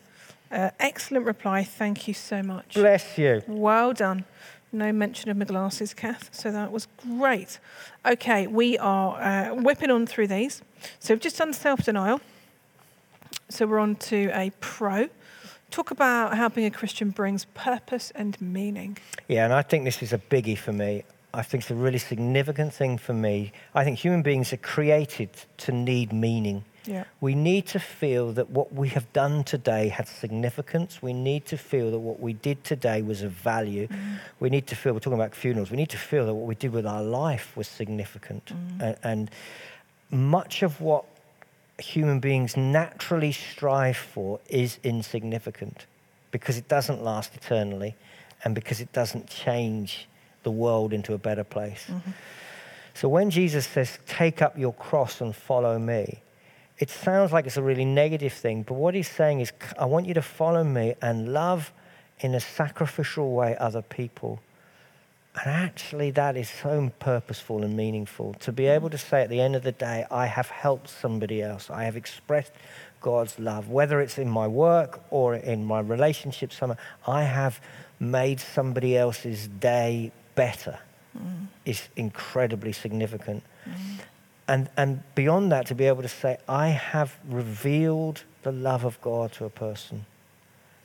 uh, 0.52 0.70
"Excellent 0.78 1.26
reply. 1.26 1.64
Thank 1.64 2.06
you 2.06 2.14
so 2.14 2.42
much. 2.44 2.74
Bless 2.74 3.18
you. 3.18 3.42
Well 3.48 3.92
done." 3.92 4.24
No 4.72 4.92
mention 4.92 5.30
of 5.30 5.36
my 5.36 5.44
glasses, 5.44 5.94
Kath. 5.94 6.28
So 6.32 6.52
that 6.52 6.70
was 6.70 6.86
great. 7.02 7.58
Okay, 8.06 8.46
we 8.46 8.78
are 8.78 9.20
uh, 9.20 9.54
whipping 9.54 9.90
on 9.90 10.06
through 10.06 10.28
these. 10.28 10.62
So 11.00 11.12
we've 11.12 11.20
just 11.20 11.38
done 11.38 11.52
self 11.52 11.84
denial. 11.84 12.20
So 13.48 13.66
we're 13.66 13.80
on 13.80 13.96
to 13.96 14.30
a 14.32 14.52
pro. 14.60 15.08
Talk 15.70 15.90
about 15.90 16.36
how 16.36 16.48
being 16.48 16.66
a 16.66 16.70
Christian 16.70 17.10
brings 17.10 17.44
purpose 17.46 18.12
and 18.14 18.40
meaning. 18.40 18.98
Yeah, 19.28 19.44
and 19.44 19.52
I 19.52 19.62
think 19.62 19.84
this 19.84 20.02
is 20.02 20.12
a 20.12 20.18
biggie 20.18 20.58
for 20.58 20.72
me. 20.72 21.04
I 21.32 21.42
think 21.42 21.62
it's 21.62 21.70
a 21.70 21.76
really 21.76 21.98
significant 21.98 22.74
thing 22.74 22.98
for 22.98 23.12
me. 23.12 23.52
I 23.74 23.84
think 23.84 23.98
human 23.98 24.22
beings 24.22 24.52
are 24.52 24.56
created 24.56 25.30
to 25.58 25.72
need 25.72 26.12
meaning. 26.12 26.64
Yeah. 26.86 27.04
We 27.20 27.34
need 27.34 27.66
to 27.68 27.78
feel 27.78 28.32
that 28.32 28.50
what 28.50 28.72
we 28.72 28.88
have 28.90 29.12
done 29.12 29.44
today 29.44 29.88
had 29.88 30.08
significance. 30.08 31.02
We 31.02 31.12
need 31.12 31.46
to 31.46 31.58
feel 31.58 31.90
that 31.90 31.98
what 31.98 32.20
we 32.20 32.32
did 32.32 32.64
today 32.64 33.02
was 33.02 33.22
of 33.22 33.32
value. 33.32 33.88
Mm. 33.88 34.18
We 34.40 34.50
need 34.50 34.66
to 34.68 34.76
feel, 34.76 34.92
we're 34.92 35.00
talking 35.00 35.18
about 35.18 35.34
funerals, 35.34 35.70
we 35.70 35.76
need 35.76 35.90
to 35.90 35.98
feel 35.98 36.26
that 36.26 36.34
what 36.34 36.46
we 36.46 36.54
did 36.54 36.72
with 36.72 36.86
our 36.86 37.02
life 37.02 37.56
was 37.56 37.68
significant. 37.68 38.46
Mm. 38.46 38.80
And, 38.80 38.96
and 39.02 39.30
much 40.10 40.62
of 40.62 40.80
what 40.80 41.04
human 41.78 42.20
beings 42.20 42.56
naturally 42.56 43.32
strive 43.32 43.96
for 43.96 44.40
is 44.48 44.78
insignificant 44.82 45.86
because 46.30 46.56
it 46.56 46.68
doesn't 46.68 47.02
last 47.02 47.34
eternally 47.34 47.96
and 48.44 48.54
because 48.54 48.80
it 48.80 48.92
doesn't 48.92 49.28
change 49.28 50.08
the 50.42 50.50
world 50.50 50.92
into 50.92 51.14
a 51.14 51.18
better 51.18 51.44
place. 51.44 51.84
Mm-hmm. 51.88 52.10
So 52.94 53.08
when 53.08 53.30
Jesus 53.30 53.66
says, 53.66 53.98
Take 54.06 54.42
up 54.42 54.58
your 54.58 54.72
cross 54.72 55.20
and 55.20 55.34
follow 55.34 55.78
me, 55.78 56.20
it 56.80 56.88
sounds 56.88 57.30
like 57.30 57.46
it's 57.46 57.58
a 57.58 57.62
really 57.62 57.84
negative 57.84 58.32
thing, 58.32 58.62
but 58.62 58.74
what 58.74 58.94
he's 58.94 59.08
saying 59.08 59.40
is, 59.40 59.52
I 59.78 59.84
want 59.84 60.06
you 60.06 60.14
to 60.14 60.22
follow 60.22 60.64
me 60.64 60.94
and 61.02 61.32
love 61.32 61.72
in 62.20 62.34
a 62.34 62.40
sacrificial 62.40 63.32
way 63.32 63.54
other 63.58 63.82
people. 63.82 64.40
And 65.34 65.46
actually, 65.46 66.10
that 66.12 66.38
is 66.38 66.48
so 66.48 66.90
purposeful 66.98 67.62
and 67.62 67.76
meaningful 67.76 68.34
to 68.40 68.50
be 68.50 68.66
able 68.66 68.88
to 68.90 68.98
say 68.98 69.22
at 69.22 69.28
the 69.28 69.40
end 69.40 69.54
of 69.56 69.62
the 69.62 69.72
day, 69.72 70.06
I 70.10 70.26
have 70.26 70.48
helped 70.48 70.88
somebody 70.88 71.42
else. 71.42 71.68
I 71.70 71.84
have 71.84 71.96
expressed 71.96 72.52
God's 73.02 73.38
love, 73.38 73.68
whether 73.68 74.00
it's 74.00 74.16
in 74.16 74.28
my 74.28 74.46
work 74.46 75.02
or 75.10 75.36
in 75.36 75.64
my 75.64 75.80
relationships. 75.80 76.56
Somewhere, 76.56 76.78
I 77.06 77.24
have 77.24 77.60
made 78.00 78.40
somebody 78.40 78.96
else's 78.96 79.48
day 79.48 80.12
better. 80.34 80.78
Mm. 81.16 81.46
Is 81.66 81.88
incredibly 81.96 82.72
significant. 82.72 83.42
Mm. 83.68 84.00
And, 84.50 84.68
and 84.76 85.02
beyond 85.14 85.52
that, 85.52 85.66
to 85.66 85.76
be 85.76 85.84
able 85.84 86.02
to 86.02 86.08
say, 86.08 86.36
I 86.48 86.68
have 86.68 87.16
revealed 87.28 88.24
the 88.42 88.50
love 88.50 88.84
of 88.84 89.00
God 89.00 89.30
to 89.34 89.44
a 89.44 89.50
person 89.50 90.06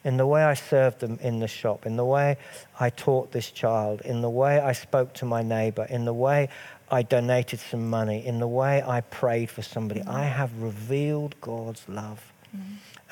in 0.03 0.17
the 0.17 0.27
way 0.27 0.43
I 0.43 0.53
served 0.53 0.99
them 0.99 1.17
in 1.19 1.39
the 1.39 1.47
shop, 1.47 1.87
in 1.87 1.97
the 1.97 2.05
way 2.05 2.37
I 2.79 2.91
taught 2.91 3.31
this 3.31 3.49
child, 3.49 4.01
in 4.01 4.21
the 4.21 4.29
way 4.29 4.59
I 4.59 4.71
spoke 4.71 5.13
to 5.15 5.25
my 5.25 5.41
neighbor, 5.41 5.87
in 5.89 6.05
the 6.05 6.13
way 6.13 6.49
I 6.91 7.01
donated 7.01 7.59
some 7.59 7.89
money, 7.89 8.23
in 8.23 8.37
the 8.37 8.47
way 8.47 8.83
I 8.83 9.01
prayed 9.01 9.49
for 9.49 9.63
somebody. 9.63 10.01
I 10.01 10.25
mm. 10.25 10.31
have 10.31 10.51
revealed 10.61 11.33
God's 11.41 11.89
love. 11.89 12.31
Mm. 12.55 12.61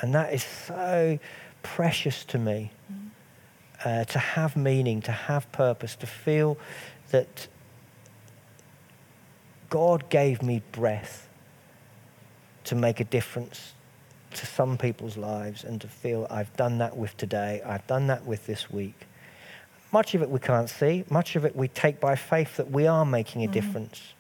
And 0.02 0.14
that 0.14 0.34
is 0.36 0.44
so 0.44 1.18
precious 1.64 2.24
to 2.26 2.38
me 2.38 2.72
mm. 2.94 3.10
uh, 3.84 4.06
to 4.06 4.20
have 4.20 4.56
meaning, 4.56 5.02
to 5.02 5.12
have 5.12 5.52
purpose, 5.52 5.96
to 5.96 6.06
feel 6.06 6.60
that 7.10 7.48
God 9.74 10.08
gave 10.12 10.44
me 10.44 10.62
breath 10.72 11.28
to 12.66 12.76
make 12.76 13.00
a 13.00 13.04
difference 13.04 13.74
to 14.36 14.46
some 14.46 14.78
people's 14.78 15.18
lives 15.18 15.64
and 15.64 15.82
to 15.82 15.88
feel 15.88 16.28
I've 16.30 16.56
done 16.56 16.78
that 16.78 16.96
with 16.96 17.18
today, 17.18 17.60
I've 17.66 17.88
done 17.88 18.06
that 18.06 18.24
with 18.24 18.46
this 18.46 18.70
week. 18.70 19.08
Much 19.92 20.14
of 20.14 20.22
it 20.22 20.30
we 20.30 20.40
can't 20.40 20.70
see, 20.70 21.06
much 21.10 21.36
of 21.36 21.44
it 21.44 21.56
we 21.56 21.68
take 21.70 22.00
by 22.00 22.16
faith 22.16 22.56
that 22.58 22.70
we 22.70 22.86
are 22.86 23.04
making 23.04 23.44
a 23.44 23.48
mm. 23.48 23.52
difference. 23.52 24.14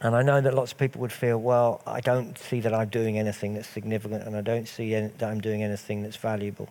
And 0.00 0.16
I 0.16 0.22
know 0.22 0.40
that 0.40 0.54
lots 0.54 0.72
of 0.72 0.78
people 0.78 1.02
would 1.02 1.12
feel, 1.12 1.36
well, 1.36 1.82
I 1.86 2.00
don't 2.00 2.38
see 2.38 2.60
that 2.60 2.72
I'm 2.72 2.88
doing 2.88 3.18
anything 3.18 3.52
that's 3.52 3.68
significant 3.68 4.22
and 4.24 4.34
I 4.34 4.40
don't 4.40 4.66
see 4.66 4.94
any, 4.94 5.08
that 5.18 5.30
I'm 5.30 5.42
doing 5.42 5.62
anything 5.62 6.02
that's 6.02 6.16
valuable. 6.16 6.70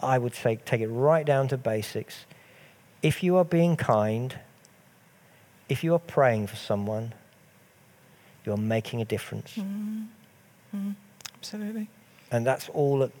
I 0.00 0.18
would 0.18 0.34
say 0.34 0.58
take 0.64 0.80
it 0.80 0.88
right 0.88 1.24
down 1.24 1.46
to 1.46 1.56
basics. 1.56 2.24
If 3.04 3.22
you 3.22 3.36
are 3.36 3.44
being 3.44 3.76
kind, 3.76 4.34
if 5.70 5.82
you 5.84 5.94
are 5.94 6.00
praying 6.00 6.48
for 6.48 6.56
someone, 6.56 7.14
you're 8.44 8.56
making 8.56 9.00
a 9.00 9.04
difference. 9.04 9.52
Mm-hmm. 9.56 10.02
Mm-hmm. 10.76 10.90
Absolutely. 11.36 11.88
And 12.30 12.46
that's 12.46 12.68
all 12.70 12.98
that, 12.98 13.12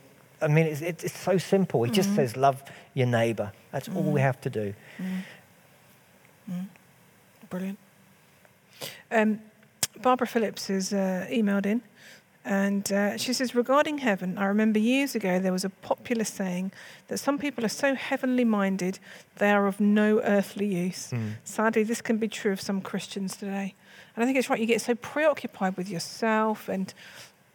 I 0.42 0.48
mean, 0.48 0.66
it's, 0.66 0.82
it's, 0.82 1.04
it's 1.04 1.18
so 1.18 1.38
simple. 1.38 1.84
It 1.84 1.92
just 1.92 2.08
mm-hmm. 2.08 2.16
says, 2.16 2.36
love 2.36 2.62
your 2.94 3.06
neighbor. 3.06 3.52
That's 3.72 3.88
all 3.88 4.02
we 4.02 4.20
have 4.20 4.40
to 4.42 4.50
do. 4.50 4.74
Brilliant. 7.48 7.78
Um, 9.10 9.40
Barbara 10.02 10.26
Phillips 10.26 10.68
has 10.68 10.92
uh, 10.92 11.26
emailed 11.30 11.66
in 11.66 11.82
and 12.44 12.90
uh, 12.90 13.18
she 13.18 13.32
says, 13.34 13.54
regarding 13.54 13.98
heaven, 13.98 14.38
I 14.38 14.46
remember 14.46 14.78
years 14.78 15.14
ago 15.14 15.38
there 15.38 15.52
was 15.52 15.64
a 15.64 15.70
popular 15.70 16.24
saying 16.24 16.72
that 17.08 17.18
some 17.18 17.38
people 17.38 17.64
are 17.64 17.68
so 17.68 17.94
heavenly 17.94 18.44
minded 18.44 18.98
they 19.36 19.50
are 19.50 19.66
of 19.66 19.78
no 19.78 20.20
earthly 20.22 20.66
use. 20.66 21.12
Sadly, 21.44 21.82
this 21.82 22.00
can 22.00 22.16
be 22.16 22.28
true 22.28 22.52
of 22.52 22.60
some 22.60 22.80
Christians 22.80 23.36
today. 23.36 23.74
And 24.14 24.22
I 24.22 24.26
think 24.26 24.38
it's 24.38 24.48
right, 24.48 24.58
you 24.58 24.66
get 24.66 24.80
so 24.80 24.94
preoccupied 24.94 25.76
with 25.76 25.90
yourself 25.90 26.68
and 26.68 26.92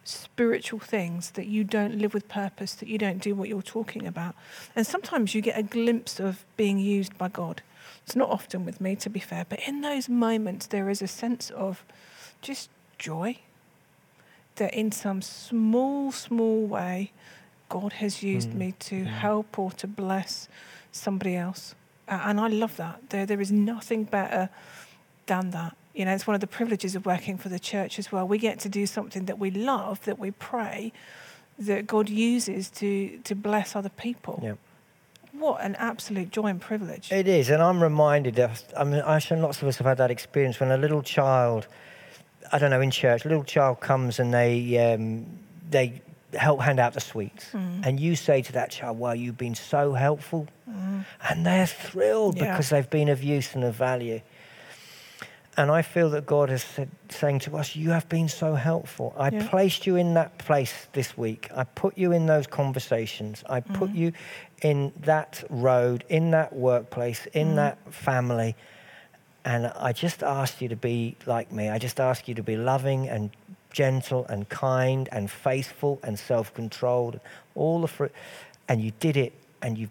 spiritual 0.04 0.78
things 0.78 1.32
that 1.32 1.46
you 1.46 1.64
don't 1.64 1.98
live 1.98 2.14
with 2.14 2.28
purpose, 2.28 2.74
that 2.74 2.88
you 2.88 2.96
don't 2.96 3.18
do 3.18 3.34
what 3.34 3.48
you're 3.48 3.62
talking 3.62 4.06
about. 4.06 4.36
And 4.76 4.86
sometimes 4.86 5.34
you 5.34 5.42
get 5.42 5.58
a 5.58 5.64
glimpse 5.64 6.20
of 6.20 6.44
being 6.56 6.78
used 6.78 7.18
by 7.18 7.28
God. 7.28 7.60
It's 8.04 8.14
not 8.14 8.30
often 8.30 8.64
with 8.64 8.80
me, 8.80 8.94
to 8.96 9.10
be 9.10 9.18
fair, 9.18 9.44
but 9.48 9.58
in 9.66 9.80
those 9.80 10.08
moments, 10.08 10.68
there 10.68 10.88
is 10.88 11.02
a 11.02 11.08
sense 11.08 11.50
of 11.50 11.84
just 12.40 12.70
joy 12.98 13.40
that 14.56 14.74
in 14.74 14.92
some 14.92 15.22
small, 15.22 16.12
small 16.12 16.66
way, 16.66 17.12
God 17.68 17.94
has 17.94 18.22
used 18.22 18.54
me 18.54 18.74
to 18.80 19.04
help 19.04 19.58
or 19.58 19.70
to 19.72 19.86
bless 19.86 20.48
somebody 20.92 21.36
else. 21.36 21.74
Uh, 22.08 22.20
and 22.24 22.40
I 22.40 22.48
love 22.48 22.76
that. 22.76 23.10
There, 23.10 23.26
there 23.26 23.40
is 23.40 23.50
nothing 23.50 24.04
better 24.04 24.48
than 25.26 25.50
that. 25.50 25.76
You 25.94 26.04
know, 26.04 26.14
it's 26.14 26.26
one 26.26 26.34
of 26.34 26.40
the 26.40 26.46
privileges 26.46 26.94
of 26.94 27.06
working 27.06 27.38
for 27.38 27.48
the 27.48 27.58
church 27.58 27.98
as 27.98 28.12
well. 28.12 28.28
We 28.28 28.38
get 28.38 28.60
to 28.60 28.68
do 28.68 28.86
something 28.86 29.24
that 29.24 29.38
we 29.38 29.50
love, 29.50 30.04
that 30.04 30.18
we 30.18 30.30
pray, 30.30 30.92
that 31.58 31.86
God 31.86 32.08
uses 32.08 32.70
to, 32.70 33.18
to 33.24 33.34
bless 33.34 33.74
other 33.74 33.88
people. 33.88 34.40
Yeah. 34.42 34.54
What 35.32 35.62
an 35.62 35.74
absolute 35.76 36.30
joy 36.30 36.46
and 36.46 36.60
privilege. 36.60 37.12
It 37.12 37.28
is, 37.28 37.50
and 37.50 37.62
I'm 37.62 37.82
reminded 37.82 38.38
of, 38.38 38.62
I 38.76 38.84
mean, 38.84 39.02
I'm 39.04 39.20
sure 39.20 39.36
lots 39.36 39.60
of 39.60 39.68
us 39.68 39.76
have 39.78 39.86
had 39.86 39.98
that 39.98 40.10
experience 40.10 40.60
when 40.60 40.70
a 40.70 40.78
little 40.78 41.02
child, 41.02 41.66
I 42.52 42.58
don't 42.58 42.70
know, 42.70 42.80
in 42.80 42.90
church, 42.90 43.24
a 43.24 43.28
little 43.28 43.44
child 43.44 43.80
comes 43.80 44.18
and 44.18 44.32
they, 44.32 44.92
um, 44.92 45.26
they 45.70 46.00
help 46.34 46.60
hand 46.60 46.78
out 46.78 46.94
the 46.94 47.00
sweets. 47.00 47.50
Mm. 47.52 47.86
And 47.86 48.00
you 48.00 48.16
say 48.16 48.42
to 48.42 48.52
that 48.52 48.70
child, 48.70 48.98
Wow, 48.98 49.12
you've 49.12 49.38
been 49.38 49.54
so 49.54 49.92
helpful. 49.92 50.48
Mm. 50.68 51.04
And 51.28 51.46
they're 51.46 51.66
thrilled 51.66 52.36
Yeah. 52.36 52.52
because 52.52 52.70
they've 52.70 52.88
been 52.88 53.08
of 53.08 53.22
use 53.22 53.54
and 53.54 53.64
of 53.64 53.74
value. 53.74 54.20
And 55.58 55.70
I 55.70 55.80
feel 55.80 56.10
that 56.10 56.26
God 56.26 56.50
is 56.50 56.62
said, 56.62 56.90
saying 57.08 57.38
to 57.40 57.56
us, 57.56 57.74
You 57.74 57.90
have 57.90 58.08
been 58.08 58.28
so 58.28 58.54
helpful. 58.54 59.14
I 59.16 59.30
Yeah. 59.30 59.48
placed 59.48 59.86
you 59.86 59.96
in 59.96 60.14
that 60.14 60.36
place 60.38 60.86
this 60.92 61.16
week. 61.16 61.48
I 61.54 61.64
put 61.64 61.96
you 61.96 62.12
in 62.12 62.26
those 62.26 62.46
conversations. 62.46 63.42
I 63.48 63.60
put 63.60 63.90
mm. 63.92 63.96
you 63.96 64.12
in 64.62 64.92
that 65.00 65.42
road, 65.48 66.04
in 66.08 66.30
that 66.32 66.52
workplace, 66.52 67.26
in 67.32 67.56
that 67.56 67.78
family. 67.90 68.54
And 69.46 69.68
I 69.68 69.92
just 69.92 70.24
asked 70.24 70.60
you 70.60 70.68
to 70.68 70.76
be 70.76 71.16
like 71.24 71.52
me. 71.52 71.68
I 71.68 71.78
just 71.78 72.00
ask 72.00 72.26
you 72.26 72.34
to 72.34 72.42
be 72.42 72.56
loving 72.56 73.08
and 73.08 73.30
gentle 73.72 74.26
and 74.28 74.48
kind 74.48 75.08
and 75.12 75.30
faithful 75.30 76.00
and 76.02 76.18
self 76.18 76.52
controlled. 76.52 77.20
All 77.54 77.80
the 77.80 77.86
fruit. 77.86 78.12
And 78.68 78.82
you 78.82 78.90
did 78.98 79.16
it. 79.16 79.32
And 79.62 79.78
you 79.78 79.88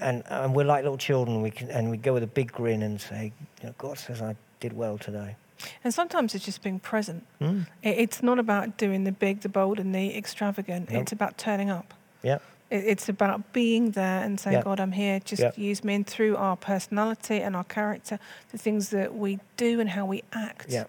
and, 0.00 0.24
and 0.26 0.54
we're 0.56 0.64
like 0.64 0.82
little 0.82 0.98
children. 0.98 1.40
We 1.40 1.52
can, 1.52 1.70
and 1.70 1.88
we 1.88 1.96
go 1.96 2.12
with 2.12 2.24
a 2.24 2.28
big 2.28 2.50
grin 2.50 2.82
and 2.82 3.00
say, 3.00 3.32
you 3.60 3.68
know, 3.68 3.74
God 3.78 3.96
says 3.96 4.20
I 4.20 4.34
did 4.58 4.72
well 4.72 4.98
today. 4.98 5.36
And 5.84 5.94
sometimes 5.94 6.34
it's 6.34 6.44
just 6.44 6.62
being 6.62 6.80
present. 6.80 7.26
Mm. 7.40 7.66
It's 7.82 8.22
not 8.22 8.40
about 8.40 8.76
doing 8.76 9.04
the 9.04 9.12
big, 9.12 9.40
the 9.40 9.48
bold, 9.48 9.78
and 9.78 9.94
the 9.94 10.16
extravagant. 10.16 10.90
Nope. 10.90 11.02
It's 11.02 11.12
about 11.12 11.38
turning 11.38 11.70
up. 11.70 11.94
Yeah. 12.22 12.38
It- 12.70 12.84
It's 12.84 13.08
about 13.08 13.52
being 13.52 13.92
there 13.92 14.22
and 14.24 14.38
saying, 14.38 14.56
Yeah. 14.58 14.62
God, 14.62 14.80
I'm 14.80 14.92
here. 14.92 15.20
Just 15.20 15.42
Yeah. 15.42 15.50
use 15.56 15.82
me 15.84 15.94
and 15.94 16.06
through 16.06 16.36
our 16.36 16.56
personality 16.56 17.40
and 17.40 17.56
our 17.56 17.64
character, 17.64 18.18
the 18.52 18.58
things 18.58 18.90
that 18.90 19.14
we 19.14 19.38
do 19.56 19.80
and 19.80 19.90
how 19.90 20.04
we 20.06 20.22
act. 20.32 20.66
Yeah. 20.68 20.84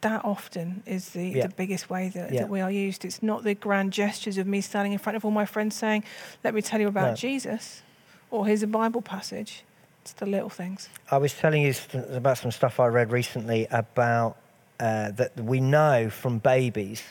that 0.00 0.24
often 0.24 0.80
is 0.86 1.08
the, 1.10 1.40
the 1.40 1.48
biggest 1.48 1.90
way 1.90 2.08
that, 2.10 2.30
that 2.30 2.48
we 2.48 2.60
are 2.60 2.70
used. 2.70 3.04
It's 3.04 3.20
not 3.20 3.42
the 3.42 3.54
grand 3.56 3.92
gestures 3.92 4.38
of 4.38 4.46
me 4.46 4.60
standing 4.60 4.92
in 4.92 4.98
front 5.00 5.16
of 5.16 5.24
all 5.24 5.32
my 5.32 5.44
friends 5.44 5.74
saying, 5.74 6.04
Let 6.44 6.54
me 6.54 6.62
tell 6.62 6.80
you 6.80 6.86
about 6.86 7.08
No. 7.08 7.14
Jesus, 7.16 7.82
or 8.30 8.46
here's 8.46 8.62
a 8.62 8.68
Bible 8.68 9.02
passage. 9.02 9.64
It's 10.02 10.12
the 10.12 10.24
little 10.26 10.50
things. 10.50 10.88
I 11.10 11.18
was 11.18 11.34
telling 11.34 11.62
you 11.62 11.74
about 12.12 12.38
some 12.38 12.52
stuff 12.52 12.78
I 12.78 12.86
read 12.86 13.10
recently 13.10 13.66
about 13.72 14.36
uh, 14.78 15.10
that 15.10 15.34
we 15.40 15.58
know 15.60 16.08
from 16.10 16.38
babies 16.38 17.02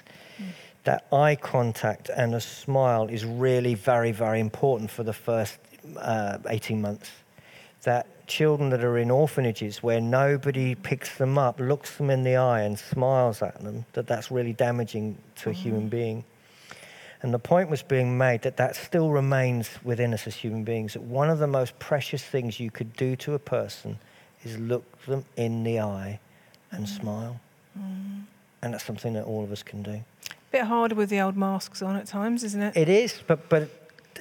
that 0.87 1.05
eye 1.11 1.35
contact 1.35 2.07
and 2.15 2.33
a 2.33 2.39
smile 2.39 3.09
is 3.09 3.25
really 3.25 3.73
very, 3.73 4.13
very 4.13 4.39
important 4.39 4.89
for 4.89 5.03
the 5.03 5.11
first 5.11 5.59
uh, 5.97 6.37
18 6.47 6.79
months. 6.79 7.11
That 7.83 8.25
children 8.25 8.69
that 8.69 8.85
are 8.85 8.97
in 8.97 9.11
orphanages 9.11 9.83
where 9.83 9.99
nobody 9.99 10.75
picks 10.75 11.17
them 11.17 11.37
up, 11.37 11.59
looks 11.59 11.97
them 11.97 12.09
in 12.09 12.23
the 12.23 12.37
eye, 12.37 12.61
and 12.61 12.79
smiles 12.79 13.41
at 13.41 13.61
them, 13.61 13.85
that 13.93 14.07
that's 14.07 14.31
really 14.31 14.53
damaging 14.53 15.17
to 15.35 15.49
a 15.49 15.53
human 15.53 15.81
mm-hmm. 15.81 15.89
being. 15.89 16.23
And 17.21 17.33
the 17.33 17.39
point 17.39 17.69
was 17.69 17.83
being 17.83 18.17
made 18.17 18.43
that 18.43 18.55
that 18.55 18.77
still 18.77 19.09
remains 19.09 19.69
within 19.83 20.13
us 20.13 20.25
as 20.25 20.35
human 20.35 20.63
beings. 20.63 20.93
That 20.93 21.03
one 21.03 21.29
of 21.29 21.39
the 21.39 21.47
most 21.47 21.77
precious 21.79 22.23
things 22.23 22.61
you 22.61 22.71
could 22.71 22.93
do 22.93 23.17
to 23.17 23.33
a 23.33 23.39
person 23.39 23.99
is 24.45 24.57
look 24.57 24.85
them 25.05 25.25
in 25.35 25.65
the 25.65 25.81
eye 25.81 26.21
and 26.71 26.85
mm-hmm. 26.85 27.01
smile. 27.01 27.41
Mm-hmm. 27.77 28.21
And 28.61 28.73
that's 28.73 28.85
something 28.85 29.13
that 29.15 29.25
all 29.25 29.43
of 29.43 29.51
us 29.51 29.63
can 29.63 29.83
do. 29.83 30.01
Bit 30.51 30.63
harder 30.63 30.95
with 30.95 31.09
the 31.09 31.19
old 31.19 31.35
masks 31.35 31.81
on 31.81 31.95
at 31.97 32.07
times, 32.07 32.43
isn't 32.43 32.61
it? 32.61 32.77
It 32.77 32.87
is, 32.89 33.21
but, 33.27 33.49
but 33.49 33.69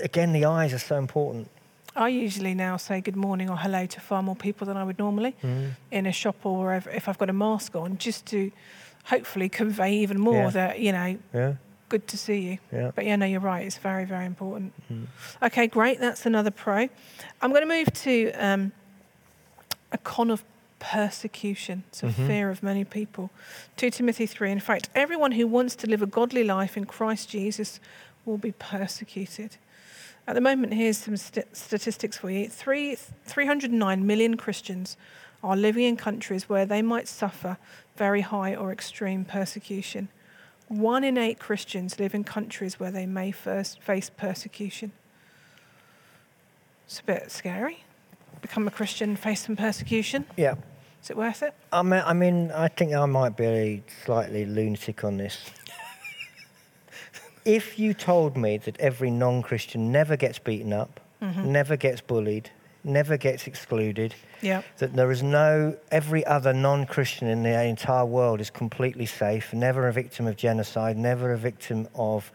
again, 0.02 0.32
the 0.32 0.44
eyes 0.44 0.72
are 0.74 0.78
so 0.78 0.96
important. 0.96 1.48
I 1.94 2.08
usually 2.08 2.52
now 2.52 2.76
say 2.76 3.00
good 3.00 3.16
morning 3.16 3.48
or 3.48 3.56
hello 3.56 3.86
to 3.86 4.00
far 4.00 4.22
more 4.22 4.36
people 4.36 4.66
than 4.66 4.76
I 4.76 4.84
would 4.84 4.98
normally 4.98 5.34
in 5.90 6.04
a 6.04 6.12
shop 6.12 6.36
or 6.44 6.58
wherever 6.58 6.90
if 6.90 7.08
I've 7.08 7.16
got 7.16 7.30
a 7.30 7.32
mask 7.32 7.74
on, 7.74 7.96
just 7.96 8.26
to 8.26 8.50
hopefully 9.04 9.48
convey 9.48 9.94
even 9.98 10.20
more 10.20 10.34
Yeah. 10.34 10.50
that, 10.50 10.80
you 10.80 10.92
know, 10.92 11.16
Yeah, 11.32 11.54
good 11.88 12.06
to 12.08 12.18
see 12.18 12.38
you. 12.40 12.58
yeah. 12.70 12.90
But 12.94 13.06
yeah, 13.06 13.16
no, 13.16 13.24
you're 13.24 13.40
right. 13.40 13.64
It's 13.64 13.78
very, 13.78 14.04
very 14.04 14.26
important. 14.26 14.74
Okay, 15.42 15.68
great. 15.68 15.98
That's 16.00 16.26
another 16.26 16.50
pro. 16.50 16.88
I'm 17.40 17.50
going 17.50 17.62
to 17.66 17.74
move 17.74 17.90
to 18.02 18.32
um, 18.32 18.72
a 19.92 19.96
con 19.98 20.30
of 20.30 20.44
persecution. 20.78 21.84
It's 21.88 22.02
a 22.02 22.06
Mhm. 22.06 22.26
fear 22.26 22.50
of 22.50 22.62
many 22.62 22.84
people. 22.84 23.30
2 23.76 23.90
Timothy 23.90 24.26
3. 24.26 24.50
In 24.50 24.60
fact, 24.60 24.88
everyone 24.94 25.32
who 25.32 25.46
wants 25.46 25.74
to 25.76 25.86
live 25.86 26.02
a 26.02 26.06
godly 26.06 26.44
life 26.44 26.76
in 26.76 26.84
Christ 26.84 27.28
Jesus 27.30 27.80
will 28.24 28.38
be 28.38 28.52
persecuted. 28.52 29.56
At 30.26 30.34
the 30.34 30.40
moment, 30.40 30.74
here's 30.74 30.98
some 30.98 31.16
st- 31.16 31.56
statistics 31.56 32.18
for 32.18 32.30
you. 32.30 32.48
Three, 32.48 32.96
309 32.96 34.06
million 34.06 34.36
Christians 34.36 34.96
are 35.42 35.56
living 35.56 35.84
in 35.84 35.96
countries 35.96 36.48
where 36.48 36.66
they 36.66 36.82
might 36.82 37.06
suffer 37.06 37.58
very 37.96 38.22
high 38.22 38.54
or 38.54 38.72
extreme 38.72 39.24
persecution. 39.24 40.08
One 40.68 41.04
in 41.04 41.16
eight 41.16 41.38
Christians 41.38 42.00
live 42.00 42.12
in 42.14 42.24
countries 42.24 42.80
where 42.80 42.90
they 42.90 43.06
may 43.06 43.30
first 43.30 43.80
face 43.80 44.10
persecution. 44.10 44.90
It's 46.86 46.98
a 47.00 47.04
bit 47.04 47.30
scary. 47.30 47.84
Become 48.46 48.68
a 48.68 48.70
Christian, 48.70 49.16
face 49.16 49.44
some 49.44 49.56
persecution. 49.56 50.24
Yeah. 50.36 50.54
Is 51.02 51.10
it 51.10 51.16
worth 51.16 51.42
it? 51.42 51.52
I 51.72 51.82
mean, 51.82 52.02
I 52.06 52.12
mean, 52.12 52.52
I 52.52 52.68
think 52.68 52.94
I 52.94 53.04
might 53.06 53.36
be 53.36 53.44
a 53.44 53.82
slightly 54.04 54.44
lunatic 54.44 55.02
on 55.02 55.16
this. 55.16 55.50
if 57.44 57.76
you 57.76 57.92
told 57.92 58.36
me 58.36 58.58
that 58.58 58.78
every 58.78 59.10
non-Christian 59.10 59.90
never 59.90 60.16
gets 60.16 60.38
beaten 60.38 60.72
up, 60.72 61.00
mm-hmm. 61.20 61.50
never 61.50 61.76
gets 61.76 62.00
bullied, 62.00 62.48
never 62.84 63.16
gets 63.16 63.48
excluded, 63.48 64.14
Yeah. 64.42 64.62
that 64.78 64.94
there 64.94 65.10
is 65.10 65.24
no 65.24 65.76
every 65.90 66.24
other 66.24 66.52
non-Christian 66.52 67.26
in 67.26 67.42
the 67.42 67.60
entire 67.64 68.06
world 68.06 68.40
is 68.40 68.50
completely 68.50 69.06
safe, 69.06 69.52
never 69.52 69.88
a 69.88 69.92
victim 69.92 70.28
of 70.28 70.36
genocide, 70.36 70.96
never 70.96 71.32
a 71.32 71.36
victim 71.36 71.88
of 71.96 72.30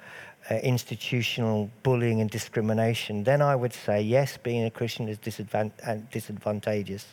uh, 0.49 0.55
institutional 0.55 1.69
bullying 1.83 2.21
and 2.21 2.29
discrimination, 2.29 3.23
then 3.23 3.41
I 3.41 3.55
would 3.55 3.73
say 3.73 4.01
yes, 4.01 4.37
being 4.37 4.63
a 4.65 4.71
Christian 4.71 5.07
is 5.07 5.17
disadvan- 5.17 5.71
uh, 5.85 5.97
disadvantageous. 6.11 7.05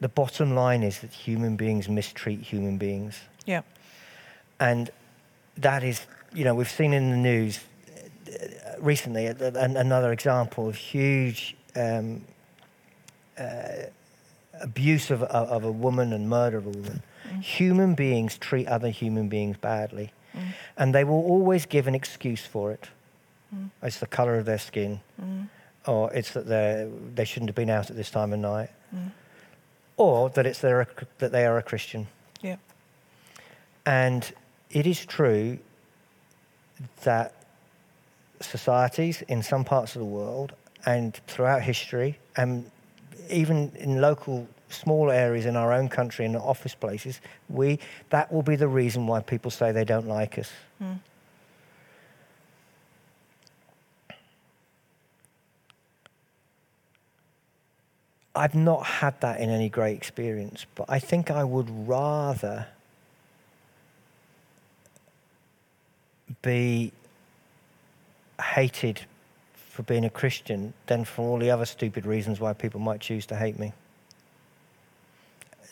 The 0.00 0.08
bottom 0.08 0.54
line 0.54 0.82
is 0.82 1.00
that 1.00 1.12
human 1.12 1.56
beings 1.56 1.88
mistreat 1.88 2.40
human 2.40 2.78
beings. 2.78 3.18
Yeah. 3.46 3.62
And 4.60 4.90
that 5.56 5.82
is, 5.82 6.06
you 6.34 6.44
know, 6.44 6.54
we've 6.54 6.70
seen 6.70 6.92
in 6.92 7.10
the 7.10 7.16
news 7.16 7.60
uh, 8.28 8.78
recently 8.78 9.26
an- 9.26 9.76
another 9.76 10.12
example 10.12 10.68
of 10.68 10.76
huge 10.76 11.56
um, 11.74 12.22
uh, 13.38 13.88
abuse 14.60 15.10
of, 15.10 15.22
of 15.22 15.48
of 15.48 15.64
a 15.64 15.72
woman 15.72 16.12
and 16.12 16.28
murder 16.28 16.58
of 16.58 16.66
a 16.66 16.70
woman. 16.70 17.02
Human 17.40 17.94
beings 17.94 18.38
treat 18.38 18.66
other 18.68 18.88
human 18.88 19.28
beings 19.28 19.56
badly, 19.56 20.12
and 20.76 20.94
they 20.94 21.04
will 21.04 21.24
always 21.24 21.66
give 21.66 21.86
an 21.86 21.94
excuse 21.94 22.44
for 22.44 22.72
it. 22.72 22.88
Mm. 23.54 23.70
It's 23.82 24.00
the 24.00 24.06
color 24.06 24.38
of 24.38 24.44
their 24.44 24.58
skin, 24.58 25.00
mm. 25.20 25.48
or 25.86 26.12
it's 26.12 26.32
that 26.32 26.46
they 26.46 26.90
they 27.14 27.24
shouldn't 27.24 27.48
have 27.48 27.56
been 27.56 27.70
out 27.70 27.90
at 27.90 27.96
this 27.96 28.10
time 28.10 28.32
of 28.32 28.38
night, 28.38 28.70
mm. 28.94 29.10
or 29.96 30.30
that 30.30 30.46
it's 30.46 30.60
they're 30.60 30.80
a, 30.80 30.86
that 31.18 31.32
they 31.32 31.46
are 31.46 31.58
a 31.58 31.62
Christian. 31.62 32.06
Yeah. 32.42 32.56
And 33.84 34.32
it 34.70 34.86
is 34.86 35.06
true 35.06 35.58
that 37.04 37.32
societies 38.40 39.22
in 39.28 39.42
some 39.42 39.64
parts 39.64 39.94
of 39.96 40.00
the 40.00 40.06
world 40.06 40.52
and 40.84 41.14
throughout 41.26 41.62
history, 41.62 42.18
and 42.36 42.70
even 43.30 43.72
in 43.76 44.00
local 44.00 44.46
small 44.68 45.10
areas 45.10 45.46
in 45.46 45.56
our 45.56 45.72
own 45.72 45.88
country 45.88 46.24
and 46.24 46.36
office 46.36 46.74
places, 46.74 47.20
we 47.48 47.78
that 48.10 48.32
will 48.32 48.42
be 48.42 48.56
the 48.56 48.68
reason 48.68 49.06
why 49.06 49.20
people 49.20 49.50
say 49.50 49.72
they 49.72 49.84
don't 49.84 50.08
like 50.08 50.38
us. 50.38 50.50
Mm. 50.82 50.98
I've 58.34 58.54
not 58.54 58.84
had 58.84 59.18
that 59.22 59.40
in 59.40 59.48
any 59.48 59.70
great 59.70 59.96
experience, 59.96 60.66
but 60.74 60.84
I 60.90 60.98
think 60.98 61.30
I 61.30 61.42
would 61.42 61.70
rather 61.88 62.66
be 66.42 66.92
hated 68.40 69.06
for 69.54 69.82
being 69.84 70.04
a 70.04 70.10
Christian 70.10 70.74
than 70.86 71.04
for 71.04 71.22
all 71.22 71.38
the 71.38 71.50
other 71.50 71.64
stupid 71.64 72.04
reasons 72.04 72.38
why 72.38 72.52
people 72.52 72.78
might 72.78 73.00
choose 73.00 73.24
to 73.26 73.36
hate 73.36 73.58
me. 73.58 73.72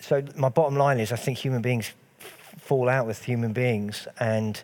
So 0.05 0.23
my 0.37 0.51
bottom 0.51 0.77
line 0.77 1.01
is 1.01 1.13
I 1.13 1.17
think 1.17 1.39
human 1.39 1.63
beings 1.63 1.91
fall 2.59 2.91
out 2.91 3.07
with 3.07 3.25
human 3.25 3.55
beings 3.55 4.07
and 4.21 4.63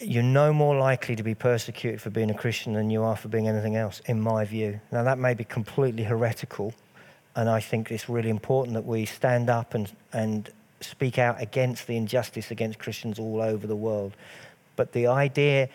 you're 0.00 0.24
no 0.24 0.52
more 0.52 0.76
likely 0.76 1.14
to 1.14 1.22
be 1.22 1.36
persecuted 1.36 2.00
for 2.00 2.10
being 2.10 2.28
a 2.28 2.34
Christian 2.34 2.72
than 2.72 2.90
you 2.90 3.04
are 3.04 3.16
for 3.16 3.28
being 3.28 3.46
anything 3.46 3.76
else, 3.76 4.00
in 4.06 4.20
my 4.20 4.44
view. 4.44 4.80
Now, 4.90 5.04
that 5.04 5.18
may 5.18 5.34
be 5.34 5.44
completely 5.44 6.02
heretical, 6.02 6.74
and 7.36 7.48
I 7.48 7.60
think 7.60 7.92
it's 7.92 8.08
really 8.08 8.30
important 8.30 8.74
that 8.74 8.84
we 8.84 9.04
stand 9.04 9.48
up 9.48 9.74
and, 9.74 9.92
and 10.12 10.50
speak 10.80 11.18
out 11.18 11.40
against 11.40 11.86
the 11.86 11.96
injustice 11.96 12.50
against 12.50 12.78
Christians 12.78 13.18
all 13.18 13.40
over 13.40 13.66
the 13.66 13.76
world. 13.76 14.14
But 14.74 14.92
the 14.92 15.06
idea 15.06 15.68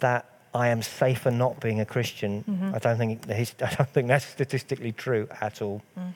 that 0.00 0.24
I 0.54 0.68
am 0.68 0.82
safer 0.82 1.30
not 1.30 1.60
being 1.60 1.80
a 1.80 1.86
Christian, 1.86 2.42
mm-hmm. 2.44 2.74
I, 2.74 2.78
don't 2.78 2.96
think, 2.96 3.22
the 3.26 3.34
I 3.64 3.74
don't 3.74 3.88
think 3.90 4.08
that's 4.08 4.24
statistically 4.24 4.92
true 4.92 5.28
at 5.40 5.62
all. 5.62 5.82
Mm. 5.98 6.14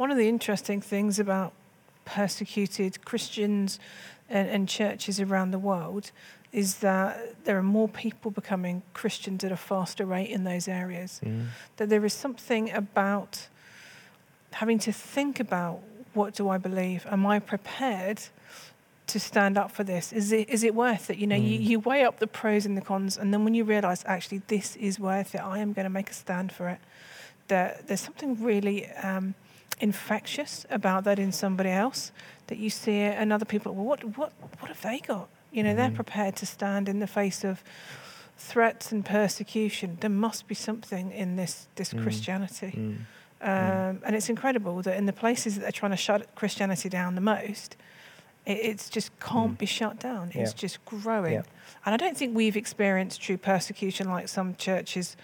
One 0.00 0.10
of 0.10 0.16
the 0.16 0.30
interesting 0.30 0.80
things 0.80 1.18
about 1.18 1.52
persecuted 2.06 3.04
Christians 3.04 3.78
and, 4.30 4.48
and 4.48 4.66
churches 4.66 5.20
around 5.20 5.50
the 5.50 5.58
world 5.58 6.10
is 6.52 6.76
that 6.76 7.44
there 7.44 7.58
are 7.58 7.62
more 7.62 7.86
people 7.86 8.30
becoming 8.30 8.82
Christians 8.94 9.44
at 9.44 9.52
a 9.52 9.58
faster 9.58 10.06
rate 10.06 10.30
in 10.30 10.44
those 10.44 10.68
areas. 10.68 11.20
That 11.76 11.90
there 11.90 12.02
is 12.06 12.14
something 12.14 12.70
about 12.70 13.48
having 14.52 14.78
to 14.78 14.90
think 14.90 15.38
about 15.38 15.80
what 16.14 16.34
do 16.34 16.48
I 16.48 16.56
believe? 16.56 17.04
Am 17.10 17.26
I 17.26 17.38
prepared 17.38 18.22
to 19.08 19.20
stand 19.20 19.58
up 19.58 19.70
for 19.70 19.84
this? 19.84 20.14
Is 20.14 20.32
it 20.32 20.48
is 20.48 20.64
it 20.64 20.74
worth 20.74 21.10
it? 21.10 21.18
You 21.18 21.26
know, 21.26 21.36
you, 21.36 21.58
you 21.58 21.78
weigh 21.78 22.04
up 22.04 22.20
the 22.20 22.26
pros 22.26 22.64
and 22.64 22.74
the 22.74 22.80
cons, 22.80 23.18
and 23.18 23.34
then 23.34 23.44
when 23.44 23.52
you 23.52 23.64
realise 23.64 24.02
actually 24.06 24.40
this 24.46 24.76
is 24.76 24.98
worth 24.98 25.34
it, 25.34 25.42
I 25.42 25.58
am 25.58 25.74
going 25.74 25.84
to 25.84 25.90
make 25.90 26.08
a 26.08 26.14
stand 26.14 26.52
for 26.52 26.70
it. 26.70 26.78
That 27.48 27.86
there's 27.86 28.00
something 28.00 28.42
really 28.42 28.90
um, 28.92 29.34
infectious 29.78 30.66
about 30.70 31.04
that 31.04 31.18
in 31.18 31.32
somebody 31.32 31.70
else. 31.70 32.12
That 32.48 32.58
you 32.58 32.70
see 32.70 32.98
it, 32.98 33.14
and 33.16 33.32
other 33.32 33.44
people. 33.44 33.74
Well, 33.74 33.84
what 33.84 34.04
what 34.16 34.32
what 34.58 34.68
have 34.68 34.82
they 34.82 34.98
got? 35.00 35.28
You 35.52 35.62
know, 35.62 35.74
they're 35.74 35.90
mm. 35.90 35.94
prepared 35.94 36.36
to 36.36 36.46
stand 36.46 36.88
in 36.88 37.00
the 37.00 37.06
face 37.06 37.44
of 37.44 37.62
threats 38.36 38.92
and 38.92 39.04
persecution. 39.04 39.98
There 40.00 40.10
must 40.10 40.48
be 40.48 40.54
something 40.54 41.12
in 41.12 41.36
this 41.36 41.68
this 41.76 41.92
mm. 41.92 42.02
Christianity. 42.02 42.72
Mm. 42.76 42.96
Um, 43.42 44.02
and 44.04 44.14
it's 44.14 44.28
incredible 44.28 44.82
that 44.82 44.96
in 44.96 45.06
the 45.06 45.14
places 45.14 45.54
that 45.54 45.62
they're 45.62 45.72
trying 45.72 45.92
to 45.92 45.96
shut 45.96 46.34
Christianity 46.34 46.88
down 46.88 47.14
the 47.14 47.20
most, 47.22 47.76
it 48.44 48.52
it's 48.52 48.90
just 48.90 49.18
can't 49.20 49.58
be 49.58 49.66
shut 49.66 49.98
down. 49.98 50.30
It's 50.34 50.52
Yeah. 50.52 50.56
just 50.56 50.84
growing. 50.84 51.34
Yeah. 51.34 51.42
And 51.86 51.94
I 51.94 51.96
don't 51.96 52.16
think 52.16 52.36
we've 52.36 52.56
experienced 52.56 53.22
true 53.22 53.38
persecution 53.38 54.10
like 54.10 54.28
some 54.28 54.54
churches 54.56 55.16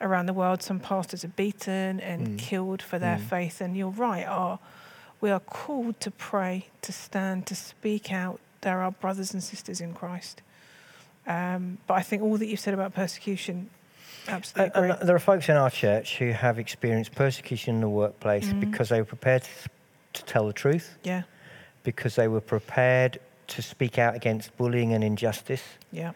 around 0.00 0.26
the 0.26 0.32
world. 0.32 0.62
Some 0.62 0.80
pastors 0.80 1.24
are 1.24 1.28
beaten 1.28 2.00
and 2.00 2.28
Mm. 2.28 2.38
killed 2.38 2.82
for 2.82 2.98
their 2.98 3.16
Mm. 3.18 3.20
faith. 3.28 3.60
And 3.60 3.76
you're 3.76 3.90
right, 3.90 4.26
our 4.26 4.58
We 5.22 5.30
are 5.30 5.40
called 5.40 6.00
to 6.00 6.10
pray, 6.10 6.68
to 6.80 6.92
stand, 6.92 7.44
to 7.48 7.54
speak 7.54 8.10
out. 8.10 8.40
They're 8.62 8.80
our 8.80 8.92
brothers 8.92 9.34
and 9.34 9.44
sisters 9.44 9.78
in 9.82 9.92
Christ. 9.92 10.40
Um, 11.26 11.76
but 11.86 11.94
I 11.94 12.00
think 12.02 12.22
all 12.22 12.38
that 12.38 12.46
you've 12.46 12.58
said 12.60 12.72
about 12.72 12.94
persecution, 12.94 13.68
absolutely 14.28 14.88
and 14.92 15.06
there 15.06 15.14
are 15.14 15.18
folks 15.18 15.48
in 15.50 15.56
our 15.56 15.68
church 15.70 16.16
who 16.16 16.30
have 16.32 16.58
experienced 16.58 17.14
persecution 17.14 17.74
in 17.74 17.80
the 17.82 17.88
workplace 17.90 18.46
Mm. 18.50 18.60
because 18.60 18.88
they 18.88 18.98
were 18.98 19.04
prepared 19.06 19.42
to, 19.42 19.50
to 20.14 20.24
tell 20.24 20.46
the 20.46 20.54
truth, 20.54 20.96
yeah, 21.02 21.22
because 21.82 22.14
they 22.16 22.26
were 22.28 22.40
prepared 22.40 23.18
to 23.48 23.60
speak 23.60 23.98
out 23.98 24.14
against 24.14 24.56
bullying 24.56 24.94
and 24.94 25.04
injustice. 25.04 25.62
yeah, 25.92 26.12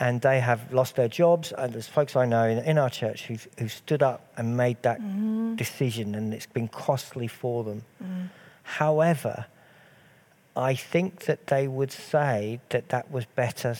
and 0.00 0.20
they 0.22 0.40
have 0.40 0.72
lost 0.72 0.96
their 0.96 1.08
jobs. 1.08 1.52
And 1.52 1.72
there's 1.74 1.86
folks 1.86 2.16
I 2.16 2.24
know 2.24 2.44
in, 2.48 2.58
in 2.64 2.78
our 2.78 2.90
church 2.90 3.26
who 3.26 3.36
who 3.58 3.68
stood 3.68 4.02
up 4.02 4.20
and 4.36 4.56
made 4.56 4.82
that 4.82 5.00
Mhm. 5.00 5.56
decision, 5.56 6.14
and 6.14 6.32
it's 6.34 6.46
been 6.46 6.68
costly 6.68 7.28
for 7.28 7.62
them. 7.64 7.82
Mm. 8.02 8.28
However, 8.62 9.46
I 10.56 10.74
think 10.74 11.24
that 11.26 11.46
they 11.46 11.68
would 11.68 11.92
say 11.92 12.60
that 12.70 12.88
that 12.88 13.10
was 13.10 13.24
better 13.36 13.76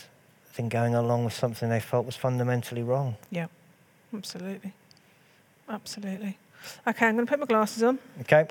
than 0.55 0.69
going 0.69 0.95
along 0.95 1.25
with 1.25 1.33
something 1.33 1.69
they 1.69 1.79
felt 1.79 2.05
was 2.05 2.15
fundamentally 2.15 2.83
wrong. 2.83 3.15
yeah, 3.29 3.47
absolutely, 4.15 4.73
absolutely. 5.69 6.37
Okay, 6.87 7.07
I'm 7.07 7.15
going 7.15 7.25
to 7.25 7.29
put 7.29 7.39
my 7.39 7.45
glasses 7.45 7.83
on. 7.83 7.99
Okay, 8.21 8.47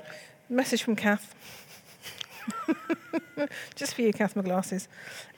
Message 0.49 0.83
from 0.83 0.95
Kath. 0.95 1.33
Just 3.75 3.95
for 3.95 4.01
you, 4.01 4.13
Kath, 4.13 4.35
my 4.35 4.41
glasses. 4.41 4.87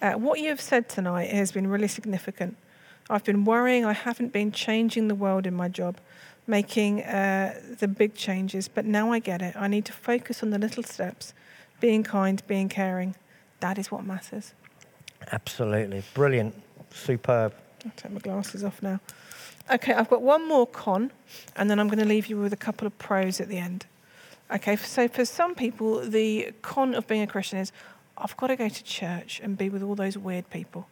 Uh, 0.01 0.13
what 0.13 0.39
you 0.39 0.49
have 0.49 0.61
said 0.61 0.89
tonight 0.89 1.29
has 1.29 1.51
been 1.51 1.67
really 1.67 1.87
significant. 1.87 2.57
I've 3.09 3.23
been 3.23 3.45
worrying 3.45 3.85
I 3.85 3.93
haven't 3.93 4.31
been 4.31 4.51
changing 4.51 5.07
the 5.07 5.15
world 5.15 5.45
in 5.45 5.53
my 5.53 5.67
job, 5.67 5.97
making 6.47 7.03
uh, 7.03 7.59
the 7.79 7.87
big 7.87 8.15
changes, 8.15 8.67
but 8.67 8.85
now 8.85 9.11
I 9.11 9.19
get 9.19 9.41
it. 9.41 9.55
I 9.55 9.67
need 9.67 9.85
to 9.85 9.93
focus 9.93 10.43
on 10.43 10.49
the 10.49 10.57
little 10.57 10.83
steps, 10.83 11.33
being 11.79 12.03
kind, 12.03 12.41
being 12.47 12.69
caring. 12.69 13.15
That 13.59 13.77
is 13.77 13.91
what 13.91 14.05
matters. 14.05 14.53
absolutely 15.31 16.03
brilliant, 16.13 16.53
superb. 16.91 17.53
I'll 17.85 17.91
take 17.95 18.11
my 18.11 18.19
glasses 18.19 18.63
off 18.63 18.81
now. 18.81 18.99
Okay, 19.71 19.93
I've 19.93 20.09
got 20.09 20.21
one 20.21 20.47
more 20.47 20.67
con, 20.67 21.11
and 21.55 21.69
then 21.69 21.79
I'm 21.79 21.87
going 21.87 21.99
to 21.99 22.05
leave 22.05 22.27
you 22.27 22.37
with 22.37 22.51
a 22.51 22.57
couple 22.57 22.85
of 22.85 22.97
pros 22.97 23.39
at 23.39 23.47
the 23.47 23.57
end. 23.57 23.85
Okay, 24.51 24.75
so 24.75 25.07
for 25.07 25.25
some 25.25 25.55
people, 25.55 26.01
the 26.01 26.51
con 26.61 26.93
of 26.93 27.07
being 27.07 27.21
a 27.21 27.27
Christian 27.27 27.59
is 27.59 27.71
I've 28.17 28.37
got 28.37 28.47
to 28.47 28.55
go 28.55 28.69
to 28.69 28.83
church 28.83 29.41
and 29.43 29.57
be 29.57 29.69
with 29.69 29.81
all 29.81 29.95
those 29.95 30.17
weird 30.17 30.49
people. 30.49 30.87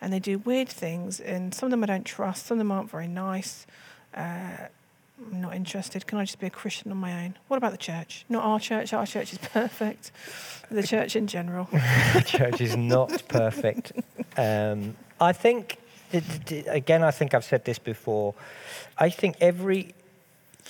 And 0.00 0.12
they 0.12 0.18
do 0.18 0.38
weird 0.38 0.68
things, 0.68 1.20
and 1.20 1.54
some 1.54 1.68
of 1.68 1.70
them 1.70 1.82
I 1.82 1.86
don't 1.86 2.04
trust, 2.04 2.46
some 2.46 2.56
of 2.56 2.58
them 2.58 2.70
aren't 2.70 2.90
very 2.90 3.08
nice. 3.08 3.66
Uh, 4.14 4.68
I'm 5.18 5.40
not 5.40 5.54
interested. 5.54 6.06
Can 6.06 6.18
I 6.18 6.24
just 6.24 6.38
be 6.38 6.46
a 6.46 6.50
Christian 6.50 6.90
on 6.90 6.98
my 6.98 7.24
own? 7.24 7.36
What 7.48 7.56
about 7.56 7.72
the 7.72 7.78
church? 7.78 8.26
Not 8.28 8.44
our 8.44 8.60
church. 8.60 8.92
Our 8.92 9.06
church 9.06 9.32
is 9.32 9.38
perfect. 9.52 10.12
The 10.70 10.82
church 10.82 11.16
in 11.16 11.26
general. 11.26 11.68
the 11.72 12.22
church 12.26 12.60
is 12.60 12.76
not 12.76 13.22
perfect. 13.28 13.92
Um, 14.36 14.96
I 15.18 15.32
think, 15.32 15.78
again, 16.66 17.02
I 17.02 17.10
think 17.10 17.32
I've 17.32 17.44
said 17.44 17.64
this 17.64 17.78
before. 17.78 18.34
I 18.98 19.08
think 19.08 19.36
every 19.40 19.94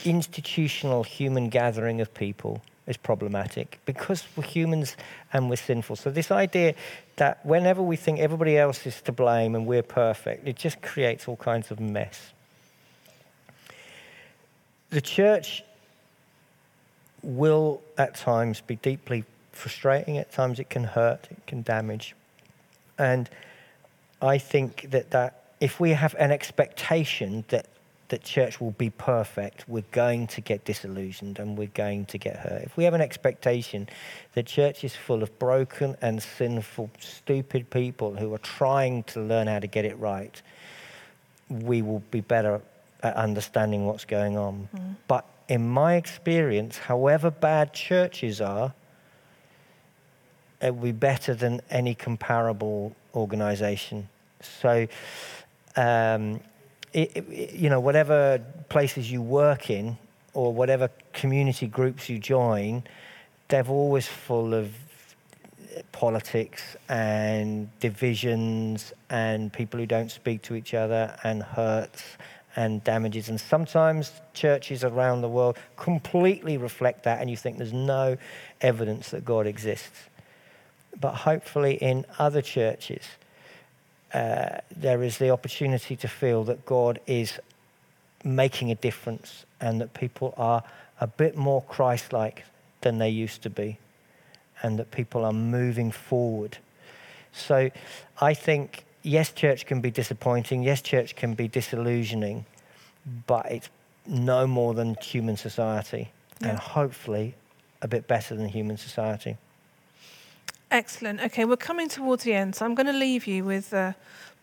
institutional 0.05 1.03
human 1.03 1.49
gathering 1.49 2.01
of 2.01 2.13
people 2.13 2.63
is 2.87 2.97
problematic 2.97 3.81
because 3.85 4.25
we're 4.37 4.45
humans 4.45 4.97
and 5.33 5.51
we're 5.51 5.57
sinful. 5.57 5.97
So, 5.97 6.11
this 6.11 6.31
idea 6.31 6.75
that 7.17 7.45
whenever 7.45 7.83
we 7.83 7.97
think 7.97 8.21
everybody 8.21 8.57
else 8.57 8.87
is 8.87 9.01
to 9.03 9.13
blame 9.13 9.55
and 9.55 9.67
we're 9.67 9.83
perfect, 9.83 10.47
it 10.47 10.57
just 10.57 10.83
creates 10.83 11.27
all 11.27 11.37
kinds 11.37 11.71
of 11.71 11.81
mess. 11.81 12.33
The 14.91 15.01
church 15.01 15.65
will 17.23 17.83
at 17.99 18.15
times 18.15 18.61
be 18.61 18.77
deeply 18.77 19.25
frustrating, 19.51 20.19
at 20.19 20.31
times 20.31 20.61
it 20.61 20.71
can 20.71 20.85
hurt, 20.85 21.27
it 21.31 21.45
can 21.47 21.63
damage. 21.63 22.15
And 22.99 23.29
I 24.23 24.39
think 24.39 24.91
that, 24.91 25.11
that 25.11 25.55
if 25.61 25.81
we 25.81 25.91
have 25.91 26.15
an 26.19 26.31
expectation 26.31 27.45
that 27.49 27.67
that 28.09 28.23
church 28.23 28.61
will 28.61 28.73
be 28.73 28.91
perfect, 28.91 29.69
we're 29.69 29.85
going 29.91 30.27
to 30.29 30.41
get 30.41 30.65
disillusioned 30.65 31.39
and 31.39 31.59
we're 31.59 31.67
going 31.69 32.07
to 32.07 32.19
get 32.19 32.37
hurt. 32.37 32.63
If 32.63 32.77
we 32.77 32.85
have 32.85 32.95
an 32.95 33.01
expectation 33.01 33.89
that 34.35 34.47
church 34.47 34.85
is 34.85 34.95
full 34.95 35.23
of 35.23 35.39
broken 35.39 35.97
and 36.01 36.23
sinful, 36.23 36.91
stupid 37.01 37.69
people 37.71 38.15
who 38.15 38.33
are 38.35 38.39
trying 38.39 39.03
to 39.05 39.21
learn 39.21 39.49
how 39.49 39.59
to 39.59 39.67
get 39.67 39.85
it 39.85 39.99
right, 39.99 40.41
we 41.49 41.83
will 41.83 42.03
be 42.11 42.21
better 42.21 42.61
at 43.03 43.15
understanding 43.17 43.87
what's 43.87 44.05
going 44.05 44.37
on. 44.37 44.69
But 45.09 45.25
in 45.49 45.69
my 45.69 45.95
experience, 45.97 46.79
however 46.79 47.31
bad 47.31 47.73
churches 47.73 48.41
are, 48.41 48.73
it 50.61 50.75
will 50.75 50.83
be 50.83 50.93
better 50.93 51.35
than 51.35 51.61
any 51.71 51.95
comparable 51.95 52.95
organization. 53.15 54.09
So, 54.41 54.87
um, 55.77 56.41
it, 56.93 57.17
it- 57.17 57.53
you 57.55 57.69
know, 57.71 57.81
whatever 57.81 58.41
places 58.69 59.11
you 59.11 59.23
work 59.23 59.71
in 59.71 59.97
or 60.35 60.53
whatever 60.53 60.91
community 61.13 61.67
groups 61.67 62.09
you 62.09 62.19
join, 62.19 62.83
they're 63.49 63.67
always 63.67 64.07
full 64.07 64.55
of 64.55 64.73
politics 65.93 66.77
and 66.89 67.69
divisions 67.81 68.93
and 69.11 69.53
people 69.53 69.79
who 69.79 69.87
don't 69.87 70.11
speak 70.11 70.43
to 70.43 70.55
each 70.55 70.75
other 70.75 71.17
and 71.25 71.43
hurts 71.43 72.03
and 72.57 72.83
damages. 72.85 73.29
And 73.29 73.39
sometimes 73.41 74.13
churches 74.33 74.85
around 74.85 75.21
the 75.21 75.29
world 75.29 75.59
completely 75.77 76.57
reflect 76.57 77.05
that, 77.05 77.21
and 77.21 77.29
you 77.31 77.37
think 77.37 77.59
there's 77.59 77.73
no 77.73 78.17
evidence 78.63 79.11
that 79.11 79.25
God 79.25 79.47
exists. 79.47 80.09
But 80.99 81.13
hopefully, 81.15 81.75
in 81.75 82.07
other 82.19 82.41
churches, 82.41 83.03
uh, 84.17 84.61
there 84.75 85.03
is 85.03 85.19
the 85.19 85.29
opportunity 85.31 85.95
to 85.97 86.09
feel 86.09 86.43
that 86.45 86.65
God 86.65 86.99
is 87.07 87.39
making 88.25 88.71
a 88.71 88.75
difference 88.75 89.45
and 89.61 89.79
that 89.81 89.93
people 89.93 90.33
are 90.39 90.63
a 91.01 91.07
bit 91.07 91.37
more 91.37 91.63
Christ 91.63 92.13
like 92.13 92.45
than 92.81 92.99
they 92.99 93.11
used 93.11 93.43
to 93.43 93.51
be 93.51 93.79
and 94.63 94.79
that 94.79 94.91
people 94.91 95.23
are 95.25 95.35
moving 95.35 95.91
forward. 95.91 96.57
So 97.33 97.71
I 98.21 98.33
think, 98.33 98.85
yes, 99.03 99.33
church 99.33 99.67
can 99.67 99.81
be 99.83 99.91
disappointing, 99.91 100.63
yes, 100.63 100.81
church 100.81 101.15
can 101.15 101.35
be 101.35 101.47
disillusioning, 101.47 102.47
but 103.27 103.45
it's 103.53 103.69
no 104.07 104.47
more 104.47 104.73
than 104.73 104.97
human 105.03 105.37
society 105.37 106.11
Yeah. 106.41 106.49
and 106.51 106.59
hopefully 106.59 107.35
a 107.83 107.89
bit 107.89 108.09
better 108.09 108.35
than 108.35 108.49
human 108.49 108.79
society. 108.79 109.37
Excellent. 110.71 111.21
Okay, 111.21 111.45
we're 111.45 111.57
coming 111.57 111.89
towards 111.89 112.25
the 112.25 112.33
end, 112.35 112.57
so 112.57 112.65
I'm 112.65 112.75
going 112.75 112.87
to 112.87 112.93
leave 112.93 113.27
you 113.27 113.45
with. 113.45 113.73
Uh, 113.73 113.93
I'm 113.95 113.95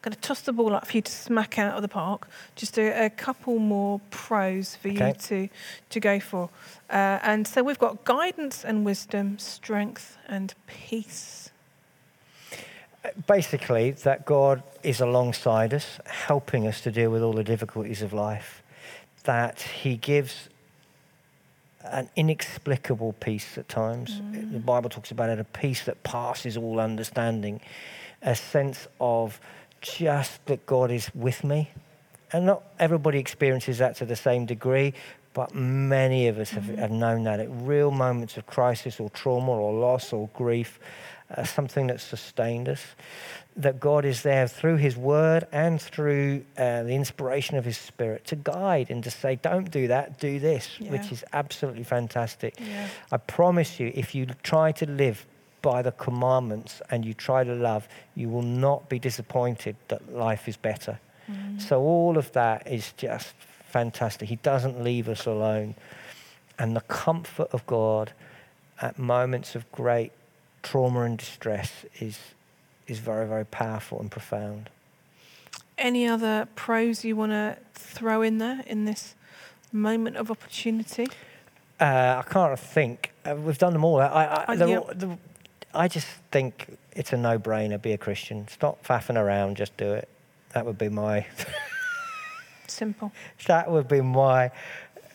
going 0.02 0.14
to 0.14 0.20
toss 0.22 0.42
the 0.42 0.54
ball 0.54 0.74
up 0.74 0.88
for 0.88 0.98
you 0.98 1.02
to 1.02 1.12
smack 1.12 1.60
out 1.60 1.76
of 1.76 1.82
the 1.82 1.88
park. 1.88 2.28
Just 2.56 2.78
a, 2.78 3.06
a 3.06 3.10
couple 3.10 3.60
more 3.60 4.00
pros 4.10 4.76
for 4.76 4.88
you 4.90 5.14
to 5.14 5.50
to 5.90 6.00
go 6.00 6.20
for. 6.20 6.50
Uh, 6.90 7.20
and 7.24 7.48
so 7.48 7.64
we've 7.64 7.80
got 7.80 8.04
guidance 8.04 8.64
and 8.64 8.86
wisdom, 8.86 9.38
strength 9.38 10.18
and 10.28 10.54
peace. 10.68 11.52
basically 13.28 13.92
that 13.92 14.26
God 14.26 14.64
is 14.82 15.02
alongside 15.02 15.74
us, 15.74 16.00
helping 16.06 16.68
us 16.68 16.82
to 16.82 16.92
deal 16.92 17.10
with 17.10 17.22
all 17.22 17.34
the 17.34 17.44
difficulties 17.44 18.02
of 18.02 18.14
life, 18.14 18.64
that 19.24 19.62
He 19.62 19.98
gives 19.98 20.50
an 21.84 22.10
inexplicable 22.16 23.14
peace 23.14 23.58
at 23.58 23.68
times. 23.68 24.22
Mm. 24.22 24.54
The 24.54 24.60
Bible 24.60 24.90
talks 24.90 25.12
about 25.12 25.30
it 25.30 25.40
a 25.40 25.44
peace 25.44 25.84
that 25.86 26.04
passes 26.04 26.58
all 26.58 26.80
understanding, 26.80 27.62
a 28.22 28.36
sense 28.36 28.88
of 29.00 29.40
just 29.82 30.46
that 30.46 30.66
God 30.66 30.92
is 30.92 31.14
with 31.14 31.44
me. 31.44 31.70
And 32.32 32.46
not 32.46 32.64
everybody 32.80 33.20
experiences 33.20 33.78
that 33.80 33.98
to 33.98 34.06
the 34.06 34.16
same 34.16 34.46
degree, 34.46 34.94
but 35.34 35.54
many 35.54 36.28
of 36.28 36.40
us 36.40 36.52
have, 36.52 36.64
mm. 36.64 36.78
have 36.78 36.92
known 36.92 37.24
that 37.24 37.40
at 37.40 37.48
real 37.50 37.92
moments 37.92 38.38
of 38.38 38.46
crisis 38.46 39.00
or 39.00 39.10
trauma 39.10 39.52
or 39.52 39.74
loss 39.74 40.14
or 40.14 40.30
grief, 40.34 40.80
uh, 41.34 41.44
something 41.44 41.88
that 41.88 42.00
sustained 42.02 42.70
us. 42.70 42.82
That 43.56 43.80
God 43.80 44.04
is 44.04 44.24
there 44.24 44.48
through 44.48 44.78
His 44.78 44.98
Word 44.98 45.46
and 45.52 45.80
through 45.80 46.44
uh, 46.58 46.84
the 46.84 46.96
inspiration 46.96 47.56
of 47.58 47.66
His 47.66 47.78
Spirit 47.78 48.26
to 48.26 48.36
guide 48.36 48.90
and 48.90 49.04
to 49.04 49.12
say, 49.12 49.36
don't 49.36 49.70
do 49.70 49.88
that, 49.90 50.20
do 50.20 50.40
this, 50.40 50.70
Yeah. 50.80 50.92
which 50.92 51.12
is 51.12 51.24
absolutely 51.34 51.84
fantastic. 51.84 52.56
Yeah. 52.60 52.88
I 53.12 53.18
promise 53.18 53.80
you, 53.80 53.92
if 53.94 54.16
you 54.16 54.26
try 54.42 54.72
to 54.74 54.88
live 54.90 55.26
by 55.62 55.82
the 55.84 55.92
commandments 55.92 56.82
and 56.90 57.06
you 57.06 57.14
try 57.14 57.44
to 57.44 57.54
love, 57.54 57.88
you 58.16 58.28
will 58.28 58.42
not 58.42 58.90
be 58.90 58.98
disappointed 59.00 59.76
that 59.90 60.12
life 60.14 60.48
is 60.48 60.58
better. 60.58 61.00
So, 61.58 61.80
all 61.82 62.18
of 62.18 62.32
that 62.34 62.68
is 62.68 62.92
just 62.98 63.34
fantastic. 63.70 64.28
He 64.28 64.36
doesn't 64.38 64.84
leave 64.84 65.08
us 65.08 65.26
alone. 65.26 65.76
And 66.60 66.76
the 66.76 66.82
comfort 66.82 67.48
of 67.54 67.66
God 67.66 68.12
at 68.82 69.00
moments 69.00 69.56
of 69.56 69.72
great 69.72 70.12
trauma 70.64 71.02
and 71.02 71.18
distress 71.18 71.72
is, 72.00 72.18
is 72.88 73.00
very, 73.00 73.28
very 73.28 73.46
powerful 73.46 74.00
and 74.00 74.10
profound. 74.10 74.70
Any 75.78 76.08
other 76.08 76.48
pros 76.56 77.04
you 77.06 77.16
want 77.16 77.32
to 77.32 77.58
throw 77.74 78.22
in 78.22 78.38
there 78.40 78.64
in 78.66 78.86
this 78.86 79.16
moment 79.72 80.18
of 80.18 80.32
opportunity? 80.32 81.08
Uh, 81.80 82.22
I 82.26 82.30
can't 82.30 82.58
think 82.60 83.12
Uh, 83.26 83.36
we've 83.36 83.58
done 83.58 83.74
them 83.74 83.84
all. 83.86 84.00
I, 84.00 84.06
I, 84.06 84.26
Uh, 84.46 84.56
they're 84.56 84.68
yeah. 84.68 84.78
all- 84.78 84.92
the- 84.94 85.18
I 85.74 85.88
just 85.88 86.08
think 86.32 86.78
it's 86.92 87.12
a 87.14 87.18
no-brainer. 87.18 87.82
Be 87.82 87.94
a 87.94 87.98
Christian. 87.98 88.48
Stop 88.48 88.84
faffing 88.86 89.18
around. 89.18 89.58
Just 89.58 89.76
do 89.78 89.92
it. 89.94 90.08
That 90.54 90.66
would 90.68 90.78
be 90.78 90.88
my. 90.90 91.26
Simple. 92.68 93.12
that 93.48 93.70
would 93.72 93.88
be 93.88 94.02
my. 94.02 94.48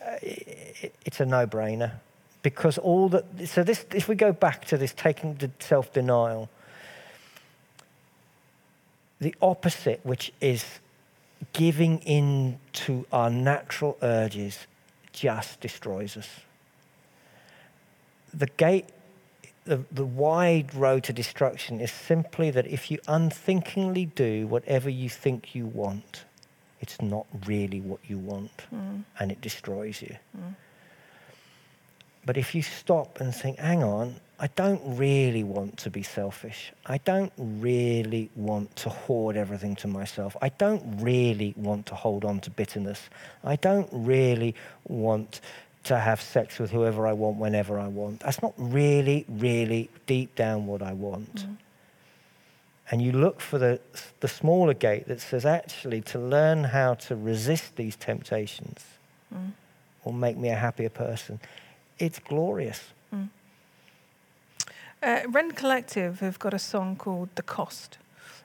Uh, 0.04 0.16
i- 0.22 0.90
it's 1.04 1.20
a 1.20 1.26
no-brainer, 1.26 1.92
because 2.48 2.78
all 2.78 3.10
that. 3.10 3.24
So 3.46 3.62
this, 3.62 3.84
if 3.92 4.08
we 4.08 4.14
go 4.14 4.32
back 4.32 4.64
to 4.66 4.78
this 4.78 4.94
taking 4.94 5.34
the 5.34 5.50
self-denial, 5.58 6.48
the 9.20 9.34
opposite, 9.42 10.00
which 10.02 10.32
is 10.40 10.64
giving 11.52 11.98
in 12.00 12.58
to 12.72 13.06
our 13.12 13.28
natural 13.28 13.98
urges, 14.00 14.66
just 15.12 15.60
destroys 15.60 16.16
us. 16.16 16.28
The 18.32 18.46
gate, 18.46 18.86
the, 19.64 19.84
the 19.92 20.06
wide 20.06 20.74
road 20.74 21.04
to 21.04 21.12
destruction 21.12 21.80
is 21.80 21.92
simply 21.92 22.50
that 22.50 22.66
if 22.66 22.90
you 22.90 22.98
unthinkingly 23.06 24.06
do 24.06 24.46
whatever 24.46 24.88
you 24.88 25.10
think 25.10 25.54
you 25.54 25.66
want, 25.66 26.24
it's 26.80 27.00
not 27.02 27.26
really 27.46 27.80
what 27.80 28.00
you 28.08 28.18
want 28.18 28.56
Mm. 28.72 29.04
and 29.18 29.32
it 29.32 29.40
destroys 29.42 30.00
you. 30.00 30.16
Mm. 30.36 30.54
But 32.24 32.36
if 32.36 32.54
you 32.54 32.62
stop 32.62 33.20
and 33.20 33.34
think, 33.34 33.58
hang 33.58 33.82
on, 33.82 34.16
I 34.40 34.48
don't 34.48 34.80
really 34.96 35.42
want 35.42 35.78
to 35.78 35.90
be 35.90 36.02
selfish. 36.02 36.72
I 36.86 36.98
don't 36.98 37.32
really 37.36 38.30
want 38.36 38.74
to 38.76 38.88
hoard 38.88 39.36
everything 39.36 39.74
to 39.76 39.88
myself. 39.88 40.36
I 40.40 40.50
don't 40.50 41.00
really 41.00 41.54
want 41.56 41.86
to 41.86 41.94
hold 41.94 42.24
on 42.24 42.40
to 42.40 42.50
bitterness. 42.50 43.08
I 43.42 43.56
don't 43.56 43.88
really 43.92 44.54
want 44.86 45.40
to 45.84 45.98
have 45.98 46.20
sex 46.20 46.58
with 46.58 46.70
whoever 46.70 47.06
I 47.06 47.14
want 47.14 47.38
whenever 47.38 47.80
I 47.80 47.88
want. 47.88 48.20
That's 48.20 48.42
not 48.42 48.52
really, 48.58 49.24
really 49.28 49.90
deep 50.06 50.34
down 50.34 50.66
what 50.66 50.82
I 50.82 50.92
want. 50.92 51.34
Mm. 51.36 51.56
And 52.90 53.02
you 53.02 53.12
look 53.12 53.40
for 53.40 53.58
the, 53.58 53.80
the 54.20 54.28
smaller 54.28 54.74
gate 54.74 55.08
that 55.08 55.20
says, 55.20 55.44
actually, 55.44 56.00
to 56.02 56.18
learn 56.18 56.64
how 56.64 56.94
to 56.94 57.16
resist 57.16 57.76
these 57.76 57.96
temptations 57.96 58.84
Mm. 59.34 59.52
will 60.04 60.12
make 60.12 60.36
me 60.36 60.48
a 60.48 60.54
happier 60.54 60.88
person. 60.88 61.38
It's 61.98 62.18
glorious. 62.18 62.80
Uh, 65.00 65.20
Rend 65.28 65.54
Collective 65.54 66.18
have 66.20 66.40
got 66.40 66.52
a 66.52 66.58
song 66.58 66.96
called 66.96 67.28
The 67.36 67.42
Cost. 67.42 67.98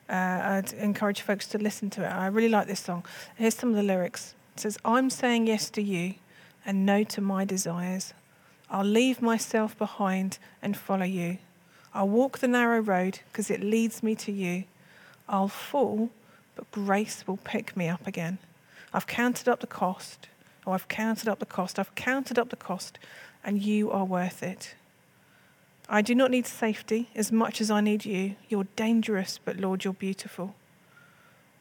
Uh, 0.07 0.13
I'd 0.13 0.73
encourage 0.73 1.21
folks 1.21 1.47
to 1.47 1.57
listen 1.57 1.89
to 1.91 2.03
it. 2.03 2.09
I 2.09 2.27
really 2.27 2.49
like 2.49 2.67
this 2.67 2.79
song. 2.79 3.03
Here's 3.35 3.55
some 3.55 3.69
of 3.69 3.75
the 3.75 3.81
lyrics. 3.81 4.35
It 4.55 4.59
says, 4.59 4.77
I'm 4.85 5.09
saying 5.09 5.47
yes 5.47 5.71
to 5.71 5.81
you 5.81 6.13
and 6.63 6.85
no 6.85 7.03
to 7.05 7.21
my 7.21 7.43
desires. 7.43 8.13
I'll 8.69 8.85
leave 8.85 9.19
myself 9.19 9.75
behind 9.77 10.37
and 10.61 10.77
follow 10.77 11.05
you. 11.05 11.39
I'll 11.91 12.09
walk 12.09 12.37
the 12.37 12.47
narrow 12.47 12.79
road 12.79 13.19
because 13.31 13.49
it 13.49 13.61
leads 13.63 14.03
me 14.03 14.13
to 14.15 14.31
you. 14.31 14.65
I'll 15.27 15.47
fall, 15.47 16.09
but 16.55 16.69
grace 16.71 17.25
will 17.25 17.37
pick 17.37 17.75
me 17.75 17.87
up 17.89 18.05
again. 18.05 18.37
I've 18.93 19.07
counted 19.07 19.47
up 19.47 19.59
the 19.59 19.67
cost. 19.67 20.27
Oh, 20.67 20.71
I've 20.71 20.87
counted 20.87 21.27
up 21.27 21.39
the 21.39 21.47
cost. 21.47 21.79
I've 21.79 21.95
counted 21.95 22.37
up 22.37 22.49
the 22.49 22.55
cost, 22.55 22.99
and 23.43 23.61
you 23.61 23.91
are 23.91 24.05
worth 24.05 24.43
it. 24.43 24.75
I 25.89 26.01
do 26.01 26.15
not 26.15 26.31
need 26.31 26.47
safety 26.47 27.09
as 27.15 27.31
much 27.31 27.59
as 27.59 27.69
I 27.69 27.81
need 27.81 28.05
you. 28.05 28.35
You're 28.49 28.67
dangerous, 28.75 29.39
but 29.43 29.57
Lord, 29.57 29.83
you're 29.83 29.93
beautiful. 29.93 30.55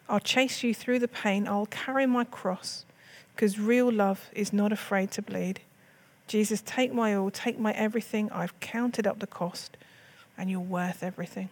I'll 0.09 0.21
chase 0.21 0.63
you 0.63 0.75
through 0.75 1.01
the 1.01 1.09
pain. 1.09 1.49
I'll 1.49 1.67
carry 1.67 2.07
my 2.07 2.25
cross 2.25 2.85
because 3.35 3.59
real 3.59 3.91
love 3.91 4.29
is 4.33 4.53
not 4.53 4.73
afraid 4.73 5.11
to 5.13 5.23
bleed. 5.23 5.61
Jesus, 6.29 6.63
take 6.65 6.93
my 6.93 7.15
all, 7.15 7.31
take 7.31 7.59
my 7.59 7.73
everything. 7.73 8.31
I've 8.31 8.59
counted 8.61 9.07
up 9.07 9.19
the 9.19 9.27
cost, 9.27 9.77
and 10.39 10.51
you're 10.51 10.61
worth 10.61 11.03
everything. 11.03 11.49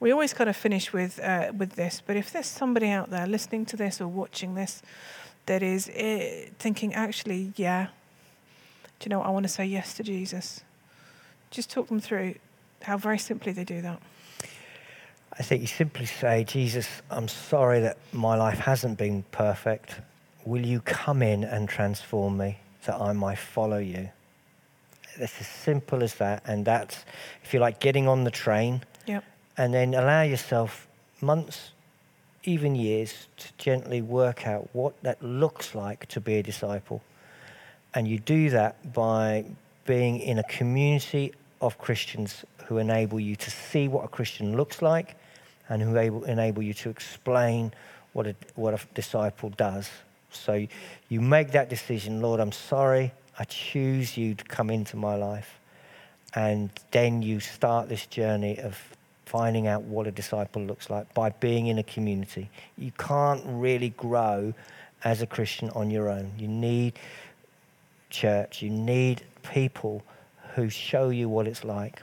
We 0.00 0.12
always 0.12 0.32
kind 0.32 0.48
of 0.48 0.56
finish 0.56 0.92
with, 0.92 1.18
uh, 1.20 1.52
with 1.56 1.72
this, 1.72 2.02
but 2.04 2.16
if 2.16 2.32
there's 2.32 2.46
somebody 2.46 2.88
out 2.88 3.10
there 3.10 3.26
listening 3.26 3.66
to 3.66 3.76
this 3.76 4.00
or 4.00 4.06
watching 4.06 4.54
this 4.54 4.80
that 5.46 5.62
is 5.62 5.88
uh, 5.88 6.50
thinking, 6.58 6.94
actually, 6.94 7.52
yeah, 7.56 7.88
do 8.98 9.04
you 9.06 9.10
know 9.10 9.18
what? 9.18 9.28
I 9.28 9.30
want 9.30 9.44
to 9.44 9.48
say 9.52 9.64
yes 9.64 9.94
to 9.94 10.02
Jesus 10.02 10.62
just 11.50 11.70
talk 11.70 11.88
them 11.88 12.00
through 12.00 12.34
how 12.82 12.96
very 12.96 13.18
simply 13.18 13.52
they 13.52 13.64
do 13.64 13.80
that. 13.82 14.00
I 15.38 15.42
think 15.42 15.60
you 15.60 15.66
simply 15.66 16.06
say, 16.06 16.44
Jesus, 16.44 16.88
I'm 17.10 17.28
sorry 17.28 17.80
that 17.80 17.96
my 18.12 18.36
life 18.36 18.58
hasn't 18.58 18.98
been 18.98 19.22
perfect. 19.30 20.00
Will 20.44 20.64
you 20.64 20.80
come 20.80 21.22
in 21.22 21.44
and 21.44 21.68
transform 21.68 22.38
me 22.38 22.58
that 22.86 23.00
I 23.00 23.12
might 23.12 23.38
follow 23.38 23.78
you? 23.78 24.10
It's 25.16 25.40
as 25.40 25.46
simple 25.46 26.02
as 26.02 26.14
that. 26.14 26.42
And 26.46 26.64
that's, 26.64 27.04
if 27.44 27.54
you 27.54 27.60
like, 27.60 27.80
getting 27.80 28.08
on 28.08 28.24
the 28.24 28.30
train 28.30 28.82
Yep. 29.06 29.24
and 29.56 29.72
then 29.74 29.94
allow 29.94 30.22
yourself 30.22 30.88
months, 31.20 31.70
even 32.44 32.74
years, 32.74 33.26
to 33.36 33.48
gently 33.58 34.02
work 34.02 34.46
out 34.46 34.68
what 34.72 35.00
that 35.02 35.22
looks 35.22 35.74
like 35.74 36.06
to 36.08 36.20
be 36.20 36.36
a 36.36 36.42
disciple. 36.42 37.02
And 37.94 38.06
you 38.06 38.18
do 38.18 38.50
that 38.50 38.92
by 38.92 39.44
being 39.86 40.20
in 40.20 40.38
a 40.38 40.44
community 40.44 41.32
of 41.60 41.78
Christians 41.78 42.44
who 42.66 42.78
enable 42.78 43.18
you 43.18 43.34
to 43.36 43.50
see 43.50 43.88
what 43.88 44.04
a 44.04 44.08
Christian 44.08 44.56
looks 44.56 44.82
like 44.82 45.16
and 45.68 45.82
who 45.82 45.96
able, 45.96 46.24
enable 46.24 46.62
you 46.62 46.74
to 46.74 46.90
explain 46.90 47.72
what 48.12 48.26
a, 48.26 48.34
what 48.54 48.74
a 48.74 48.80
disciple 48.94 49.50
does. 49.50 49.88
So 50.30 50.66
you 51.08 51.20
make 51.20 51.52
that 51.52 51.70
decision, 51.70 52.20
Lord, 52.20 52.40
I'm 52.40 52.52
sorry, 52.52 53.12
I 53.38 53.44
choose 53.44 54.16
you 54.16 54.34
to 54.34 54.44
come 54.44 54.70
into 54.70 54.96
my 54.96 55.14
life. 55.14 55.58
And 56.34 56.70
then 56.90 57.22
you 57.22 57.40
start 57.40 57.88
this 57.88 58.06
journey 58.06 58.58
of 58.58 58.78
finding 59.24 59.66
out 59.66 59.82
what 59.82 60.06
a 60.06 60.10
disciple 60.10 60.62
looks 60.62 60.90
like 60.90 61.12
by 61.14 61.30
being 61.30 61.66
in 61.66 61.78
a 61.78 61.82
community. 61.82 62.50
You 62.76 62.92
can't 62.98 63.42
really 63.46 63.90
grow 63.90 64.52
as 65.04 65.22
a 65.22 65.26
Christian 65.26 65.70
on 65.70 65.90
your 65.90 66.08
own. 66.08 66.32
You 66.38 66.48
need 66.48 66.98
church, 68.10 68.62
you 68.62 68.70
need 68.70 69.22
people 69.42 70.02
who 70.54 70.68
show 70.68 71.10
you 71.10 71.28
what 71.28 71.46
it's 71.46 71.64
like. 71.64 72.02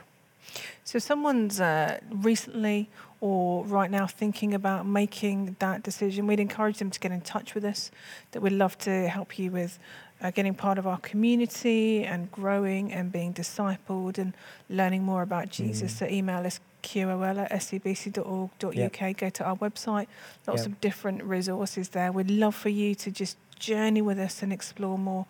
So, 0.84 0.96
if 0.96 1.02
someone's 1.02 1.60
uh, 1.60 1.98
recently 2.10 2.88
or 3.20 3.64
right 3.64 3.90
now 3.90 4.06
thinking 4.06 4.54
about 4.54 4.86
making 4.86 5.56
that 5.58 5.82
decision, 5.82 6.26
we'd 6.26 6.40
encourage 6.40 6.78
them 6.78 6.90
to 6.90 7.00
get 7.00 7.12
in 7.12 7.20
touch 7.20 7.54
with 7.54 7.64
us. 7.64 7.90
That 8.32 8.40
we'd 8.40 8.52
love 8.52 8.78
to 8.78 9.08
help 9.08 9.38
you 9.38 9.50
with 9.50 9.78
uh, 10.22 10.30
getting 10.30 10.54
part 10.54 10.78
of 10.78 10.86
our 10.86 10.98
community 10.98 12.04
and 12.04 12.30
growing 12.30 12.92
and 12.92 13.10
being 13.12 13.34
discipled 13.34 14.18
and 14.18 14.32
learning 14.70 15.02
more 15.02 15.22
about 15.22 15.50
Jesus. 15.50 15.92
Mm. 15.94 15.98
So, 15.98 16.06
email 16.06 16.46
us 16.46 16.60
qol 16.82 17.38
at 17.38 17.50
scbc.org.uk. 17.50 19.16
Go 19.16 19.28
to 19.30 19.44
our 19.44 19.56
website. 19.56 20.06
Lots 20.46 20.62
Yep. 20.62 20.66
of 20.66 20.80
different 20.80 21.22
resources 21.24 21.88
there. 21.90 22.12
We'd 22.12 22.30
love 22.30 22.54
for 22.54 22.68
you 22.68 22.94
to 22.94 23.10
just 23.10 23.36
journey 23.58 24.02
with 24.02 24.18
us 24.18 24.42
and 24.42 24.52
explore 24.52 24.98
more 24.98 25.26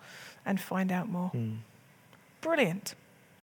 and 0.47 0.59
find 0.59 0.91
out 0.91 1.09
more. 1.09 1.31
Mm. 1.35 1.57
Brilliant. 2.41 2.95